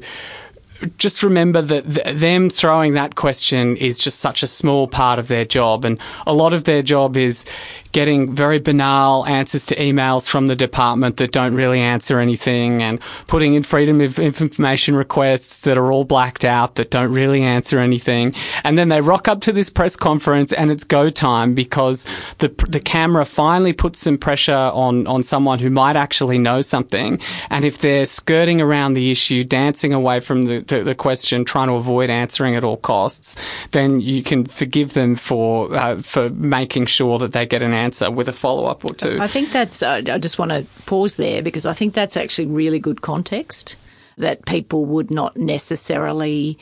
just 0.98 1.24
remember 1.24 1.62
that 1.62 1.90
th- 1.90 2.16
them 2.18 2.50
throwing 2.50 2.94
that 2.94 3.16
question 3.16 3.76
is 3.78 4.00
just 4.00 4.20
such 4.20 4.44
a 4.44 4.48
small 4.48 4.88
part 4.88 5.20
of 5.20 5.28
their 5.28 5.46
job, 5.46 5.86
and 5.86 6.00
a 6.26 6.34
lot 6.34 6.54
of 6.54 6.64
their 6.64 6.82
job 6.82 7.18
is 7.18 7.46
getting 7.92 8.34
very 8.34 8.60
banal 8.60 9.26
answers 9.26 9.66
to 9.68 9.76
emails 9.76 10.28
from 10.28 10.48
the 10.48 10.56
department 10.56 11.18
that 11.18 11.32
don't 11.32 11.56
really 11.56 11.80
answer 11.80 12.20
anything 12.20 12.84
and 12.84 13.00
putting 13.28 13.56
in 13.56 13.64
freedom 13.64 14.02
of 14.02 14.20
information 14.20 14.96
requests 14.96 15.62
that 15.62 15.78
are 15.78 15.92
all 15.92 16.04
blacked 16.04 16.46
out 16.46 16.76
that 16.76 16.92
don't 16.92 17.12
really 17.12 17.42
answer 17.42 17.80
anything. 17.80 18.34
And 18.64 18.78
then 18.78 18.90
they 18.90 19.02
rock 19.02 19.28
up 19.28 19.42
to 19.42 19.52
this 19.52 19.70
press 19.70 19.96
conference 19.96 20.54
and 20.54 20.72
it's 20.72 20.84
go 20.84 21.10
time 21.10 21.54
because 21.54 22.06
the, 22.38 22.50
the 22.68 22.80
camera 22.80 23.26
finally 23.26 23.74
puts 23.74 24.00
some 24.00 24.18
pressure 24.18 24.54
on, 24.54 25.08
on 25.08 25.24
someone 25.24 25.60
who 25.60 25.70
might 25.70 25.96
actually 25.96 26.38
know 26.38 26.62
something. 26.62 27.20
And 27.50 27.66
if 27.66 27.80
they're 27.80 28.06
skirting 28.06 28.62
around 28.62 28.94
the 28.94 29.12
issue, 29.12 29.44
dancing 29.44 29.94
away 29.94 30.20
from 30.20 30.46
the, 30.46 30.60
the, 30.60 30.84
the 30.84 30.96
question, 30.96 31.46
trying 31.46 31.68
to 31.68 31.74
avoid 31.74 32.10
answering 32.10 32.56
at 32.56 32.64
all 32.64 32.78
costs, 32.78 33.36
then 33.72 34.00
you 34.00 34.22
can 34.22 34.46
forgive 34.46 34.94
them 34.94 35.16
for, 35.16 35.74
uh, 35.76 36.02
for 36.02 36.30
making 36.30 36.86
sure 36.86 37.18
that 37.20 37.34
they 37.34 37.46
get 37.46 37.62
an 37.62 37.74
answer 37.80 38.12
with 38.12 38.30
a 38.30 38.34
follow 38.34 38.66
up 38.66 38.86
or 38.86 38.94
two. 38.94 39.18
I 39.20 39.28
think 39.28 39.52
that's, 39.52 39.82
uh, 39.82 40.02
I 40.06 40.18
just 40.18 40.38
want 40.38 40.52
to 40.52 40.66
pause 40.86 41.16
there 41.16 41.42
because 41.42 41.66
I 41.66 41.74
think 41.74 41.94
that's 41.94 42.18
actually 42.18 42.48
really 42.48 42.80
good 42.80 43.02
context 43.02 43.76
that 44.18 44.46
people 44.46 44.86
would 44.86 45.10
not 45.10 45.38
necessarily 45.38 46.58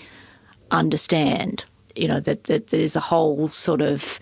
understand. 0.71 1.65
You 1.95 2.07
know, 2.07 2.19
that, 2.21 2.43
that 2.45 2.67
there's 2.67 2.95
a 2.95 2.99
whole 3.01 3.47
sort 3.47 3.81
of, 3.81 4.19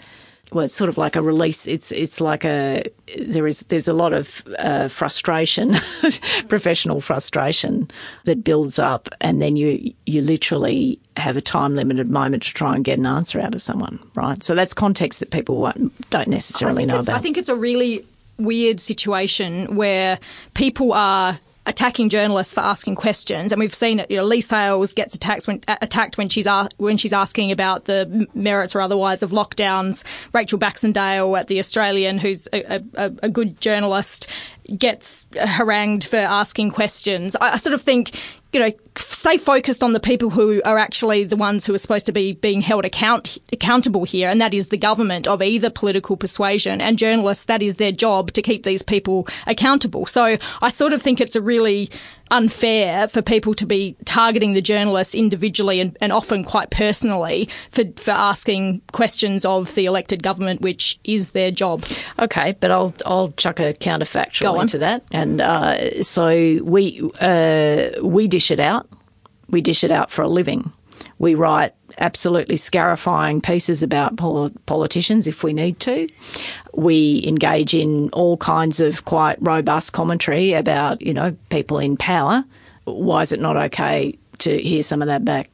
well, 0.52 0.66
it's 0.66 0.76
sort 0.76 0.89
of 0.89 0.98
like 0.98 1.16
a 1.16 1.22
release. 1.22 1.68
It's 1.68 1.91
it's 1.91 2.22
like 2.22 2.46
a 2.46 2.84
there 3.20 3.48
is 3.48 3.60
there's 3.62 3.88
a 3.88 3.93
lot 3.93 4.14
of 4.14 4.46
uh, 4.60 4.88
frustration, 4.88 5.76
professional 6.48 7.02
frustration 7.02 7.89
that 8.26 8.43
builds 8.43 8.80
up, 8.80 9.10
and 9.22 9.41
then 9.41 9.56
you 9.56 9.93
you 10.06 10.22
literally 10.22 11.00
have 11.18 11.38
a 11.38 11.41
time 11.41 11.76
limited 11.76 12.10
moment 12.10 12.43
to 12.43 12.54
try 12.54 12.76
and 12.76 12.84
get 12.84 13.00
an 13.00 13.06
answer 13.06 13.39
out 13.39 13.56
of 13.56 13.62
someone, 13.62 14.00
right? 14.16 14.43
So 14.43 14.54
that's 14.54 14.74
context 14.74 15.20
that 15.20 15.32
people 15.32 15.58
won't, 15.58 16.10
don't 16.10 16.28
necessarily 16.28 16.86
know 16.86 17.00
about. 17.00 17.16
I 17.16 17.20
think 17.20 17.38
it's 17.38 17.50
a 17.50 17.56
really 17.56 18.06
weird 18.38 18.80
situation 18.82 19.76
where 19.76 20.20
people 20.54 20.91
are 20.93 21.39
attacking 21.66 22.09
journalists 22.09 22.53
for 22.53 22.61
asking 22.61 22.95
questions, 22.95 23.51
and 23.51 23.59
we've 23.59 23.74
seen 23.74 23.99
it. 23.99 24.11
You 24.11 24.18
know, 24.18 24.24
Leigh 24.24 24.41
Sales 24.41 24.93
gets 24.93 25.16
attacked 25.16 25.47
when 25.47 25.61
uh, 25.68 25.78
attacked 25.82 26.18
when 26.18 26.30
she's 26.30 26.47
when 26.78 26.97
she's 26.97 27.13
asking 27.13 27.51
about 27.51 27.86
the 27.86 28.28
merits 28.34 28.76
or 28.76 28.82
otherwise 28.82 29.24
of 29.24 29.32
lockdowns. 29.32 30.03
Rachel 30.34 30.59
Baxendale 30.59 31.36
at 31.36 31.47
the 31.47 31.59
Australian, 31.59 32.18
who's 32.18 32.47
a, 32.53 32.82
a, 32.95 33.11
a 33.24 33.30
good 33.30 33.59
journalist, 33.59 34.30
gets 34.78 35.26
uh, 35.39 35.45
harangued 35.45 36.05
for 36.05 36.18
asking 36.18 36.72
questions. 36.72 37.36
I, 37.36 37.51
I 37.51 37.57
sort 37.57 37.74
of 37.74 37.82
think 37.82 38.20
you 38.56 38.62
know, 38.62 38.72
stay 38.97 39.36
focused 39.36 39.84
on 39.84 39.91
the 39.91 39.99
people 39.99 40.30
who 40.30 40.62
are 40.64 40.78
actually 40.78 41.26
the 41.26 41.36
ones 41.36 41.66
who 41.66 41.74
are 41.74 41.78
supposed 41.78 42.06
to 42.06 42.14
be 42.14 42.32
being 42.32 42.62
held 42.62 42.86
account 42.86 43.38
accountable 43.51 44.06
here, 44.06 44.30
and 44.30 44.39
that 44.39 44.53
is 44.53 44.70
the 44.70 44.78
government 44.78 45.28
of 45.28 45.41
either 45.41 45.70
political 45.70 46.16
persuasion 46.16 46.80
and 46.80 46.97
journalists. 46.97 47.45
That 47.45 47.62
is 47.62 47.76
their 47.76 47.91
job 47.91 48.32
to 48.32 48.41
keep 48.41 48.64
these 48.64 48.82
people 48.82 49.28
accountable. 49.45 50.06
So 50.06 50.38
I 50.62 50.70
sort 50.70 50.93
of 50.93 51.01
think 51.01 51.20
it's 51.20 51.36
a 51.36 51.41
really 51.41 51.89
unfair 52.36 53.07
for 53.07 53.21
people 53.21 53.53
to 53.53 53.65
be 53.65 53.95
targeting 54.03 54.53
the 54.53 54.61
journalists 54.61 55.15
individually 55.15 55.79
and, 55.79 55.97
and, 56.01 56.11
often 56.11 56.43
quite 56.43 56.69
personally 56.69 57.49
for, 57.71 57.83
for 57.95 58.11
asking 58.11 58.81
questions 58.91 59.45
of 59.45 59.73
the 59.75 59.86
elected 59.86 60.21
government, 60.21 60.61
which 60.61 60.99
is 61.03 61.31
their 61.31 61.51
job. 61.51 61.83
Okay, 62.19 62.55
but 62.59 62.71
I'll 62.71 62.93
I'll 63.05 63.31
chuck 63.31 63.59
a 63.59 63.73
counterfactual 63.73 64.61
into 64.61 64.77
that, 64.79 65.03
and 65.11 65.41
uh, 65.41 66.03
so 66.03 66.59
we 66.63 67.01
uh, 67.19 67.89
we 68.01 68.27
dish 68.27 68.51
it 68.51 68.59
out, 68.59 68.89
we 69.49 69.61
dish 69.61 69.83
it 69.83 69.91
out 69.91 70.11
for 70.11 70.21
a 70.21 70.29
living. 70.29 70.71
We 71.17 71.36
write 71.36 71.73
absolutely 71.98 72.58
scarifying 72.58 73.41
pieces 73.41 73.84
about 73.84 74.18
pol- 74.18 74.52
politicians 74.66 75.28
if 75.28 75.43
we 75.43 75.54
need 75.54 75.80
to. 75.82 76.08
We 76.74 77.24
engage 77.26 77.74
in 77.74 78.10
all 78.10 78.38
kinds 78.38 78.80
of 78.80 79.06
quite 79.06 79.38
robust 79.41 79.93
commentary 79.93 80.54
about, 80.54 81.02
you 81.02 81.14
know, 81.14 81.36
people 81.50 81.80
in 81.80 81.98
power. 81.98 82.43
Why 82.86 83.22
is 83.22 83.32
it 83.32 83.39
not 83.39 83.58
okay 83.58 84.18
to 84.39 84.62
hear 84.62 84.84
some 84.84 85.02
of 85.02 85.08
that 85.08 85.26
back? 85.26 85.50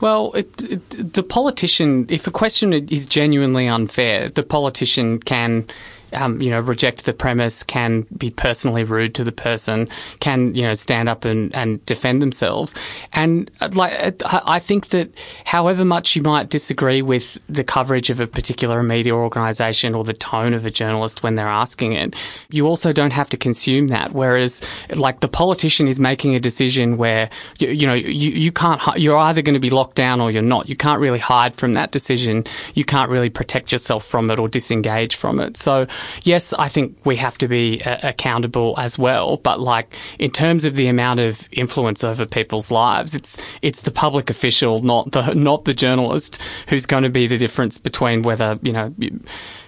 Well, 0.00 0.32
it, 0.32 0.62
it, 0.62 1.12
the 1.12 1.22
politician, 1.22 2.06
if 2.08 2.26
a 2.26 2.30
question 2.30 2.72
is 2.72 3.04
genuinely 3.04 3.68
unfair, 3.68 4.30
the 4.30 4.42
politician 4.42 5.18
can 5.18 5.66
um, 6.12 6.40
you 6.40 6.50
know, 6.50 6.60
reject 6.60 7.04
the 7.04 7.12
premise, 7.12 7.62
can 7.62 8.06
be 8.16 8.30
personally 8.30 8.84
rude 8.84 9.14
to 9.14 9.24
the 9.24 9.32
person, 9.32 9.88
can, 10.20 10.54
you 10.54 10.62
know, 10.62 10.74
stand 10.74 11.08
up 11.08 11.24
and, 11.24 11.54
and 11.54 11.84
defend 11.86 12.22
themselves. 12.22 12.74
And 13.12 13.50
uh, 13.60 13.70
like, 13.72 14.22
uh, 14.22 14.40
I 14.44 14.58
think 14.58 14.88
that 14.88 15.10
however 15.44 15.84
much 15.84 16.16
you 16.16 16.22
might 16.22 16.48
disagree 16.48 17.02
with 17.02 17.38
the 17.48 17.64
coverage 17.64 18.10
of 18.10 18.20
a 18.20 18.26
particular 18.26 18.82
media 18.82 19.14
organisation 19.14 19.94
or 19.94 20.04
the 20.04 20.12
tone 20.12 20.54
of 20.54 20.64
a 20.64 20.70
journalist 20.70 21.22
when 21.22 21.34
they're 21.34 21.48
asking 21.48 21.92
it, 21.92 22.14
you 22.50 22.66
also 22.66 22.92
don't 22.92 23.12
have 23.12 23.28
to 23.30 23.36
consume 23.36 23.88
that. 23.88 24.12
Whereas, 24.12 24.62
like, 24.94 25.20
the 25.20 25.28
politician 25.28 25.88
is 25.88 26.00
making 26.00 26.34
a 26.34 26.40
decision 26.40 26.96
where, 26.96 27.30
you, 27.58 27.68
you 27.68 27.86
know, 27.86 27.94
you, 27.94 28.30
you 28.30 28.52
can't, 28.52 28.80
you're 28.96 29.16
either 29.16 29.42
going 29.42 29.54
to 29.54 29.60
be 29.60 29.70
locked 29.70 29.96
down 29.96 30.20
or 30.20 30.30
you're 30.30 30.42
not. 30.42 30.68
You 30.68 30.76
can't 30.76 31.00
really 31.00 31.18
hide 31.18 31.56
from 31.56 31.74
that 31.74 31.92
decision. 31.92 32.44
You 32.74 32.84
can't 32.84 33.10
really 33.10 33.30
protect 33.30 33.72
yourself 33.72 34.04
from 34.04 34.30
it 34.30 34.38
or 34.38 34.48
disengage 34.48 35.14
from 35.16 35.40
it. 35.40 35.56
So, 35.56 35.86
yes, 36.22 36.52
I 36.52 36.68
think 36.68 36.98
we 37.04 37.16
have 37.16 37.38
to 37.38 37.48
be 37.48 37.82
uh, 37.82 38.08
accountable 38.08 38.74
as 38.78 38.98
well. 38.98 39.36
But 39.36 39.60
like 39.60 39.94
in 40.18 40.30
terms 40.30 40.64
of 40.64 40.74
the 40.74 40.88
amount 40.88 41.20
of 41.20 41.48
influence 41.52 42.04
over 42.04 42.26
people's 42.26 42.70
lives, 42.70 43.14
it's 43.14 43.38
it's 43.62 43.82
the 43.82 43.90
public 43.90 44.30
official, 44.30 44.80
not 44.80 45.12
the 45.12 45.34
not 45.34 45.64
the 45.64 45.74
journalist, 45.74 46.40
who's 46.68 46.86
going 46.86 47.04
to 47.04 47.10
be 47.10 47.26
the 47.26 47.38
difference 47.38 47.78
between 47.78 48.22
whether 48.22 48.58
you 48.62 48.72
know. 48.72 48.94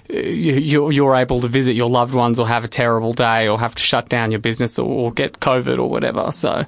You, 0.08 0.90
you're 0.90 1.14
able 1.14 1.40
to 1.40 1.48
visit 1.48 1.72
your 1.72 1.88
loved 1.88 2.12
ones 2.12 2.38
or 2.38 2.46
have 2.46 2.64
a 2.64 2.68
terrible 2.68 3.14
day 3.14 3.48
or 3.48 3.58
have 3.58 3.74
to 3.76 3.82
shut 3.82 4.10
down 4.10 4.30
your 4.30 4.40
business 4.40 4.78
or, 4.78 4.86
or 4.86 5.10
get 5.10 5.40
COVID 5.40 5.78
or 5.78 5.88
whatever. 5.88 6.30
So, 6.32 6.66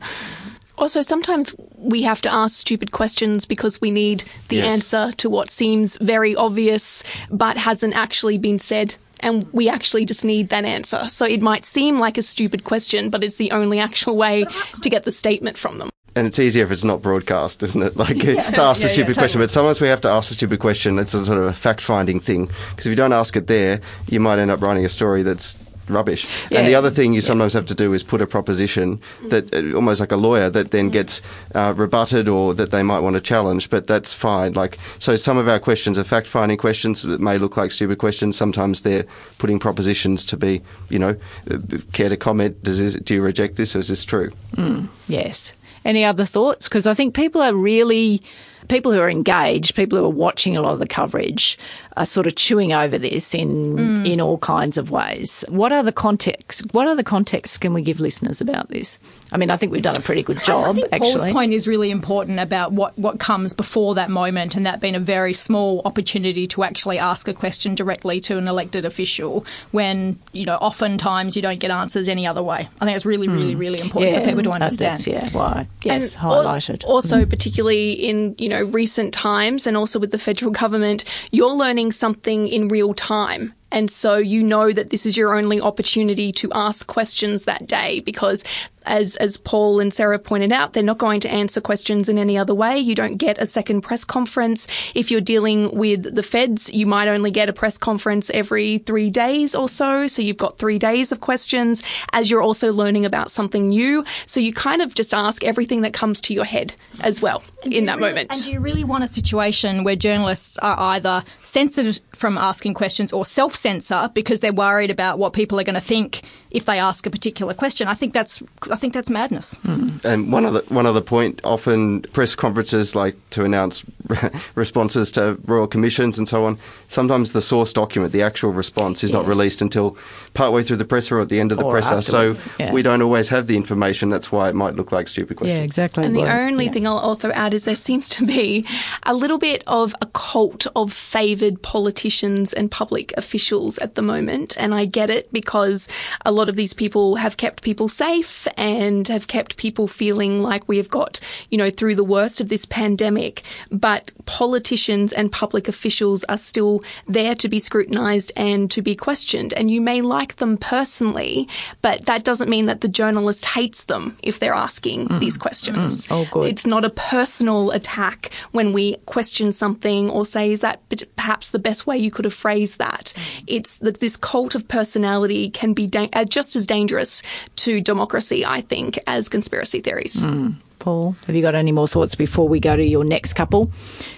also, 0.77 1.03
sometimes 1.03 1.55
we 1.77 2.03
have 2.03 2.21
to 2.23 2.33
ask 2.33 2.59
stupid 2.59 2.91
questions 2.91 3.45
because 3.45 3.81
we 3.81 3.91
need 3.91 4.25
the 4.49 4.57
yes. 4.57 4.67
answer 4.67 5.13
to 5.19 5.31
what 5.31 5.51
seems 5.51 5.97
very 5.99 6.35
obvious 6.35 7.05
but 7.31 7.57
hasn't 7.57 7.95
actually 7.95 8.39
been 8.39 8.59
said 8.59 8.95
and 9.21 9.47
we 9.53 9.69
actually 9.69 10.05
just 10.05 10.25
need 10.25 10.49
that 10.51 10.65
answer. 10.65 11.09
So 11.09 11.25
it 11.25 11.41
might 11.41 11.65
seem 11.65 11.99
like 11.99 12.19
a 12.19 12.23
stupid 12.23 12.65
question, 12.65 13.11
but 13.11 13.25
it's 13.25 13.37
the 13.37 13.51
only 13.53 13.79
actual 13.79 14.17
way 14.17 14.45
to 14.83 14.91
get 14.91 15.05
the 15.05 15.11
statement 15.11 15.59
from 15.59 15.79
them. 15.79 15.91
And 16.17 16.27
it's 16.29 16.39
easier 16.39 16.65
if 16.65 16.71
it's 16.71 16.85
not 16.85 17.03
broadcast, 17.03 17.63
isn't 17.63 17.83
it? 17.83 17.97
Like 17.97 18.23
yeah. 18.23 18.51
to 18.51 18.63
ask 18.63 18.83
yeah, 18.83 18.87
a 18.87 18.91
stupid 18.91 18.99
yeah, 18.99 19.05
totally. 19.07 19.15
question, 19.15 19.41
but 19.41 19.51
sometimes 19.51 19.81
we 19.81 19.89
have 19.89 20.01
to 20.03 20.09
ask 20.09 20.31
a 20.31 20.35
stupid 20.35 20.61
question. 20.61 20.99
It's 20.99 21.13
a 21.13 21.25
sort 21.25 21.39
of 21.39 21.45
a 21.47 21.53
fact-finding 21.53 22.21
thing 22.21 22.47
because 22.71 22.87
if 22.87 22.91
you 22.91 22.97
don't 22.97 23.13
ask 23.13 23.37
it 23.37 23.49
there, 23.49 23.81
you 24.07 24.21
might 24.21 24.39
end 24.39 24.51
up 24.51 24.63
writing 24.63 24.85
a 24.85 24.89
story 24.89 25.23
that's 25.23 25.59
rubbish. 25.89 26.27
Yeah. 26.51 26.59
And 26.59 26.69
the 26.69 26.75
other 26.75 26.91
thing 26.91 27.13
you 27.13 27.21
sometimes 27.21 27.53
have 27.53 27.67
to 27.67 27.75
do 27.75 27.93
is 27.93 28.03
put 28.03 28.23
a 28.23 28.27
proposition 28.27 29.01
that, 29.29 29.53
uh, 29.53 29.75
almost 29.75 30.01
like 30.01 30.13
a 30.13 30.17
lawyer, 30.17 30.51
that 30.51 30.71
then 30.71 30.91
gets 30.91 31.23
uh, 31.55 31.75
rebutted 31.77 32.29
or 32.29 32.55
that 32.55 32.71
they 32.71 32.83
might 32.83 33.01
want 33.01 33.15
to 33.15 33.21
challenge, 33.21 33.71
but 33.71 33.87
that's 33.87 34.13
fine. 34.13 34.53
Like, 34.53 34.79
so 34.99 35.17
some 35.17 35.37
of 35.37 35.49
our 35.49 35.59
questions 35.59 35.99
are 35.99 36.05
fact 36.05 36.27
finding 36.27 36.59
questions 36.59 37.03
that 37.03 37.21
may 37.21 37.39
look 37.39 37.57
like 37.57 37.73
stupid 37.73 37.99
questions. 37.99 38.37
Sometimes 38.37 38.83
they're 38.83 39.07
putting 39.39 39.59
propositions 39.59 40.25
to 40.27 40.37
be, 40.37 40.63
you 40.89 40.99
know, 40.99 41.17
uh, 41.51 41.59
care 41.93 42.09
to 42.09 42.17
comment, 42.17 42.63
does 42.63 42.79
this, 42.79 42.95
do 42.95 43.15
you 43.15 43.23
reject 43.23 43.57
this 43.57 43.77
or 43.77 43.81
is 43.81 43.89
this 43.89 44.05
true? 44.05 44.31
Mm, 44.57 44.89
yes. 45.09 45.53
Any 45.85 46.05
other 46.05 46.25
thoughts? 46.25 46.69
Because 46.69 46.87
I 46.87 46.95
think 46.95 47.15
people 47.15 47.43
are 47.43 47.55
really 47.55 48.23
people 48.69 48.93
who 48.93 49.01
are 49.01 49.11
engaged, 49.11 49.75
people 49.75 49.99
who 49.99 50.05
are 50.05 50.09
watching 50.09 50.57
a 50.57 50.63
lot 50.63 50.73
of 50.73 50.79
the 50.79 50.87
coverage, 50.87 51.59
are 51.97 52.07
sort 52.07 52.27
of 52.27 52.35
chewing 52.37 52.73
over 52.73 52.99
this 52.99 53.35
in 53.35 53.77
mm. 53.77 54.11
in 54.11 54.21
all 54.21 54.39
kinds 54.39 54.77
of 54.77 54.91
ways. 54.91 55.45
What 55.49 55.73
are 55.73 55.83
the 55.83 55.93
contexts? 55.93 56.63
What 56.73 56.89
other 56.89 57.03
contexts 57.03 57.59
can 57.59 57.73
we 57.73 57.83
give 57.83 58.01
listeners 58.01 58.41
about 58.41 58.69
this? 58.69 58.99
I 59.35 59.37
mean, 59.37 59.51
I 59.51 59.57
think 59.57 59.73
we've 59.73 59.83
done 59.83 59.97
a 59.97 60.01
pretty 60.01 60.23
good 60.23 60.43
job. 60.45 60.65
I 60.65 60.73
think 60.75 60.89
actually. 60.93 61.11
Paul's 61.11 61.33
point 61.33 61.53
is 61.53 61.67
really 61.67 61.91
important 61.91 62.39
about 62.39 62.71
what 62.71 62.97
what 62.97 63.19
comes 63.19 63.53
before 63.53 63.97
that 63.97 64.09
moment, 64.09 64.55
and 64.55 64.65
that 64.65 64.81
being 64.81 64.95
a 64.95 65.01
very 65.01 65.35
small 65.35 65.83
opportunity 65.85 66.47
to 66.47 66.63
actually 66.63 67.01
ask 67.01 67.27
a 67.27 67.35
question 67.35 67.75
directly 67.75 68.21
to 68.21 68.37
an 68.37 68.47
elected 68.47 68.85
official. 68.85 69.45
When 69.73 70.21
you 70.33 70.47
know, 70.47 70.55
oftentimes 70.57 71.35
you 71.35 71.43
don't 71.43 71.59
get 71.59 71.73
answers 71.73 72.09
any 72.09 72.29
other 72.29 72.45
way. 72.45 72.69
I 72.81 72.85
think 72.85 72.95
it's 72.95 73.05
really, 73.05 73.27
mm. 73.27 73.35
really, 73.35 73.55
really 73.57 73.81
important 73.81 74.13
yeah, 74.13 74.21
for 74.21 74.29
people 74.29 74.45
to 74.45 74.51
understand. 74.53 74.99
That's, 74.99 75.07
yeah, 75.09 75.29
why? 75.31 75.67
Yes, 75.83 76.15
and 76.15 76.23
highlighted. 76.23 76.85
Also, 76.85 77.25
mm. 77.25 77.29
particularly 77.29 77.93
in 77.93 78.37
you 78.39 78.49
know 78.49 78.63
recent 78.63 79.13
times, 79.13 79.67
and 79.67 79.77
also 79.77 79.99
with 79.99 80.13
the 80.13 80.19
federal 80.19 80.53
government, 80.53 81.05
you're 81.33 81.55
learning 81.55 81.91
something 81.91 82.47
in 82.47 82.69
real 82.69 82.95
time. 82.95 83.53
And 83.75 83.91
so 83.91 84.17
you 84.17 84.41
know 84.41 84.71
that 84.71 84.91
this 84.91 85.05
is 85.05 85.17
your 85.17 85.37
only 85.37 85.61
opportunity 85.61 86.31
to 86.31 86.53
ask 86.53 86.87
questions 86.87 87.43
that 87.45 87.67
day 87.67 87.99
because 88.01 88.45
as 88.85 89.17
as 89.17 89.37
Paul 89.37 89.81
and 89.81 89.93
Sarah 89.93 90.19
pointed 90.19 90.53
out, 90.53 90.73
they're 90.73 90.83
not 90.83 90.99
going 90.99 91.21
to 91.21 91.31
answer 91.31 91.61
questions 91.61 92.09
in 92.09 92.19
any 92.19 92.37
other 92.37 92.55
way. 92.55 92.79
You 92.79 92.95
don't 92.95 93.17
get 93.17 93.39
a 93.39 93.47
second 93.47 93.83
press 93.83 94.05
conference. 94.05 94.67
If 94.95 95.11
you're 95.11 95.21
dealing 95.21 95.77
with 95.77 96.15
the 96.15 96.23
feds, 96.23 96.73
you 96.73 96.87
might 96.87 97.09
only 97.09 97.31
get 97.31 97.49
a 97.49 97.53
press 97.53 97.79
conference 97.79 98.31
every 98.31 98.79
three 98.79 99.11
days 99.11 99.55
or 99.55 99.69
so. 99.69 100.07
So 100.07 100.23
you've 100.23 100.37
got 100.37 100.59
three 100.59 100.79
days 100.79 101.13
of 101.13 101.21
questions 101.21 101.83
as 102.13 102.31
you're 102.31 102.43
also 102.43 102.73
learning 102.73 103.07
about 103.07 103.31
something 103.31 103.69
new. 103.69 104.05
So 104.27 104.41
you 104.41 104.53
kind 104.53 104.83
of 104.83 104.95
just 104.95 105.15
ask 105.15 105.45
everything 105.45 105.83
that 105.83 105.93
comes 105.93 106.21
to 106.23 106.35
your 106.35 106.45
head 106.45 106.75
as 107.01 107.23
well 107.23 107.43
in 107.65 107.87
that 107.87 107.97
really, 107.97 108.11
moment. 108.11 108.33
And 108.33 108.45
do 108.45 108.53
you 108.53 108.61
really 108.61 108.85
want 108.85 109.05
a 109.05 109.09
situation 109.09 109.85
where 109.85 109.97
journalists 109.97 110.59
are 110.59 110.79
either 110.79 111.25
censored 111.43 112.01
from 112.15 112.39
asking 112.39 112.75
questions 112.75 113.13
or 113.13 113.25
self 113.25 113.55
censor 113.55 114.11
because 114.15 114.41
they're 114.41 114.53
worried 114.53 114.91
about 114.91 115.19
what 115.19 115.33
people 115.33 115.59
are 115.59 115.65
going 115.65 115.75
to 115.75 115.81
think 115.81 116.23
if 116.55 116.65
they 116.65 116.79
ask 116.79 117.05
a 117.05 117.11
particular 117.11 117.53
question? 117.53 117.89
I 117.89 117.95
think 117.95 118.15
that's 118.15 118.43
I 118.71 118.77
think 118.77 118.95
that's 118.95 119.11
madness. 119.11 119.57
Mm. 119.67 120.05
And 120.05 120.33
one 120.33 120.47
other 120.47 120.63
one 120.69 120.87
other 120.87 121.01
point: 121.01 121.41
often 121.45 122.03
press 122.13 122.35
conferences 122.35 122.95
like 122.95 123.17
to 123.31 123.45
announce 123.45 123.85
responses 124.55 125.11
to 125.13 125.37
royal 125.45 125.67
commissions 125.67 126.17
and 126.17 126.29
so 126.29 126.45
on. 126.47 126.59
Sometimes 126.89 127.33
the 127.33 127.43
source 127.43 127.73
document, 127.73 128.13
the 128.13 128.23
actual 128.23 128.53
response, 128.53 129.03
is 129.03 129.11
yes. 129.11 129.15
not 129.15 129.27
released 129.27 129.61
until 129.61 129.97
partway 130.35 130.63
through 130.63 130.77
the 130.77 130.85
presser 130.85 131.19
or 131.19 131.21
at 131.23 131.29
the 131.29 131.41
end 131.41 131.53
of 131.53 131.59
the 131.59 131.65
or 131.65 131.71
presser. 131.71 131.95
Afterwards. 131.95 132.43
So 132.43 132.51
yeah. 132.59 132.73
we 132.73 132.83
don't 132.83 133.01
always 133.01 133.29
have 133.29 133.47
the 133.47 133.57
information. 133.57 134.09
That's 134.09 134.31
why 134.31 134.49
it 134.49 134.55
might 134.55 134.75
look 134.75 134.93
like 134.93 135.09
stupid 135.09 135.37
questions. 135.37 135.59
Yeah, 135.59 135.65
exactly. 135.65 136.05
And 136.05 136.15
the 136.15 136.31
only 136.31 136.67
yeah. 136.67 136.73
thing 136.73 136.87
I'll 136.87 136.99
also 136.99 137.31
add 137.31 137.55
is 137.55 137.65
there 137.65 137.77
seems 137.77 138.09
to 138.11 138.27
be 138.27 138.65
a 139.05 139.15
little 139.15 139.39
bit 139.39 139.63
of 139.67 139.95
a 140.03 140.07
cult 140.07 140.67
of 140.77 140.93
favoured 140.93 141.63
politicians 141.63 142.53
and 142.53 142.71
public 142.71 143.13
officials 143.17 143.79
at 143.79 143.95
the 143.95 144.03
moment. 144.03 144.57
And 144.59 144.75
I 144.75 144.85
get 144.85 145.09
it 145.09 145.33
because 145.33 145.89
a 146.27 146.33
lot 146.33 146.49
of 146.49 146.57
these 146.57 146.75
people 146.75 147.17
have 147.17 147.37
kept 147.37 147.63
people 147.63 147.89
safe 147.89 148.49
and 148.57 149.07
have 149.09 149.29
kept 149.29 149.57
people 149.57 149.87
feeling 149.87 150.43
like 150.43 150.69
we 150.69 150.77
have 150.79 150.89
got, 150.89 151.21
you 151.51 151.59
know, 151.59 151.71
through 151.71 151.95
the 151.95 152.05
worst 152.05 152.41
of 152.41 152.49
this 152.49 152.65
pandemic. 152.65 153.43
But 153.71 154.11
politicians 154.27 155.13
and 155.13 155.31
public 155.31 155.69
officials 155.69 156.25
are 156.25 156.37
still 156.37 156.83
there 157.07 157.35
to 157.37 157.49
be 157.49 157.59
scrutinised 157.59 158.33
and 158.37 158.71
to 158.73 158.83
be 158.83 158.95
questioned. 158.95 159.53
And 159.55 159.71
you 159.71 159.81
may 159.81 160.01
like 160.01 160.24
them 160.37 160.57
personally, 160.57 161.49
but 161.83 162.07
that 162.07 162.25
doesn't 162.25 162.49
mean 162.51 162.67
that 162.67 162.81
the 162.81 162.89
journalist 162.89 163.47
hates 163.47 163.85
them 163.85 164.17
if 164.23 164.39
they're 164.41 164.55
asking 164.55 165.09
mm. 165.09 165.21
these 165.21 165.39
questions. 165.39 166.07
Mm. 166.07 166.13
Oh, 166.13 166.29
good. 166.31 166.49
It's 166.49 166.67
not 166.67 166.85
a 166.85 166.91
personal 166.91 167.71
attack 167.71 168.33
when 168.53 168.73
we 168.73 168.97
question 169.07 169.53
something 169.53 170.11
or 170.11 170.27
say, 170.27 170.53
is 170.53 170.61
that 170.61 170.81
perhaps 171.17 171.51
the 171.51 171.59
best 171.59 171.87
way 171.87 171.99
you 171.99 172.11
could 172.11 172.25
have 172.25 172.35
phrased 172.35 172.79
that? 172.79 173.13
It's 173.47 173.79
that 173.79 174.01
this 174.01 174.17
cult 174.17 174.55
of 174.55 174.67
personality 174.69 175.51
can 175.51 175.75
be 175.75 175.87
da- 175.87 176.11
uh, 176.13 176.25
just 176.25 176.57
as 176.57 176.67
dangerous 176.67 177.23
to 177.57 177.81
democracy, 177.81 178.45
I 178.45 178.61
think, 178.63 178.99
as 179.07 179.29
conspiracy 179.29 179.81
theories. 179.81 180.25
Mm. 180.25 180.57
Paul, 180.85 181.17
have 181.27 181.35
you 181.35 181.41
got 181.41 181.55
any 181.55 181.73
more 181.73 181.89
thoughts 181.89 182.15
before 182.15 182.47
we 182.47 182.61
go 182.61 182.77
to 182.77 182.85
your 182.85 183.05
next 183.05 183.33
couple? 183.33 183.73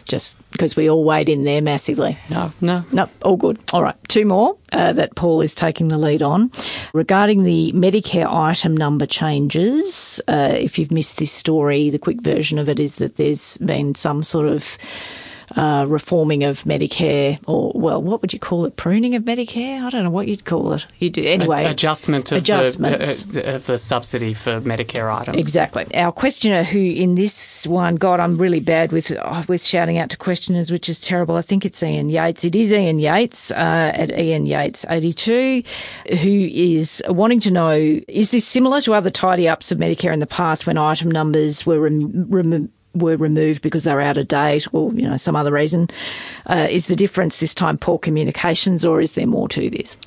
Just 0.05 0.37
because 0.51 0.75
we 0.75 0.91
all 0.91 1.05
weighed 1.05 1.29
in 1.29 1.45
there 1.45 1.63
massively. 1.63 2.19
No, 2.29 2.51
no. 2.61 2.85
No, 2.91 3.09
all 3.23 3.37
good. 3.37 3.61
All 3.73 3.85
right, 3.85 3.95
two 4.09 4.25
more 4.25 4.57
uh, 4.73 4.93
that 4.95 5.15
Paul 5.15 5.43
is 5.43 5.55
taking 5.55 5.87
the 5.87 5.97
lead 5.97 6.23
on. 6.23 6.51
Regarding 6.93 7.45
the 7.45 7.71
Medicare 7.73 8.29
item 8.29 8.77
number 8.77 9.07
changes, 9.07 10.21
uh, 10.27 10.57
if 10.59 10.77
you've 10.77 10.91
missed 10.91 11.19
this 11.19 11.31
story, 11.31 11.89
the 11.89 12.01
quick 12.01 12.21
version 12.21 12.59
of 12.59 12.69
it 12.69 12.81
is 12.81 12.97
that 12.97 13.15
there's 13.15 13.59
been 13.59 13.95
some 13.95 14.25
sort 14.25 14.49
of 14.49 14.77
uh, 15.57 15.87
reforming 15.89 16.45
of 16.45 16.63
Medicare, 16.65 17.39
or 17.47 17.73
well, 17.75 18.03
what 18.03 18.21
would 18.21 18.33
you 18.33 18.39
call 18.39 18.67
it? 18.67 18.77
Pruning 18.77 19.15
of 19.15 19.23
Medicare? 19.25 19.83
I 19.83 19.91
don't 19.91 20.05
know 20.05 20.11
what 20.11 20.29
you'd 20.29 20.45
call 20.45 20.75
it. 20.75 20.87
You 20.99 21.09
do 21.09 21.25
anyway. 21.25 21.65
Adjustment 21.65 22.31
of 22.31 22.39
adjustments. 22.39 23.23
The, 23.25 23.53
uh, 23.53 23.57
of 23.57 23.67
the 23.67 23.79
subsidy 23.79 24.35
for 24.35 24.61
Medicare 24.61 25.13
items. 25.13 25.39
Exactly. 25.39 25.87
Our 25.95 26.13
questioner, 26.13 26.63
who 26.63 26.79
in 26.79 27.15
this 27.15 27.67
one, 27.67 27.97
God, 27.97 28.21
I'm 28.21 28.37
really 28.37 28.61
bad 28.61 28.93
with 28.93 29.11
oh, 29.11 29.45
with 29.49 29.65
shouting 29.65 29.97
out 29.97 30.11
to 30.11 30.19
questioners, 30.19 30.71
which 30.71 30.89
is 30.89 31.01
terrible. 31.01 31.37
I 31.37 31.43
think 31.43 31.65
it's 31.65 31.83
Ian 31.83 32.11
Yates. 32.11 32.45
It 32.45 32.55
is 32.55 32.71
Ian 32.73 32.99
Yates 32.99 33.51
uh, 33.51 33.93
at 33.95 34.19
Ian 34.19 34.45
Yates 34.45 34.85
82, 34.91 35.63
who 36.11 36.51
is 36.53 37.03
wanting 37.09 37.41
to 37.41 37.51
know: 37.51 38.01
Is 38.09 38.31
this 38.31 38.47
similar 38.47 38.83
to 38.83 38.95
other 38.95 39.11
tidy 39.11 39.49
ups 39.49 39.73
of 39.73 39.79
Medicare 39.79 40.13
in 40.13 40.21
the 40.21 40.27
past 40.27 40.67
when 40.67 40.77
item 40.77 41.11
numbers 41.11 41.65
were 41.65 41.81
rem- 41.81 42.27
rem- 42.29 42.73
were 42.97 43.17
removed 43.17 43.63
because 43.63 43.85
they 43.85 43.95
were 43.95 44.01
out 44.01 44.17
of 44.17 44.29
date 44.29 44.67
or 44.73 44.93
you 44.93 45.09
know 45.09 45.17
some 45.17 45.37
other 45.37 45.53
reason. 45.53 45.89
Uh, 46.47 46.67
is 46.71 46.87
the 46.87 46.97
difference 46.97 47.39
this 47.39 47.55
time 47.55 47.79
poor 47.79 47.99
communications, 47.99 48.85
or 48.85 49.01
is 49.01 49.13
there 49.13 49.27
more 49.27 49.49
to 49.49 49.71
this? 49.71 49.99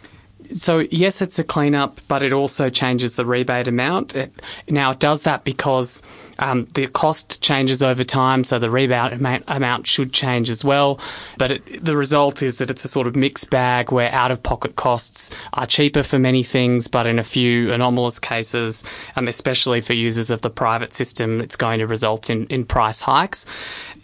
So 0.52 0.80
yes, 0.92 1.22
it's 1.22 1.38
a 1.38 1.44
cleanup, 1.44 2.02
but 2.08 2.24
it 2.24 2.34
also 2.34 2.70
changes 2.70 3.16
the 3.16 3.26
rebate 3.26 3.68
amount. 3.68 4.16
It, 4.16 4.34
now 4.68 4.92
it 4.92 5.00
does 5.00 5.24
that 5.24 5.44
because 5.44 6.02
um, 6.40 6.68
the 6.74 6.88
cost 6.88 7.42
changes 7.42 7.84
over 7.84 8.04
time, 8.04 8.44
so 8.44 8.60
the 8.60 8.70
rebate 8.70 9.14
amount, 9.14 9.44
amount 9.48 9.88
should 9.88 10.12
change 10.12 10.50
as 10.50 10.64
well. 10.64 11.00
But 11.38 11.52
it, 11.52 11.86
the 11.86 11.96
result 11.96 12.42
is 12.42 12.58
that 12.58 12.72
it's 12.72 12.84
a 12.84 12.90
sort 12.90 13.08
of 13.08 13.16
mixed 13.16 13.50
bag 13.50 13.92
where 13.92 14.12
out-of-pocket 14.12 14.76
costs 14.76 15.32
are 15.54 15.68
cheaper 15.68 16.04
for 16.04 16.18
many 16.18 16.44
things, 16.44 16.88
but 16.88 17.06
in 17.06 17.20
a 17.20 17.24
few 17.24 17.72
anomalous 17.72 18.20
cases, 18.20 18.84
um, 19.16 19.28
especially 19.28 19.82
for 19.82 19.94
users 19.94 20.32
of 20.32 20.42
the 20.42 20.50
private 20.50 20.94
system, 20.94 21.42
it's 21.42 21.56
going 21.56 21.80
to 21.80 21.88
result 21.88 22.30
in, 22.30 22.48
in 22.48 22.66
price 22.66 23.02
hikes. 23.02 23.46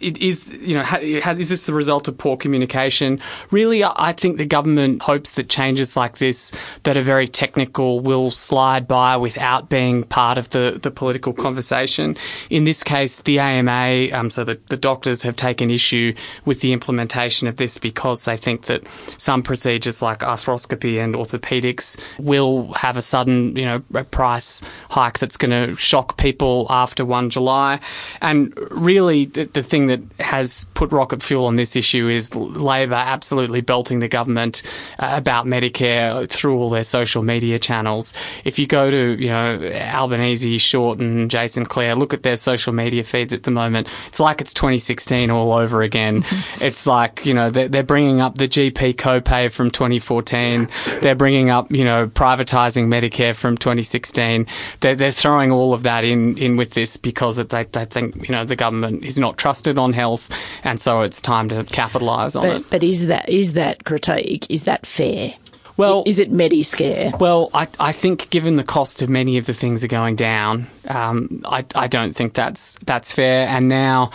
It 0.00 0.18
is, 0.18 0.46
you 0.52 0.74
know, 0.74 0.82
has, 0.82 1.38
is 1.38 1.48
this 1.48 1.66
the 1.66 1.72
result 1.72 2.06
of 2.06 2.18
poor 2.18 2.36
communication? 2.36 3.20
Really, 3.50 3.82
I 3.82 4.12
think 4.12 4.36
the 4.36 4.44
government 4.44 5.02
hopes 5.02 5.34
that 5.34 5.48
changes 5.48 5.96
like 5.96 6.18
this 6.18 6.52
that 6.82 6.96
are 6.96 7.02
very 7.02 7.26
technical 7.26 8.00
will 8.00 8.30
slide 8.30 8.86
by 8.86 9.16
without 9.16 9.70
being 9.70 10.04
part 10.04 10.36
of 10.36 10.50
the, 10.50 10.78
the 10.82 10.90
political 10.90 11.32
conversation. 11.32 12.16
In 12.50 12.64
this 12.64 12.82
case, 12.82 13.20
the 13.20 13.38
AMA, 13.38 14.08
um, 14.12 14.30
so 14.30 14.44
the, 14.44 14.58
the 14.68 14.76
doctors 14.76 15.22
have 15.22 15.36
taken 15.36 15.70
issue 15.70 16.14
with 16.44 16.60
the 16.60 16.72
implementation 16.72 17.48
of 17.48 17.56
this 17.56 17.78
because 17.78 18.24
they 18.24 18.36
think 18.36 18.66
that 18.66 18.82
some 19.16 19.42
procedures 19.42 20.02
like 20.02 20.20
arthroscopy 20.20 21.02
and 21.02 21.14
orthopedics 21.14 22.00
will 22.18 22.72
have 22.74 22.96
a 22.96 23.02
sudden, 23.02 23.56
you 23.56 23.64
know, 23.64 23.80
price 24.10 24.62
hike 24.90 25.18
that's 25.18 25.36
going 25.36 25.50
to 25.50 25.76
shock 25.76 26.16
people 26.16 26.66
after 26.70 27.04
1 27.04 27.30
July. 27.30 27.80
And 28.20 28.56
really, 28.70 29.26
the, 29.26 29.44
the 29.44 29.62
thing 29.62 29.86
that 29.88 30.00
has 30.20 30.66
put 30.74 30.92
rocket 30.92 31.22
fuel 31.22 31.46
on 31.46 31.56
this 31.56 31.76
issue 31.76 32.08
is 32.08 32.34
Labor 32.34 32.94
absolutely 32.94 33.60
belting 33.60 34.00
the 34.00 34.08
government 34.08 34.62
uh, 34.98 35.10
about 35.12 35.46
Medicare 35.46 36.28
through 36.28 36.58
all 36.58 36.70
their 36.70 36.84
social 36.84 37.22
media 37.22 37.58
channels. 37.58 38.14
If 38.44 38.58
you 38.58 38.66
go 38.66 38.90
to, 38.90 39.20
you 39.20 39.28
know, 39.28 39.62
Albanese, 39.72 40.58
Shorten, 40.58 41.28
Jason 41.28 41.66
Clare, 41.66 41.94
look 41.94 42.12
at 42.16 42.22
their 42.22 42.36
social 42.36 42.72
media 42.72 43.04
feeds 43.04 43.32
at 43.32 43.44
the 43.44 43.50
moment. 43.50 43.86
It's 44.08 44.18
like 44.18 44.40
it's 44.40 44.52
2016 44.54 45.30
all 45.30 45.52
over 45.52 45.82
again. 45.82 46.24
it's 46.60 46.86
like, 46.86 47.24
you 47.24 47.34
know, 47.34 47.50
they're, 47.50 47.68
they're 47.68 47.82
bringing 47.82 48.20
up 48.20 48.38
the 48.38 48.48
GP 48.48 48.94
copay 48.94 49.50
from 49.50 49.70
2014. 49.70 50.68
They're 51.00 51.14
bringing 51.14 51.50
up, 51.50 51.70
you 51.70 51.84
know, 51.84 52.08
privatizing 52.08 52.86
Medicare 52.86 53.34
from 53.34 53.56
2016. 53.56 54.46
They're, 54.80 54.96
they're 54.96 55.12
throwing 55.12 55.52
all 55.52 55.72
of 55.72 55.84
that 55.84 56.04
in, 56.04 56.36
in 56.38 56.56
with 56.56 56.72
this 56.74 56.96
because 56.96 57.36
they, 57.36 57.64
they 57.64 57.84
think, 57.84 58.28
you 58.28 58.34
know, 58.34 58.44
the 58.44 58.56
government 58.56 59.04
is 59.04 59.18
not 59.18 59.36
trusted 59.36 59.78
on 59.78 59.92
health. 59.92 60.30
And 60.64 60.80
so 60.80 61.02
it's 61.02 61.20
time 61.20 61.48
to 61.50 61.64
capitalise 61.64 62.34
on 62.34 62.42
but, 62.42 62.56
it. 62.56 62.70
But 62.70 62.82
is 62.82 63.06
that, 63.06 63.28
is 63.28 63.52
that 63.52 63.84
critique, 63.84 64.46
is 64.50 64.64
that 64.64 64.86
fair? 64.86 65.34
Well, 65.76 66.04
is 66.06 66.18
it 66.18 66.32
Mediscare? 66.32 67.18
Well, 67.18 67.50
I, 67.52 67.68
I 67.78 67.92
think 67.92 68.30
given 68.30 68.56
the 68.56 68.64
cost 68.64 69.02
of 69.02 69.10
many 69.10 69.36
of 69.36 69.46
the 69.46 69.54
things 69.54 69.84
are 69.84 69.88
going 69.88 70.16
down, 70.16 70.68
um, 70.88 71.42
I, 71.44 71.64
I 71.74 71.86
don't 71.86 72.14
think 72.14 72.34
that's 72.34 72.78
that's 72.86 73.12
fair. 73.12 73.46
And 73.48 73.68
now 73.68 74.10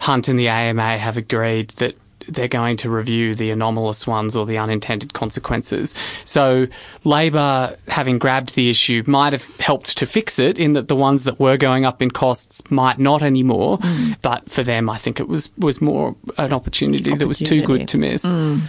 Hunt 0.00 0.28
and 0.28 0.38
the 0.38 0.48
AMA 0.48 0.98
have 0.98 1.16
agreed 1.16 1.70
that 1.70 1.96
they're 2.28 2.48
going 2.48 2.76
to 2.78 2.90
review 2.90 3.34
the 3.34 3.50
anomalous 3.50 4.06
ones 4.06 4.36
or 4.36 4.46
the 4.46 4.58
unintended 4.58 5.12
consequences. 5.12 5.94
So 6.24 6.66
Labor, 7.04 7.76
having 7.88 8.18
grabbed 8.18 8.54
the 8.54 8.70
issue, 8.70 9.02
might 9.06 9.32
have 9.32 9.44
helped 9.58 9.96
to 9.98 10.06
fix 10.06 10.38
it 10.38 10.58
in 10.58 10.72
that 10.74 10.88
the 10.88 10.96
ones 10.96 11.24
that 11.24 11.38
were 11.38 11.56
going 11.56 11.84
up 11.84 12.02
in 12.02 12.10
costs 12.10 12.62
might 12.70 12.98
not 12.98 13.22
anymore. 13.22 13.78
Mm. 13.78 14.16
But 14.22 14.50
for 14.50 14.62
them, 14.62 14.88
I 14.88 14.96
think 14.96 15.20
it 15.20 15.28
was, 15.28 15.50
was 15.58 15.80
more 15.80 16.16
an 16.38 16.52
opportunity, 16.52 17.10
opportunity. 17.10 17.18
that 17.18 17.28
was 17.28 17.38
too 17.38 17.62
good 17.62 17.88
to 17.88 17.98
miss. 17.98 18.24
Mm. 18.24 18.62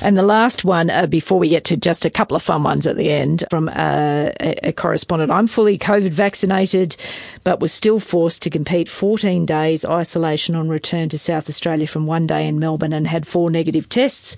And 0.00 0.16
the 0.16 0.22
last 0.22 0.64
one, 0.64 0.90
uh, 0.90 1.06
before 1.06 1.38
we 1.38 1.48
get 1.48 1.64
to 1.64 1.76
just 1.76 2.04
a 2.04 2.10
couple 2.10 2.36
of 2.36 2.42
fun 2.42 2.62
ones 2.62 2.86
at 2.86 2.96
the 2.96 3.10
end, 3.10 3.44
from 3.50 3.68
uh, 3.68 4.30
a, 4.40 4.68
a 4.68 4.72
correspondent. 4.72 5.30
I'm 5.30 5.46
fully 5.46 5.78
COVID 5.78 6.10
vaccinated, 6.10 6.96
but 7.44 7.60
was 7.60 7.72
still 7.72 8.00
forced 8.00 8.42
to 8.42 8.50
compete 8.50 8.88
14 8.88 9.46
days 9.46 9.84
isolation 9.84 10.54
on 10.54 10.68
return 10.68 11.08
to 11.08 11.18
South 11.18 11.48
Australia 11.48 11.86
from 11.86 12.06
one 12.06 12.26
day 12.26 12.46
in 12.46 12.58
Melbourne 12.58 12.92
and 12.92 13.06
had 13.06 13.26
four 13.26 13.50
negative 13.50 13.88
tests. 13.88 14.36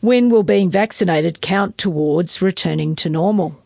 When 0.00 0.30
will 0.30 0.42
being 0.42 0.70
vaccinated 0.70 1.40
count 1.40 1.78
towards 1.78 2.42
returning 2.42 2.96
to 2.96 3.08
normal? 3.08 3.56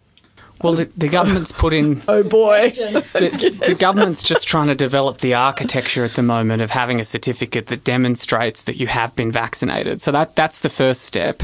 Well, 0.62 0.72
the, 0.72 0.90
the 0.96 1.08
government's 1.08 1.52
put 1.52 1.74
in. 1.74 2.02
oh 2.08 2.22
boy. 2.22 2.70
The, 2.70 3.58
the, 3.66 3.76
government's 3.78 4.22
just 4.22 4.48
trying 4.48 4.68
to 4.68 4.74
develop 4.74 5.18
the 5.18 5.34
architecture 5.34 6.04
at 6.04 6.14
the 6.14 6.22
moment 6.22 6.62
of 6.62 6.70
having 6.70 6.98
a 6.98 7.04
certificate 7.04 7.66
that 7.66 7.84
demonstrates 7.84 8.64
that 8.64 8.76
you 8.76 8.86
have 8.86 9.14
been 9.16 9.30
vaccinated. 9.30 10.00
So 10.00 10.12
that 10.12 10.34
that's 10.34 10.60
the 10.60 10.70
first 10.70 11.02
step. 11.02 11.42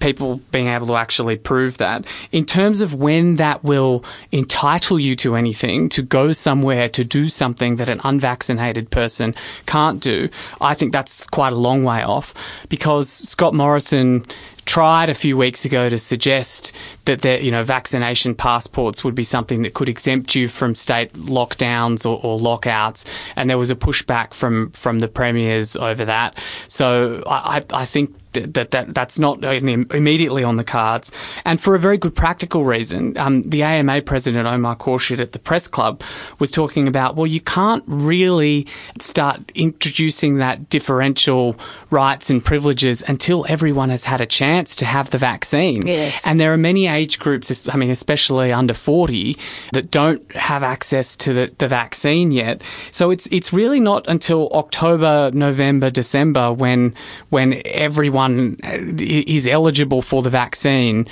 People 0.00 0.40
being 0.50 0.68
able 0.68 0.86
to 0.86 0.94
actually 0.94 1.36
prove 1.36 1.78
that. 1.78 2.04
In 2.32 2.44
terms 2.44 2.80
of 2.80 2.94
when 2.94 3.36
that 3.36 3.64
will 3.64 4.04
entitle 4.32 4.98
you 4.98 5.16
to 5.16 5.34
anything, 5.36 5.88
to 5.90 6.02
go 6.02 6.32
somewhere 6.32 6.88
to 6.90 7.04
do 7.04 7.28
something 7.28 7.76
that 7.76 7.88
an 7.88 8.00
unvaccinated 8.04 8.90
person 8.90 9.34
can't 9.66 10.00
do, 10.00 10.28
I 10.60 10.74
think 10.74 10.92
that's 10.92 11.26
quite 11.26 11.52
a 11.52 11.56
long 11.56 11.84
way 11.84 12.02
off 12.02 12.34
because 12.68 13.08
Scott 13.08 13.54
Morrison 13.54 14.24
tried 14.64 15.10
a 15.10 15.14
few 15.14 15.36
weeks 15.36 15.64
ago 15.64 15.88
to 15.88 15.98
suggest 15.98 16.72
that 17.04 17.20
the, 17.22 17.42
you 17.42 17.50
know 17.50 17.62
vaccination 17.64 18.34
passports 18.34 19.04
would 19.04 19.14
be 19.14 19.24
something 19.24 19.62
that 19.62 19.74
could 19.74 19.88
exempt 19.88 20.34
you 20.34 20.48
from 20.48 20.74
state 20.74 21.12
lockdowns 21.12 22.06
or, 22.06 22.18
or 22.22 22.38
lockouts, 22.38 23.04
and 23.36 23.50
there 23.50 23.58
was 23.58 23.70
a 23.70 23.76
pushback 23.76 24.32
from 24.32 24.70
from 24.70 25.00
the 25.00 25.08
premiers 25.08 25.76
over 25.76 26.04
that. 26.04 26.38
So 26.68 27.22
I, 27.26 27.62
I 27.72 27.84
think 27.84 28.14
that, 28.34 28.70
that 28.70 28.94
that's 28.94 29.18
not 29.18 29.42
immediately 29.44 30.44
on 30.44 30.56
the 30.56 30.64
cards. 30.64 31.10
And 31.44 31.60
for 31.60 31.74
a 31.74 31.78
very 31.78 31.98
good 31.98 32.14
practical 32.14 32.64
reason, 32.64 33.16
um, 33.18 33.42
the 33.42 33.62
AMA 33.62 34.02
president 34.02 34.46
Omar 34.46 34.76
Khorshid 34.76 35.20
at 35.20 35.32
the 35.32 35.38
press 35.38 35.68
club 35.68 36.02
was 36.38 36.50
talking 36.50 36.88
about, 36.88 37.16
well, 37.16 37.26
you 37.26 37.40
can't 37.40 37.84
really 37.86 38.66
start 38.98 39.52
introducing 39.54 40.38
that 40.38 40.68
differential 40.68 41.56
rights 41.90 42.30
and 42.30 42.44
privileges 42.44 43.02
until 43.06 43.44
everyone 43.48 43.90
has 43.90 44.04
had 44.04 44.20
a 44.20 44.26
chance 44.26 44.74
to 44.76 44.84
have 44.84 45.10
the 45.10 45.18
vaccine. 45.18 45.86
Yes. 45.86 46.20
And 46.26 46.40
there 46.40 46.52
are 46.52 46.56
many 46.56 46.86
age 46.86 47.18
groups, 47.18 47.68
I 47.68 47.76
mean, 47.76 47.90
especially 47.90 48.52
under 48.52 48.74
40, 48.74 49.36
that 49.72 49.90
don't 49.90 50.30
have 50.32 50.62
access 50.62 51.16
to 51.18 51.32
the, 51.32 51.54
the 51.58 51.68
vaccine 51.68 52.30
yet. 52.30 52.62
So 52.90 53.10
it's 53.10 53.26
it's 53.26 53.52
really 53.52 53.80
not 53.80 54.06
until 54.08 54.48
October, 54.52 55.30
November, 55.32 55.90
December 55.90 56.52
when 56.52 56.94
when 57.30 57.62
everyone 57.64 58.23
one 58.24 58.56
is 58.62 59.46
eligible 59.46 60.02
for 60.02 60.22
the 60.22 60.30
vaccine, 60.30 61.06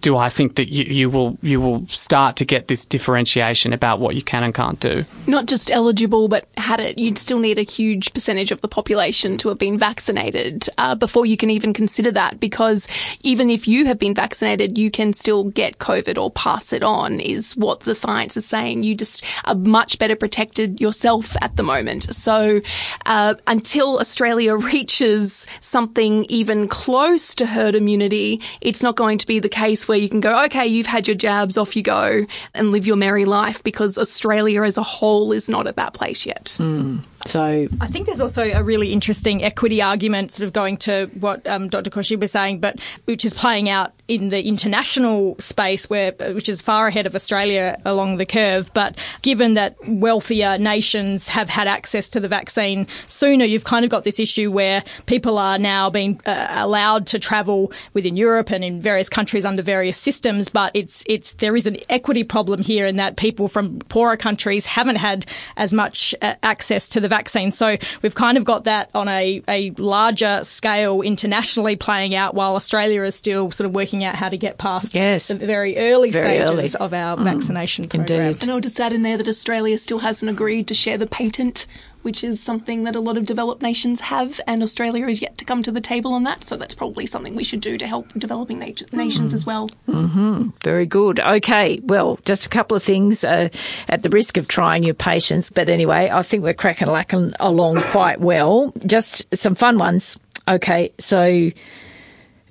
do 0.00 0.16
I 0.16 0.28
think 0.28 0.56
that 0.56 0.68
you, 0.68 0.84
you 0.84 1.10
will 1.10 1.36
you 1.42 1.60
will 1.60 1.86
start 1.88 2.36
to 2.36 2.44
get 2.44 2.68
this 2.68 2.84
differentiation 2.84 3.72
about 3.72 4.00
what 4.00 4.14
you 4.14 4.22
can 4.22 4.42
and 4.42 4.54
can't 4.54 4.80
do? 4.80 5.04
Not 5.26 5.46
just 5.46 5.70
eligible, 5.70 6.28
but 6.28 6.46
had 6.56 6.80
it, 6.80 6.98
you'd 6.98 7.18
still 7.18 7.38
need 7.38 7.58
a 7.58 7.62
huge 7.62 8.12
percentage 8.14 8.52
of 8.52 8.60
the 8.60 8.68
population 8.68 9.36
to 9.38 9.48
have 9.48 9.58
been 9.58 9.78
vaccinated 9.78 10.68
uh, 10.78 10.94
before 10.94 11.26
you 11.26 11.36
can 11.36 11.50
even 11.50 11.72
consider 11.72 12.12
that. 12.12 12.40
Because 12.40 12.86
even 13.22 13.50
if 13.50 13.66
you 13.66 13.86
have 13.86 13.98
been 13.98 14.14
vaccinated, 14.14 14.78
you 14.78 14.90
can 14.90 15.12
still 15.12 15.44
get 15.44 15.78
COVID 15.78 16.20
or 16.20 16.30
pass 16.30 16.72
it 16.72 16.82
on. 16.82 17.20
Is 17.20 17.56
what 17.56 17.80
the 17.80 17.94
science 17.94 18.36
is 18.36 18.46
saying. 18.46 18.82
You 18.82 18.94
just 18.94 19.24
are 19.44 19.54
much 19.54 19.98
better 19.98 20.16
protected 20.16 20.80
yourself 20.80 21.36
at 21.40 21.56
the 21.56 21.62
moment. 21.62 22.14
So 22.14 22.60
uh, 23.06 23.34
until 23.46 23.98
Australia 23.98 24.56
reaches 24.74 25.46
something 25.60 26.03
even 26.12 26.68
close 26.68 27.34
to 27.36 27.46
herd 27.46 27.74
immunity, 27.74 28.40
it's 28.60 28.82
not 28.82 28.96
going 28.96 29.18
to 29.18 29.26
be 29.26 29.38
the 29.38 29.48
case 29.48 29.88
where 29.88 29.98
you 29.98 30.08
can 30.08 30.20
go, 30.20 30.44
okay, 30.44 30.66
you've 30.66 30.86
had 30.86 31.08
your 31.08 31.16
jabs, 31.16 31.56
off 31.56 31.76
you 31.76 31.82
go 31.82 32.26
and 32.54 32.72
live 32.72 32.86
your 32.86 32.96
merry 32.96 33.24
life 33.24 33.62
because 33.62 33.98
Australia 33.98 34.62
as 34.62 34.76
a 34.76 34.82
whole 34.82 35.32
is 35.32 35.48
not 35.48 35.66
at 35.66 35.76
that 35.76 35.94
place 35.94 36.26
yet. 36.26 36.56
Mm. 36.58 37.04
So 37.26 37.68
I 37.80 37.86
think 37.86 38.06
there's 38.06 38.20
also 38.20 38.44
a 38.44 38.62
really 38.62 38.92
interesting 38.92 39.42
equity 39.42 39.80
argument, 39.80 40.32
sort 40.32 40.46
of 40.46 40.52
going 40.52 40.76
to 40.78 41.06
what 41.18 41.46
um, 41.46 41.68
Dr. 41.68 41.90
Khorshid 41.90 42.20
was 42.20 42.32
saying, 42.32 42.60
but 42.60 42.80
which 43.06 43.24
is 43.24 43.34
playing 43.34 43.68
out 43.68 43.92
in 44.06 44.28
the 44.28 44.46
international 44.46 45.36
space, 45.38 45.88
where 45.88 46.12
which 46.12 46.48
is 46.48 46.60
far 46.60 46.86
ahead 46.86 47.06
of 47.06 47.14
Australia 47.14 47.80
along 47.86 48.18
the 48.18 48.26
curve. 48.26 48.70
But 48.74 48.98
given 49.22 49.54
that 49.54 49.76
wealthier 49.88 50.58
nations 50.58 51.28
have 51.28 51.48
had 51.48 51.66
access 51.66 52.10
to 52.10 52.20
the 52.20 52.28
vaccine 52.28 52.86
sooner, 53.08 53.46
you've 53.46 53.64
kind 53.64 53.84
of 53.84 53.90
got 53.90 54.04
this 54.04 54.20
issue 54.20 54.50
where 54.50 54.82
people 55.06 55.38
are 55.38 55.58
now 55.58 55.88
being 55.88 56.20
uh, 56.26 56.48
allowed 56.50 57.06
to 57.08 57.18
travel 57.18 57.72
within 57.94 58.16
Europe 58.16 58.50
and 58.50 58.62
in 58.62 58.80
various 58.80 59.08
countries 59.08 59.44
under 59.46 59.62
various 59.62 59.96
systems. 59.96 60.50
But 60.50 60.72
it's 60.74 61.02
it's 61.06 61.34
there 61.34 61.56
is 61.56 61.66
an 61.66 61.78
equity 61.88 62.24
problem 62.24 62.60
here 62.62 62.86
in 62.86 62.96
that 62.96 63.16
people 63.16 63.48
from 63.48 63.78
poorer 63.88 64.18
countries 64.18 64.66
haven't 64.66 64.96
had 64.96 65.24
as 65.56 65.72
much 65.72 66.14
uh, 66.20 66.34
access 66.42 66.88
to 66.90 67.00
the 67.00 67.13
vaccine. 67.16 67.52
So 67.52 67.76
we've 68.02 68.14
kind 68.14 68.36
of 68.36 68.44
got 68.44 68.64
that 68.64 68.90
on 68.94 69.08
a, 69.08 69.42
a 69.48 69.70
larger 69.72 70.42
scale 70.42 71.00
internationally 71.02 71.76
playing 71.76 72.14
out 72.14 72.34
while 72.34 72.56
Australia 72.56 73.02
is 73.02 73.14
still 73.14 73.50
sort 73.50 73.66
of 73.66 73.74
working 73.74 74.04
out 74.04 74.16
how 74.16 74.28
to 74.28 74.36
get 74.36 74.58
past 74.58 74.94
yes. 74.94 75.28
the 75.28 75.36
very 75.36 75.76
early 75.76 76.10
very 76.10 76.38
stages 76.38 76.74
early. 76.74 76.84
of 76.84 76.92
our 76.92 77.16
mm. 77.16 77.24
vaccination 77.24 77.88
program. 77.88 78.20
Indeed. 78.20 78.42
And 78.42 78.50
I'll 78.50 78.60
just 78.60 78.80
add 78.80 78.92
in 78.92 79.02
there 79.02 79.16
that 79.16 79.28
Australia 79.28 79.78
still 79.78 80.00
hasn't 80.00 80.30
agreed 80.30 80.66
to 80.68 80.74
share 80.74 80.98
the 80.98 81.06
patent 81.06 81.66
which 82.04 82.22
is 82.22 82.40
something 82.40 82.84
that 82.84 82.94
a 82.94 83.00
lot 83.00 83.16
of 83.16 83.24
developed 83.24 83.62
nations 83.62 84.00
have, 84.00 84.40
and 84.46 84.62
Australia 84.62 85.06
is 85.06 85.22
yet 85.22 85.38
to 85.38 85.44
come 85.44 85.62
to 85.62 85.72
the 85.72 85.80
table 85.80 86.12
on 86.12 86.22
that. 86.24 86.44
So 86.44 86.56
that's 86.56 86.74
probably 86.74 87.06
something 87.06 87.34
we 87.34 87.44
should 87.44 87.60
do 87.60 87.78
to 87.78 87.86
help 87.86 88.12
developing 88.12 88.58
nations 88.58 89.32
mm. 89.32 89.34
as 89.34 89.46
well. 89.46 89.70
Mm-hmm. 89.88 90.48
Very 90.62 90.86
good. 90.86 91.18
Okay, 91.20 91.80
well, 91.84 92.18
just 92.24 92.44
a 92.44 92.48
couple 92.50 92.76
of 92.76 92.82
things 92.82 93.24
uh, 93.24 93.48
at 93.88 94.02
the 94.02 94.10
risk 94.10 94.36
of 94.36 94.48
trying 94.48 94.82
your 94.82 94.94
patience, 94.94 95.50
but 95.50 95.68
anyway, 95.68 96.10
I 96.12 96.22
think 96.22 96.42
we're 96.42 96.54
cracking 96.54 96.88
lacking 96.88 97.32
along 97.40 97.80
quite 97.84 98.20
well. 98.20 98.72
Just 98.84 99.26
some 99.34 99.54
fun 99.54 99.78
ones. 99.78 100.18
Okay, 100.46 100.92
so 100.98 101.50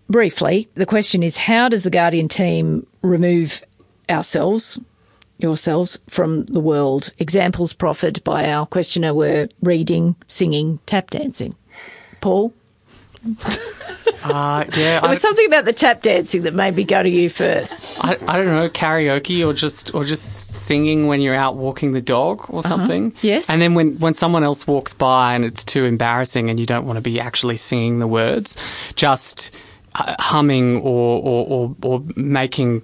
briefly, 0.09 0.67
the 0.73 0.87
question 0.87 1.21
is 1.21 1.37
how 1.37 1.69
does 1.69 1.83
the 1.83 1.91
Guardian 1.91 2.27
team 2.27 2.87
remove 3.03 3.63
ourselves 4.09 4.79
yourselves 5.43 5.99
from 6.07 6.45
the 6.45 6.59
world. 6.59 7.11
Examples 7.19 7.73
proffered 7.73 8.23
by 8.23 8.49
our 8.49 8.65
questioner 8.65 9.13
were 9.13 9.49
reading, 9.61 10.15
singing, 10.27 10.79
tap 10.85 11.09
dancing. 11.09 11.55
Paul? 12.21 12.53
Uh, 14.23 14.63
yeah, 14.77 15.01
there 15.01 15.09
was 15.09 15.19
something 15.19 15.45
about 15.45 15.65
the 15.65 15.73
tap 15.73 16.01
dancing 16.01 16.43
that 16.43 16.53
made 16.53 16.75
me 16.75 16.85
go 16.85 17.03
to 17.03 17.09
you 17.09 17.27
first. 17.27 18.01
I, 18.03 18.17
I 18.25 18.37
don't 18.37 18.47
know 18.47 18.69
karaoke 18.69 19.45
or 19.45 19.51
just 19.51 19.93
or 19.93 20.05
just 20.05 20.53
singing 20.53 21.07
when 21.07 21.19
you're 21.19 21.35
out 21.35 21.55
walking 21.57 21.91
the 21.91 22.01
dog 22.01 22.45
or 22.49 22.59
uh-huh. 22.59 22.69
something. 22.69 23.07
Uh-huh. 23.07 23.19
Yes, 23.21 23.49
and 23.49 23.61
then 23.61 23.73
when 23.73 23.99
when 23.99 24.13
someone 24.13 24.43
else 24.43 24.65
walks 24.65 24.93
by 24.93 25.35
and 25.35 25.43
it's 25.43 25.65
too 25.65 25.83
embarrassing 25.83 26.49
and 26.49 26.57
you 26.57 26.65
don't 26.65 26.85
want 26.85 26.95
to 26.97 27.01
be 27.01 27.19
actually 27.19 27.57
singing 27.57 27.99
the 27.99 28.07
words, 28.07 28.55
just 28.95 29.51
uh, 29.95 30.15
humming 30.19 30.77
or, 30.77 31.21
or, 31.21 31.47
or, 31.47 31.75
or 31.83 32.03
making 32.15 32.81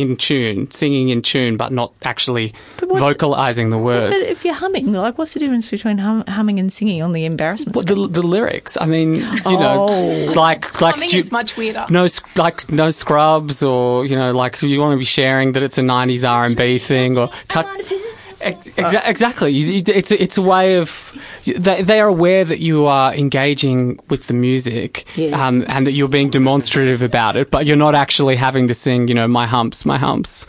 in 0.00 0.16
tune, 0.16 0.70
singing 0.70 1.08
in 1.10 1.22
tune, 1.22 1.56
but 1.56 1.72
not 1.72 1.92
actually 2.02 2.54
vocalizing 2.78 3.70
the 3.70 3.78
words. 3.78 4.20
if 4.22 4.44
you're 4.44 4.54
humming, 4.54 4.92
like, 4.92 5.18
what's 5.18 5.34
the 5.34 5.40
difference 5.40 5.68
between 5.68 5.98
hum, 5.98 6.24
humming 6.26 6.58
and 6.58 6.72
singing 6.72 7.02
on 7.02 7.12
the 7.12 7.24
embarrassment? 7.24 7.76
Well, 7.76 7.84
the, 7.84 8.08
the 8.08 8.26
lyrics. 8.26 8.76
I 8.80 8.86
mean, 8.86 9.16
you 9.16 9.40
oh. 9.44 9.58
know, 9.58 10.32
like 10.32 10.80
like 10.80 10.94
humming 10.94 11.14
is 11.14 11.32
much 11.32 11.56
weirder. 11.56 11.86
No, 11.90 12.06
like 12.36 12.70
no 12.70 12.90
scrubs, 12.90 13.62
or 13.62 14.06
you 14.06 14.16
know, 14.16 14.32
like 14.32 14.62
you 14.62 14.80
want 14.80 14.92
to 14.92 14.98
be 14.98 15.04
sharing 15.04 15.52
that 15.52 15.62
it's 15.62 15.78
a 15.78 15.82
'90s 15.82 16.28
R&B 16.28 16.78
thing, 16.78 17.18
or. 17.18 17.30
Exa- 18.42 19.06
exactly. 19.06 19.56
It's 19.58 20.10
a, 20.10 20.22
it's 20.22 20.36
a 20.36 20.42
way 20.42 20.76
of 20.76 21.16
they, 21.44 21.82
they 21.82 22.00
are 22.00 22.08
aware 22.08 22.44
that 22.44 22.60
you 22.60 22.86
are 22.86 23.14
engaging 23.14 24.00
with 24.08 24.26
the 24.26 24.34
music 24.34 25.04
yes. 25.16 25.32
um, 25.32 25.64
and 25.68 25.86
that 25.86 25.92
you're 25.92 26.08
being 26.08 26.30
demonstrative 26.30 27.02
about 27.02 27.36
it, 27.36 27.50
but 27.50 27.66
you're 27.66 27.76
not 27.76 27.94
actually 27.94 28.36
having 28.36 28.68
to 28.68 28.74
sing, 28.74 29.08
you 29.08 29.14
know, 29.14 29.28
my 29.28 29.46
humps, 29.46 29.84
my 29.84 29.98
humps, 29.98 30.46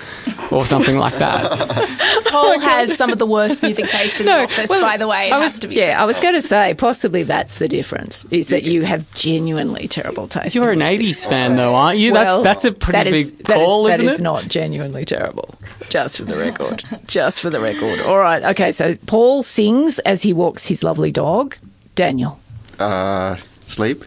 or 0.52 0.66
something 0.66 0.98
like 0.98 1.18
that. 1.18 2.24
Paul 2.30 2.60
has 2.60 2.96
some 2.96 3.12
of 3.12 3.20
the 3.20 3.26
worst 3.26 3.62
music 3.62 3.90
taste 3.90 4.20
in 4.20 4.26
no, 4.26 4.38
the 4.38 4.44
office, 4.44 4.70
well, 4.70 4.82
by 4.82 4.98
the 4.98 5.08
way. 5.08 5.30
It 5.30 5.34
I 5.34 5.40
was, 5.40 5.54
has 5.54 5.60
to 5.62 5.68
be 5.68 5.76
yeah, 5.76 6.02
I 6.02 6.06
was 6.06 6.20
going 6.20 6.36
to 6.36 6.42
say 6.42 6.74
possibly 6.74 7.24
that's 7.24 7.60
the 7.60 7.68
difference 7.68 8.26
is 8.32 8.48
that 8.48 8.64
you 8.64 8.84
have 8.84 9.12
genuinely 9.14 9.88
terrible 9.88 10.28
taste. 10.28 10.56
You're 10.56 10.72
an 10.72 10.80
'80s 10.80 11.28
fan, 11.28 11.56
though, 11.56 11.76
aren't 11.76 12.00
you? 12.00 12.14
Well, 12.14 12.42
that's 12.42 12.64
that's 12.64 12.66
a 12.66 12.72
pretty 12.72 12.98
that 12.98 13.08
is, 13.08 13.32
big 13.32 13.46
call, 13.46 13.84
that 13.84 13.94
is, 13.94 14.00
isn't 14.00 14.06
that 14.06 14.14
is 14.14 14.20
it? 14.20 14.24
not 14.24 14.48
genuinely 14.48 15.06
terrible. 15.06 15.56
Just 15.90 16.18
for 16.18 16.24
the 16.24 16.38
record. 16.38 16.84
just 17.08 17.40
for 17.40 17.50
the 17.50 17.60
record. 17.60 17.83
All 18.06 18.18
right. 18.18 18.44
Okay. 18.44 18.72
So 18.72 18.96
Paul 19.06 19.44
sings 19.44 20.00
as 20.00 20.22
he 20.22 20.34
walks 20.34 20.68
his 20.68 20.84
lovely 20.84 21.12
dog. 21.12 21.56
Daniel. 21.96 22.40
Uh, 22.80 23.38
sleep. 23.68 24.04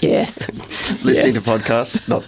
Yes. 0.00 0.48
Listening 1.04 1.34
yes. 1.34 1.44
to 1.44 1.50
podcasts. 1.50 2.08
Not. 2.08 2.24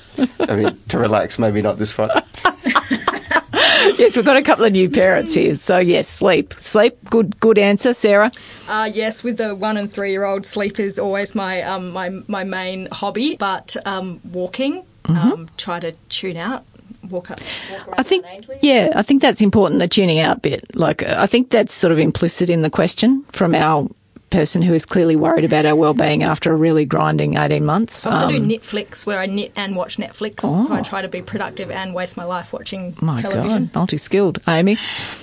I 0.49 0.57
mean, 0.57 0.78
to 0.88 0.99
relax. 0.99 1.38
Maybe 1.38 1.62
not 1.62 1.78
this 1.78 1.92
fun. 1.92 2.11
yes, 3.99 4.16
we've 4.16 4.24
got 4.24 4.36
a 4.36 4.42
couple 4.42 4.64
of 4.64 4.72
new 4.72 4.90
parents 4.90 5.34
here. 5.34 5.57
So 5.57 5.78
yes, 5.78 6.09
sleep, 6.09 6.55
sleep. 6.61 6.96
Good, 7.11 7.38
good 7.40 7.59
answer, 7.59 7.94
Sarah. 7.94 8.30
Uh, 8.68 8.90
yes, 8.92 9.22
with 9.22 9.38
the 9.38 9.55
one 9.55 9.76
and 9.76 9.92
three 9.92 10.11
year 10.11 10.24
old, 10.24 10.46
sleep 10.46 10.78
is 10.78 10.99
always 10.99 11.34
my 11.34 11.62
um, 11.62 11.90
my 11.92 12.11
my 12.28 12.44
main 12.44 12.88
hobby. 12.92 13.36
But 13.36 13.76
um, 13.86 14.20
walking, 14.32 14.84
mm-hmm. 15.05 15.16
um, 15.16 15.49
try 15.57 15.80
to 15.80 15.92
tune 16.09 16.36
out. 16.36 16.64
Walk 17.11 17.30
up, 17.30 17.40
walk 17.70 17.94
I 17.98 18.02
think, 18.02 18.24
yeah, 18.61 18.92
I 18.94 19.02
think 19.02 19.22
that's 19.22 19.40
important. 19.40 19.80
The 19.80 19.88
tuning 19.88 20.18
out 20.18 20.42
bit, 20.42 20.74
like, 20.76 21.02
I 21.02 21.26
think 21.26 21.50
that's 21.50 21.74
sort 21.74 21.92
of 21.92 21.98
implicit 21.98 22.50
in 22.50 22.62
the 22.62 22.70
question 22.70 23.24
from 23.32 23.54
our 23.54 23.88
person 24.30 24.62
who 24.62 24.74
is 24.74 24.84
clearly 24.84 25.16
worried 25.16 25.44
about 25.44 25.66
our 25.66 25.74
well-being 25.74 26.22
after 26.22 26.52
a 26.52 26.56
really 26.56 26.84
grinding 26.84 27.36
18 27.36 27.64
months. 27.64 28.06
I 28.06 28.12
also 28.12 28.26
um, 28.26 28.48
do 28.48 28.56
Netflix 28.59 29.06
where 29.06 29.18
I 29.18 29.26
knit 29.26 29.52
and 29.56 29.76
watch 29.76 29.96
Netflix. 29.96 30.40
Oh. 30.42 30.66
So 30.66 30.74
I 30.74 30.82
try 30.82 31.02
to 31.02 31.09
be 31.09 31.22
productive 31.22 31.70
and 31.70 31.94
waste 31.94 32.16
my 32.16 32.24
life 32.24 32.52
watching 32.52 32.96
my 33.00 33.20
television. 33.20 33.66
God, 33.66 33.74
multi-skilled. 33.74 34.40
Amy? 34.46 34.78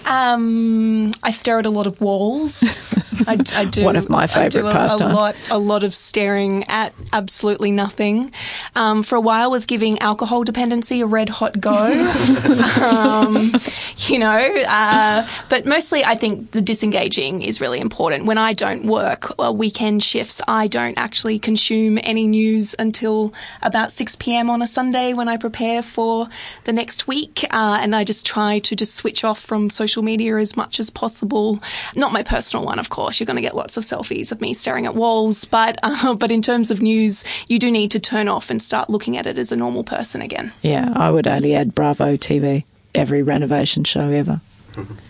Um, 0.05 1.13
I 1.23 1.31
stare 1.31 1.59
at 1.59 1.65
a 1.65 1.69
lot 1.69 1.87
of 1.87 2.01
walls 2.01 2.63
I, 3.27 3.37
I 3.53 3.65
do. 3.65 3.83
One 3.83 3.95
of 3.95 4.09
my 4.09 4.27
favourite 4.27 4.71
pastimes. 4.71 5.13
A 5.13 5.15
lot, 5.15 5.35
a 5.49 5.57
lot 5.57 5.83
of 5.83 5.95
staring 5.95 6.63
at 6.65 6.93
absolutely 7.13 7.71
nothing. 7.71 8.31
Um, 8.75 9.03
for 9.03 9.15
a 9.15 9.21
while, 9.21 9.51
was 9.51 9.65
giving 9.65 9.99
alcohol 9.99 10.43
dependency 10.43 11.01
a 11.01 11.05
red 11.05 11.29
hot 11.29 11.59
go. 11.59 11.75
um, 12.91 13.53
you 13.97 14.19
know, 14.19 14.63
uh, 14.67 15.27
but 15.49 15.65
mostly 15.65 16.03
I 16.03 16.15
think 16.15 16.51
the 16.51 16.61
disengaging 16.61 17.41
is 17.41 17.61
really 17.61 17.79
important. 17.79 18.25
When 18.25 18.37
I 18.37 18.53
don't 18.53 18.85
work 18.85 19.33
uh, 19.39 19.51
weekend 19.51 20.03
shifts, 20.03 20.41
I 20.47 20.67
don't 20.67 20.97
actually 20.97 21.39
consume 21.39 21.99
any 22.03 22.27
news 22.27 22.75
until 22.77 23.33
about 23.61 23.91
6 23.91 24.15
p.m. 24.17 24.49
on 24.49 24.61
a 24.61 24.67
Sunday 24.67 25.13
when 25.13 25.27
I 25.27 25.37
prepare 25.37 25.81
for 25.81 26.27
the 26.65 26.73
next 26.73 27.07
week. 27.07 27.45
Uh, 27.51 27.79
and 27.81 27.95
I 27.95 28.03
just 28.03 28.25
try 28.25 28.59
to 28.59 28.75
just 28.75 28.95
switch 28.95 29.23
off 29.23 29.39
from 29.39 29.69
social 29.69 30.03
media 30.03 30.37
as 30.37 30.57
much 30.57 30.79
as 30.79 30.89
possible. 30.89 31.59
Not 31.95 32.11
my 32.11 32.23
personal 32.23 32.65
one, 32.65 32.79
of 32.79 32.89
course. 32.89 33.04
You're 33.19 33.25
going 33.25 33.35
to 33.35 33.41
get 33.41 33.55
lots 33.55 33.77
of 33.77 33.83
selfies 33.83 34.31
of 34.31 34.41
me 34.41 34.53
staring 34.53 34.85
at 34.85 34.95
walls. 34.95 35.45
But, 35.45 35.77
uh, 35.83 36.15
but 36.15 36.31
in 36.31 36.41
terms 36.41 36.71
of 36.71 36.81
news, 36.81 37.23
you 37.47 37.59
do 37.59 37.69
need 37.71 37.91
to 37.91 37.99
turn 37.99 38.27
off 38.27 38.49
and 38.49 38.61
start 38.61 38.89
looking 38.89 39.17
at 39.17 39.25
it 39.25 39.37
as 39.37 39.51
a 39.51 39.55
normal 39.55 39.83
person 39.83 40.21
again. 40.21 40.51
Yeah, 40.61 40.91
I 40.95 41.09
would 41.11 41.27
only 41.27 41.55
add 41.55 41.75
Bravo 41.75 42.17
TV 42.17 42.63
every 42.93 43.21
renovation 43.21 43.83
show 43.83 44.09
ever. 44.09 44.41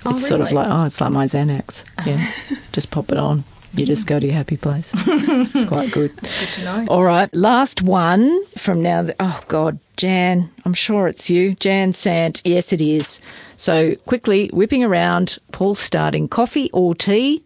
it's 0.06 0.28
sort 0.28 0.42
of 0.42 0.52
like 0.52 0.68
oh, 0.70 0.86
it's 0.86 1.00
like 1.02 1.12
my 1.12 1.26
Xanax. 1.28 1.84
Yeah, 2.06 2.32
just 2.72 2.92
pop 2.92 3.12
it 3.12 3.18
on. 3.18 3.44
You 3.74 3.86
just 3.86 4.08
go 4.08 4.20
to 4.22 4.26
your 4.26 4.36
happy 4.36 4.56
place. 4.58 4.90
it's 4.96 5.66
quite 5.70 5.92
good. 5.92 6.12
It's 6.24 6.40
good 6.40 6.50
to 6.54 6.64
know. 6.64 6.86
All 6.88 7.04
right, 7.04 7.34
last 7.34 7.82
one 7.82 8.46
from 8.58 8.82
now. 8.82 9.04
th- 9.04 9.16
Oh 9.20 9.42
God, 9.50 9.80
Jan, 9.98 10.50
I'm 10.64 10.74
sure 10.74 11.08
it's 11.10 11.30
you, 11.30 11.56
Jan 11.56 11.92
Sant. 11.94 12.42
Yes, 12.46 12.72
it 12.72 12.80
is. 12.80 13.20
So 13.58 13.96
quickly 14.06 14.50
whipping 14.54 14.84
around. 14.84 15.40
Paul 15.52 15.76
starting 15.76 16.28
coffee 16.30 16.70
or 16.72 16.96
tea, 16.96 17.44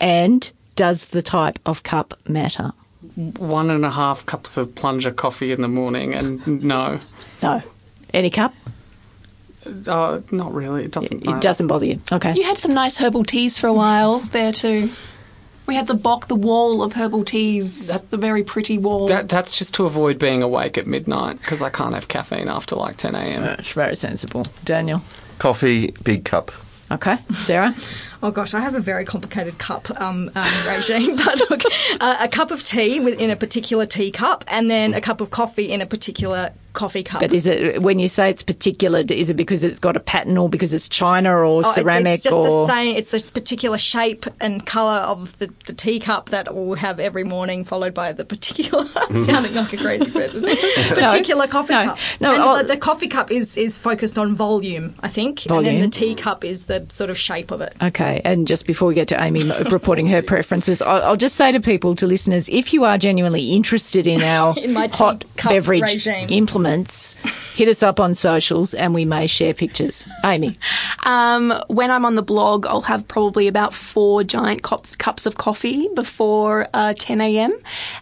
and 0.00 0.50
does 0.76 1.06
the 1.06 1.22
type 1.22 1.58
of 1.66 1.82
cup 1.82 2.18
matter? 2.28 2.72
One 3.16 3.70
and 3.70 3.84
a 3.84 3.90
half 3.90 4.24
cups 4.26 4.56
of 4.56 4.74
plunger 4.74 5.10
coffee 5.10 5.52
in 5.52 5.60
the 5.62 5.68
morning, 5.68 6.14
and 6.14 6.62
no, 6.62 7.00
No, 7.42 7.62
any 8.14 8.30
cup. 8.30 8.54
uh, 9.86 10.20
not 10.30 10.54
really. 10.54 10.84
It 10.84 10.92
doesn't. 10.92 11.22
It 11.22 11.26
matter. 11.26 11.40
doesn't 11.40 11.66
bother 11.66 11.86
you. 11.86 12.00
Okay. 12.10 12.34
You 12.34 12.44
had 12.44 12.58
some 12.58 12.74
nice 12.74 12.98
herbal 12.98 13.24
teas 13.24 13.58
for 13.58 13.66
a 13.66 13.72
while 13.72 14.20
there 14.20 14.52
too. 14.52 14.90
We 15.66 15.74
had 15.74 15.86
the 15.86 15.94
Bock, 15.94 16.28
the 16.28 16.34
wall 16.34 16.82
of 16.82 16.94
herbal 16.94 17.24
teas, 17.24 17.88
That's 17.88 18.00
the 18.04 18.16
very 18.16 18.42
pretty 18.42 18.78
wall. 18.78 19.06
That, 19.08 19.28
that's 19.28 19.58
just 19.58 19.74
to 19.74 19.84
avoid 19.84 20.18
being 20.18 20.42
awake 20.42 20.78
at 20.78 20.86
midnight 20.86 21.38
because 21.40 21.60
I 21.60 21.68
can't 21.68 21.92
have 21.94 22.08
caffeine 22.08 22.48
after 22.48 22.74
like 22.74 22.96
10 22.96 23.14
a.m. 23.14 23.42
That's 23.42 23.72
very 23.72 23.94
sensible. 23.94 24.46
Daniel. 24.64 25.02
Coffee, 25.38 25.90
big 26.02 26.24
cup. 26.24 26.52
Okay. 26.90 27.18
Sarah. 27.32 27.74
Oh 28.22 28.30
gosh, 28.30 28.52
I 28.54 28.60
have 28.60 28.74
a 28.74 28.80
very 28.80 29.04
complicated 29.04 29.58
cup 29.58 29.90
um, 30.00 30.30
um, 30.34 30.52
regime. 30.76 31.16
But 31.16 31.38
look, 31.50 31.62
uh, 32.00 32.16
a 32.20 32.28
cup 32.28 32.50
of 32.50 32.64
tea 32.64 33.00
with, 33.00 33.18
in 33.20 33.30
a 33.30 33.36
particular 33.36 33.86
teacup, 33.86 34.44
and 34.48 34.70
then 34.70 34.94
a 34.94 35.00
cup 35.00 35.20
of 35.20 35.30
coffee 35.30 35.70
in 35.70 35.80
a 35.80 35.86
particular 35.86 36.50
coffee 36.72 37.02
cup. 37.02 37.20
But 37.20 37.32
is 37.32 37.46
it 37.46 37.82
when 37.82 37.98
you 37.98 38.08
say 38.08 38.30
it's 38.30 38.42
particular? 38.42 39.02
Is 39.08 39.30
it 39.30 39.34
because 39.34 39.64
it's 39.64 39.78
got 39.78 39.96
a 39.96 40.00
pattern, 40.00 40.36
or 40.36 40.48
because 40.48 40.72
it's 40.72 40.88
china, 40.88 41.30
or 41.30 41.62
Oh, 41.64 41.72
ceramic, 41.72 42.14
it's, 42.14 42.24
just 42.24 42.36
or 42.36 42.44
the 42.44 42.66
same. 42.66 42.96
It's 42.96 43.10
the 43.10 43.20
particular 43.32 43.78
shape 43.78 44.26
and 44.40 44.64
colour 44.64 45.00
of 45.00 45.36
the, 45.38 45.52
the 45.66 45.72
teacup 45.72 46.30
that 46.30 46.54
we'll 46.54 46.74
have 46.74 47.00
every 47.00 47.24
morning, 47.24 47.64
followed 47.64 47.94
by 47.94 48.12
the 48.12 48.24
particular. 48.24 48.86
Sounding 49.24 49.54
like 49.54 49.72
a 49.72 49.76
crazy 49.76 50.10
person. 50.10 50.42
particular 50.94 51.46
coffee 51.46 51.74
no, 51.74 51.84
cup. 51.84 51.98
no, 52.20 52.56
and 52.56 52.68
the, 52.68 52.74
the 52.74 52.80
coffee 52.80 53.08
cup 53.08 53.30
is 53.30 53.56
is 53.56 53.76
focused 53.76 54.18
on 54.18 54.34
volume, 54.34 54.94
I 55.00 55.08
think, 55.08 55.46
and 55.50 55.64
then 55.64 55.80
the 55.80 55.88
teacup 55.88 56.44
is 56.44 56.66
the 56.66 56.86
sort 56.88 57.10
of 57.10 57.18
shape 57.18 57.50
of 57.50 57.60
it. 57.60 57.74
Okay, 57.82 58.07
and 58.24 58.46
just 58.46 58.66
before 58.66 58.88
we 58.88 58.94
get 58.94 59.08
to 59.08 59.22
Amy 59.22 59.44
reporting 59.70 60.06
her 60.08 60.22
preferences, 60.22 60.80
I'll, 60.82 61.02
I'll 61.02 61.16
just 61.16 61.36
say 61.36 61.52
to 61.52 61.60
people, 61.60 61.94
to 61.96 62.06
listeners, 62.06 62.48
if 62.48 62.72
you 62.72 62.84
are 62.84 62.98
genuinely 62.98 63.52
interested 63.52 64.06
in 64.06 64.22
our 64.22 64.54
In 64.58 64.72
my 64.72 64.88
hot 64.92 65.24
beverage 65.44 65.82
regime. 65.82 66.28
implements, 66.30 67.14
hit 67.54 67.68
us 67.68 67.82
up 67.82 68.00
on 68.00 68.14
socials 68.14 68.74
and 68.74 68.94
we 68.94 69.04
may 69.04 69.26
share 69.26 69.54
pictures. 69.54 70.04
Amy, 70.24 70.56
Um, 71.04 71.52
when 71.68 71.90
I'm 71.90 72.04
on 72.04 72.14
the 72.14 72.22
blog, 72.22 72.66
I'll 72.66 72.82
have 72.82 73.06
probably 73.08 73.48
about 73.48 73.72
four 73.74 74.24
giant 74.24 74.62
cups, 74.62 74.96
cups 74.96 75.26
of 75.26 75.36
coffee 75.36 75.88
before 75.94 76.68
uh, 76.74 76.94
10 76.98 77.20
a.m. 77.20 77.52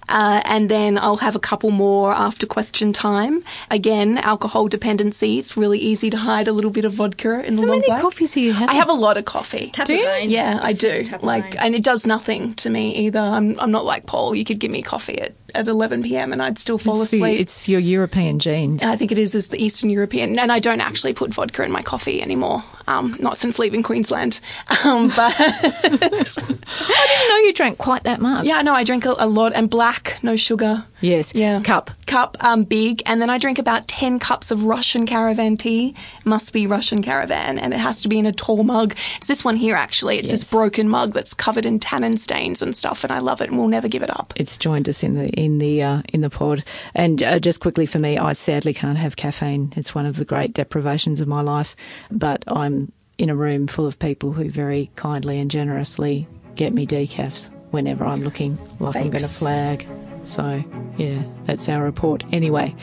Uh, 0.09 0.41
and 0.45 0.69
then 0.71 0.99
I'll 0.99 1.17
have 1.19 1.37
a 1.37 1.41
couple 1.41 1.71
more 1.71 2.13
after 2.13 2.47
question 2.47 2.93
time. 2.93 3.43
Again, 3.71 4.19
alcohol 4.19 4.69
dependency. 4.69 5.39
It's 5.39 5.57
really 5.57 5.79
easy 5.79 6.11
to 6.11 6.17
hide 6.17 6.49
a 6.49 6.53
little 6.53 6.71
bit 6.71 6.85
of 6.85 6.93
vodka 6.95 7.45
in 7.47 7.57
the 7.57 7.63
how 7.63 7.69
long 7.69 7.77
many 7.79 7.87
black. 7.89 8.03
coffees 8.03 8.35
do 8.35 8.41
you 8.41 8.53
have? 8.53 8.69
I 8.71 8.75
have 8.75 8.89
a 8.89 8.93
lot 8.93 9.17
of 9.17 9.25
coffee. 9.25 9.67
Tap 9.67 9.87
rain. 10.05 10.30
Yeah, 10.30 10.59
I 10.61 10.72
do. 10.72 11.05
Like, 11.22 11.57
and 11.62 11.74
it 11.74 11.84
does 11.84 12.07
nothing 12.07 12.55
to 12.57 12.70
me 12.70 12.94
either. 12.94 13.20
I'm, 13.20 13.59
I'm 13.61 13.70
not 13.70 13.84
like 13.84 14.07
Paul. 14.07 14.34
You 14.34 14.44
could 14.44 14.59
give 14.59 14.70
me 14.70 14.82
coffee 14.82 15.20
at, 15.20 15.34
at 15.55 15.68
11 15.68 16.03
p.m. 16.03 16.32
and 16.32 16.42
I'd 16.42 16.59
still 16.59 16.78
fall 16.78 17.03
It's 17.03 17.11
the- 17.11 17.18
asleep. 17.18 17.40
it's 17.40 17.68
your 17.68 17.80
European 17.80 18.38
genes. 18.38 18.82
I 18.82 18.97
think 18.97 19.12
it 19.12 19.18
is 19.18 19.34
as 19.34 19.49
the 19.49 19.62
Eastern 19.62 19.90
European, 19.90 20.38
and 20.38 20.51
I 20.53 20.59
don't 20.59 20.80
actually 20.80 21.14
put 21.14 21.32
vodka 21.32 21.62
in 21.62 21.70
my 21.72 21.82
coffee 21.82 22.20
anymore. 22.22 22.62
Um, 22.88 23.16
not 23.18 23.36
since 23.36 23.59
leaving 23.59 23.82
Queensland. 23.82 24.40
Um, 24.84 25.09
but 25.09 25.34
I 25.38 26.51
didn't 26.51 27.28
know 27.28 27.36
you 27.38 27.53
drank 27.55 27.78
quite 27.78 28.05
that 28.05 28.20
much. 28.20 28.47
yeah, 28.47 28.62
no, 28.62 28.72
I 28.74 28.84
drink 28.84 29.05
a, 29.05 29.14
a 29.18 29.26
lot, 29.26 29.53
and 29.55 29.68
black, 29.70 30.18
no 30.22 30.36
sugar. 30.36 30.84
Yes. 31.01 31.34
Yeah. 31.34 31.61
Cup. 31.62 31.90
Cup, 32.07 32.36
um, 32.40 32.64
big, 32.64 33.03
and 33.07 33.20
then 33.20 33.28
I 33.30 33.38
drink 33.38 33.59
about 33.59 33.88
ten 33.88 34.18
cups 34.18 34.51
of 34.51 34.64
Russian 34.64 35.07
caravan 35.07 35.57
tea. 35.57 35.94
Must 36.24 36.53
be 36.53 36.66
Russian 36.66 37.03
caravan, 37.03 37.59
and 37.59 37.74
it 37.74 37.78
has 37.78 38.01
to 38.03 38.09
be 38.09 38.18
in 38.18 38.26
a 38.26 38.32
tall 38.32 38.62
mug. 38.64 38.94
It's 39.16 39.26
this 39.26 39.44
one 39.44 39.57
here, 39.57 39.74
actually. 39.74 40.18
It's 40.18 40.30
this 40.30 40.44
broken 40.44 40.88
mug 40.88 41.12
that's 41.12 41.34
covered 41.34 41.66
in 41.66 41.78
tannin 41.80 42.16
stains 42.16 42.62
and 42.62 42.76
stuff, 42.76 43.03
and 43.05 43.12
I 43.12 43.18
love 43.18 43.40
it, 43.40 43.49
and 43.49 43.59
we'll 43.59 43.68
never 43.68 43.88
give 43.88 44.03
it 44.03 44.11
up. 44.18 44.32
It's 44.36 44.57
joined 44.59 44.88
us 44.88 45.03
in 45.03 45.14
the 45.14 45.28
in 45.37 45.59
the 45.59 45.82
uh, 45.82 46.03
in 46.12 46.22
the 46.22 46.30
pod. 46.30 46.64
And 46.95 47.22
uh, 47.22 47.39
just 47.39 47.61
quickly 47.61 47.87
for 47.87 47.99
me, 47.99 48.18
I 48.18 48.32
sadly 48.32 48.74
can't 48.74 48.99
have 48.99 49.16
caffeine. 49.16 49.72
It's 49.76 49.95
one 49.95 50.07
of 50.07 50.16
the 50.16 50.24
great 50.24 50.53
deprivations 50.53 51.20
of 51.20 51.28
my 51.28 51.43
life. 51.43 51.76
But 52.11 52.43
I'm 52.49 52.91
in 53.18 53.30
a 53.30 53.37
room 53.37 53.66
full 53.66 53.87
of 53.87 53.99
people 53.99 54.32
who 54.32 54.51
very 54.51 54.91
kindly 54.97 55.39
and 55.39 55.51
generously 55.51 56.26
get 56.55 56.72
me 56.72 56.87
decafs 56.87 57.51
whenever 57.70 58.05
I'm 58.05 58.22
looking 58.22 58.59
like 58.80 58.97
I'm 58.97 59.11
going 59.11 59.22
to 59.22 59.28
flag. 59.28 59.87
So 60.24 60.64
yeah, 60.97 61.22
that's 61.45 61.68
our 61.68 61.84
report. 61.84 62.24
Anyway, 62.32 62.74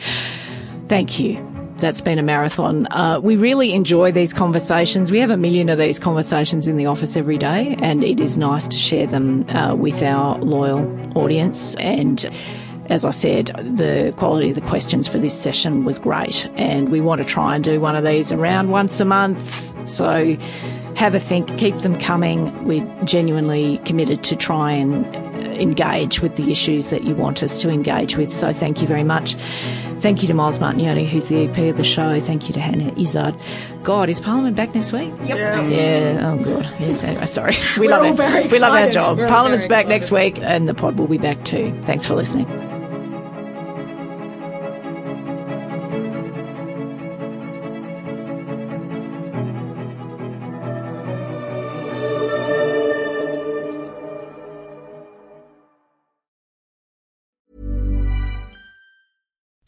thank 0.88 1.20
you. 1.20 1.63
That's 1.78 2.00
been 2.00 2.18
a 2.18 2.22
marathon. 2.22 2.86
Uh, 2.92 3.20
we 3.20 3.36
really 3.36 3.72
enjoy 3.72 4.12
these 4.12 4.32
conversations. 4.32 5.10
We 5.10 5.18
have 5.18 5.30
a 5.30 5.36
million 5.36 5.68
of 5.68 5.78
these 5.78 5.98
conversations 5.98 6.66
in 6.66 6.76
the 6.76 6.86
office 6.86 7.16
every 7.16 7.36
day, 7.36 7.76
and 7.80 8.04
it 8.04 8.20
is 8.20 8.38
nice 8.38 8.66
to 8.68 8.78
share 8.78 9.06
them 9.06 9.48
uh, 9.50 9.74
with 9.74 10.02
our 10.02 10.38
loyal 10.38 10.86
audience. 11.18 11.74
And 11.76 12.30
as 12.86 13.04
I 13.04 13.10
said, 13.10 13.46
the 13.76 14.14
quality 14.16 14.50
of 14.50 14.54
the 14.54 14.60
questions 14.60 15.08
for 15.08 15.18
this 15.18 15.38
session 15.38 15.84
was 15.84 15.98
great, 15.98 16.48
and 16.54 16.90
we 16.90 17.00
want 17.00 17.20
to 17.20 17.26
try 17.26 17.54
and 17.54 17.64
do 17.64 17.80
one 17.80 17.96
of 17.96 18.04
these 18.04 18.30
around 18.30 18.70
once 18.70 19.00
a 19.00 19.04
month. 19.04 19.74
So 19.88 20.36
have 20.94 21.14
a 21.14 21.20
think, 21.20 21.58
keep 21.58 21.76
them 21.78 21.98
coming. 21.98 22.64
We're 22.64 23.04
genuinely 23.04 23.78
committed 23.78 24.22
to 24.24 24.36
try 24.36 24.72
and 24.72 25.23
engage 25.44 26.20
with 26.20 26.36
the 26.36 26.50
issues 26.50 26.90
that 26.90 27.04
you 27.04 27.14
want 27.14 27.42
us 27.42 27.60
to 27.60 27.70
engage 27.70 28.16
with. 28.16 28.34
So 28.34 28.52
thank 28.52 28.80
you 28.80 28.86
very 28.86 29.04
much. 29.04 29.36
Thank 30.00 30.22
you 30.22 30.28
to 30.28 30.34
Miles 30.34 30.58
Martignoni, 30.58 31.08
who's 31.08 31.28
the 31.28 31.46
EP 31.46 31.56
of 31.70 31.76
the 31.76 31.84
show. 31.84 32.20
Thank 32.20 32.48
you 32.48 32.54
to 32.54 32.60
Hannah 32.60 32.92
Izzard. 32.98 33.34
God, 33.82 34.10
is 34.10 34.20
Parliament 34.20 34.56
back 34.56 34.74
next 34.74 34.92
week? 34.92 35.12
Yep. 35.22 35.38
Yeah. 35.70 36.32
Oh, 36.32 36.44
God. 36.44 36.68
Yes. 36.78 37.02
Anyway, 37.04 37.26
sorry. 37.26 37.56
We 37.78 37.88
love 37.88 38.02
all 38.02 38.12
it. 38.12 38.16
very 38.16 38.48
we 38.48 38.58
love 38.58 38.74
our 38.74 38.90
job. 38.90 39.18
We're 39.18 39.28
Parliament's 39.28 39.66
very 39.66 39.82
back 39.82 39.88
next 39.88 40.10
week, 40.10 40.38
and 40.40 40.68
the 40.68 40.74
pod 40.74 40.98
will 40.98 41.06
be 41.06 41.18
back 41.18 41.42
too. 41.44 41.78
Thanks 41.84 42.06
for 42.06 42.14
listening. 42.14 42.46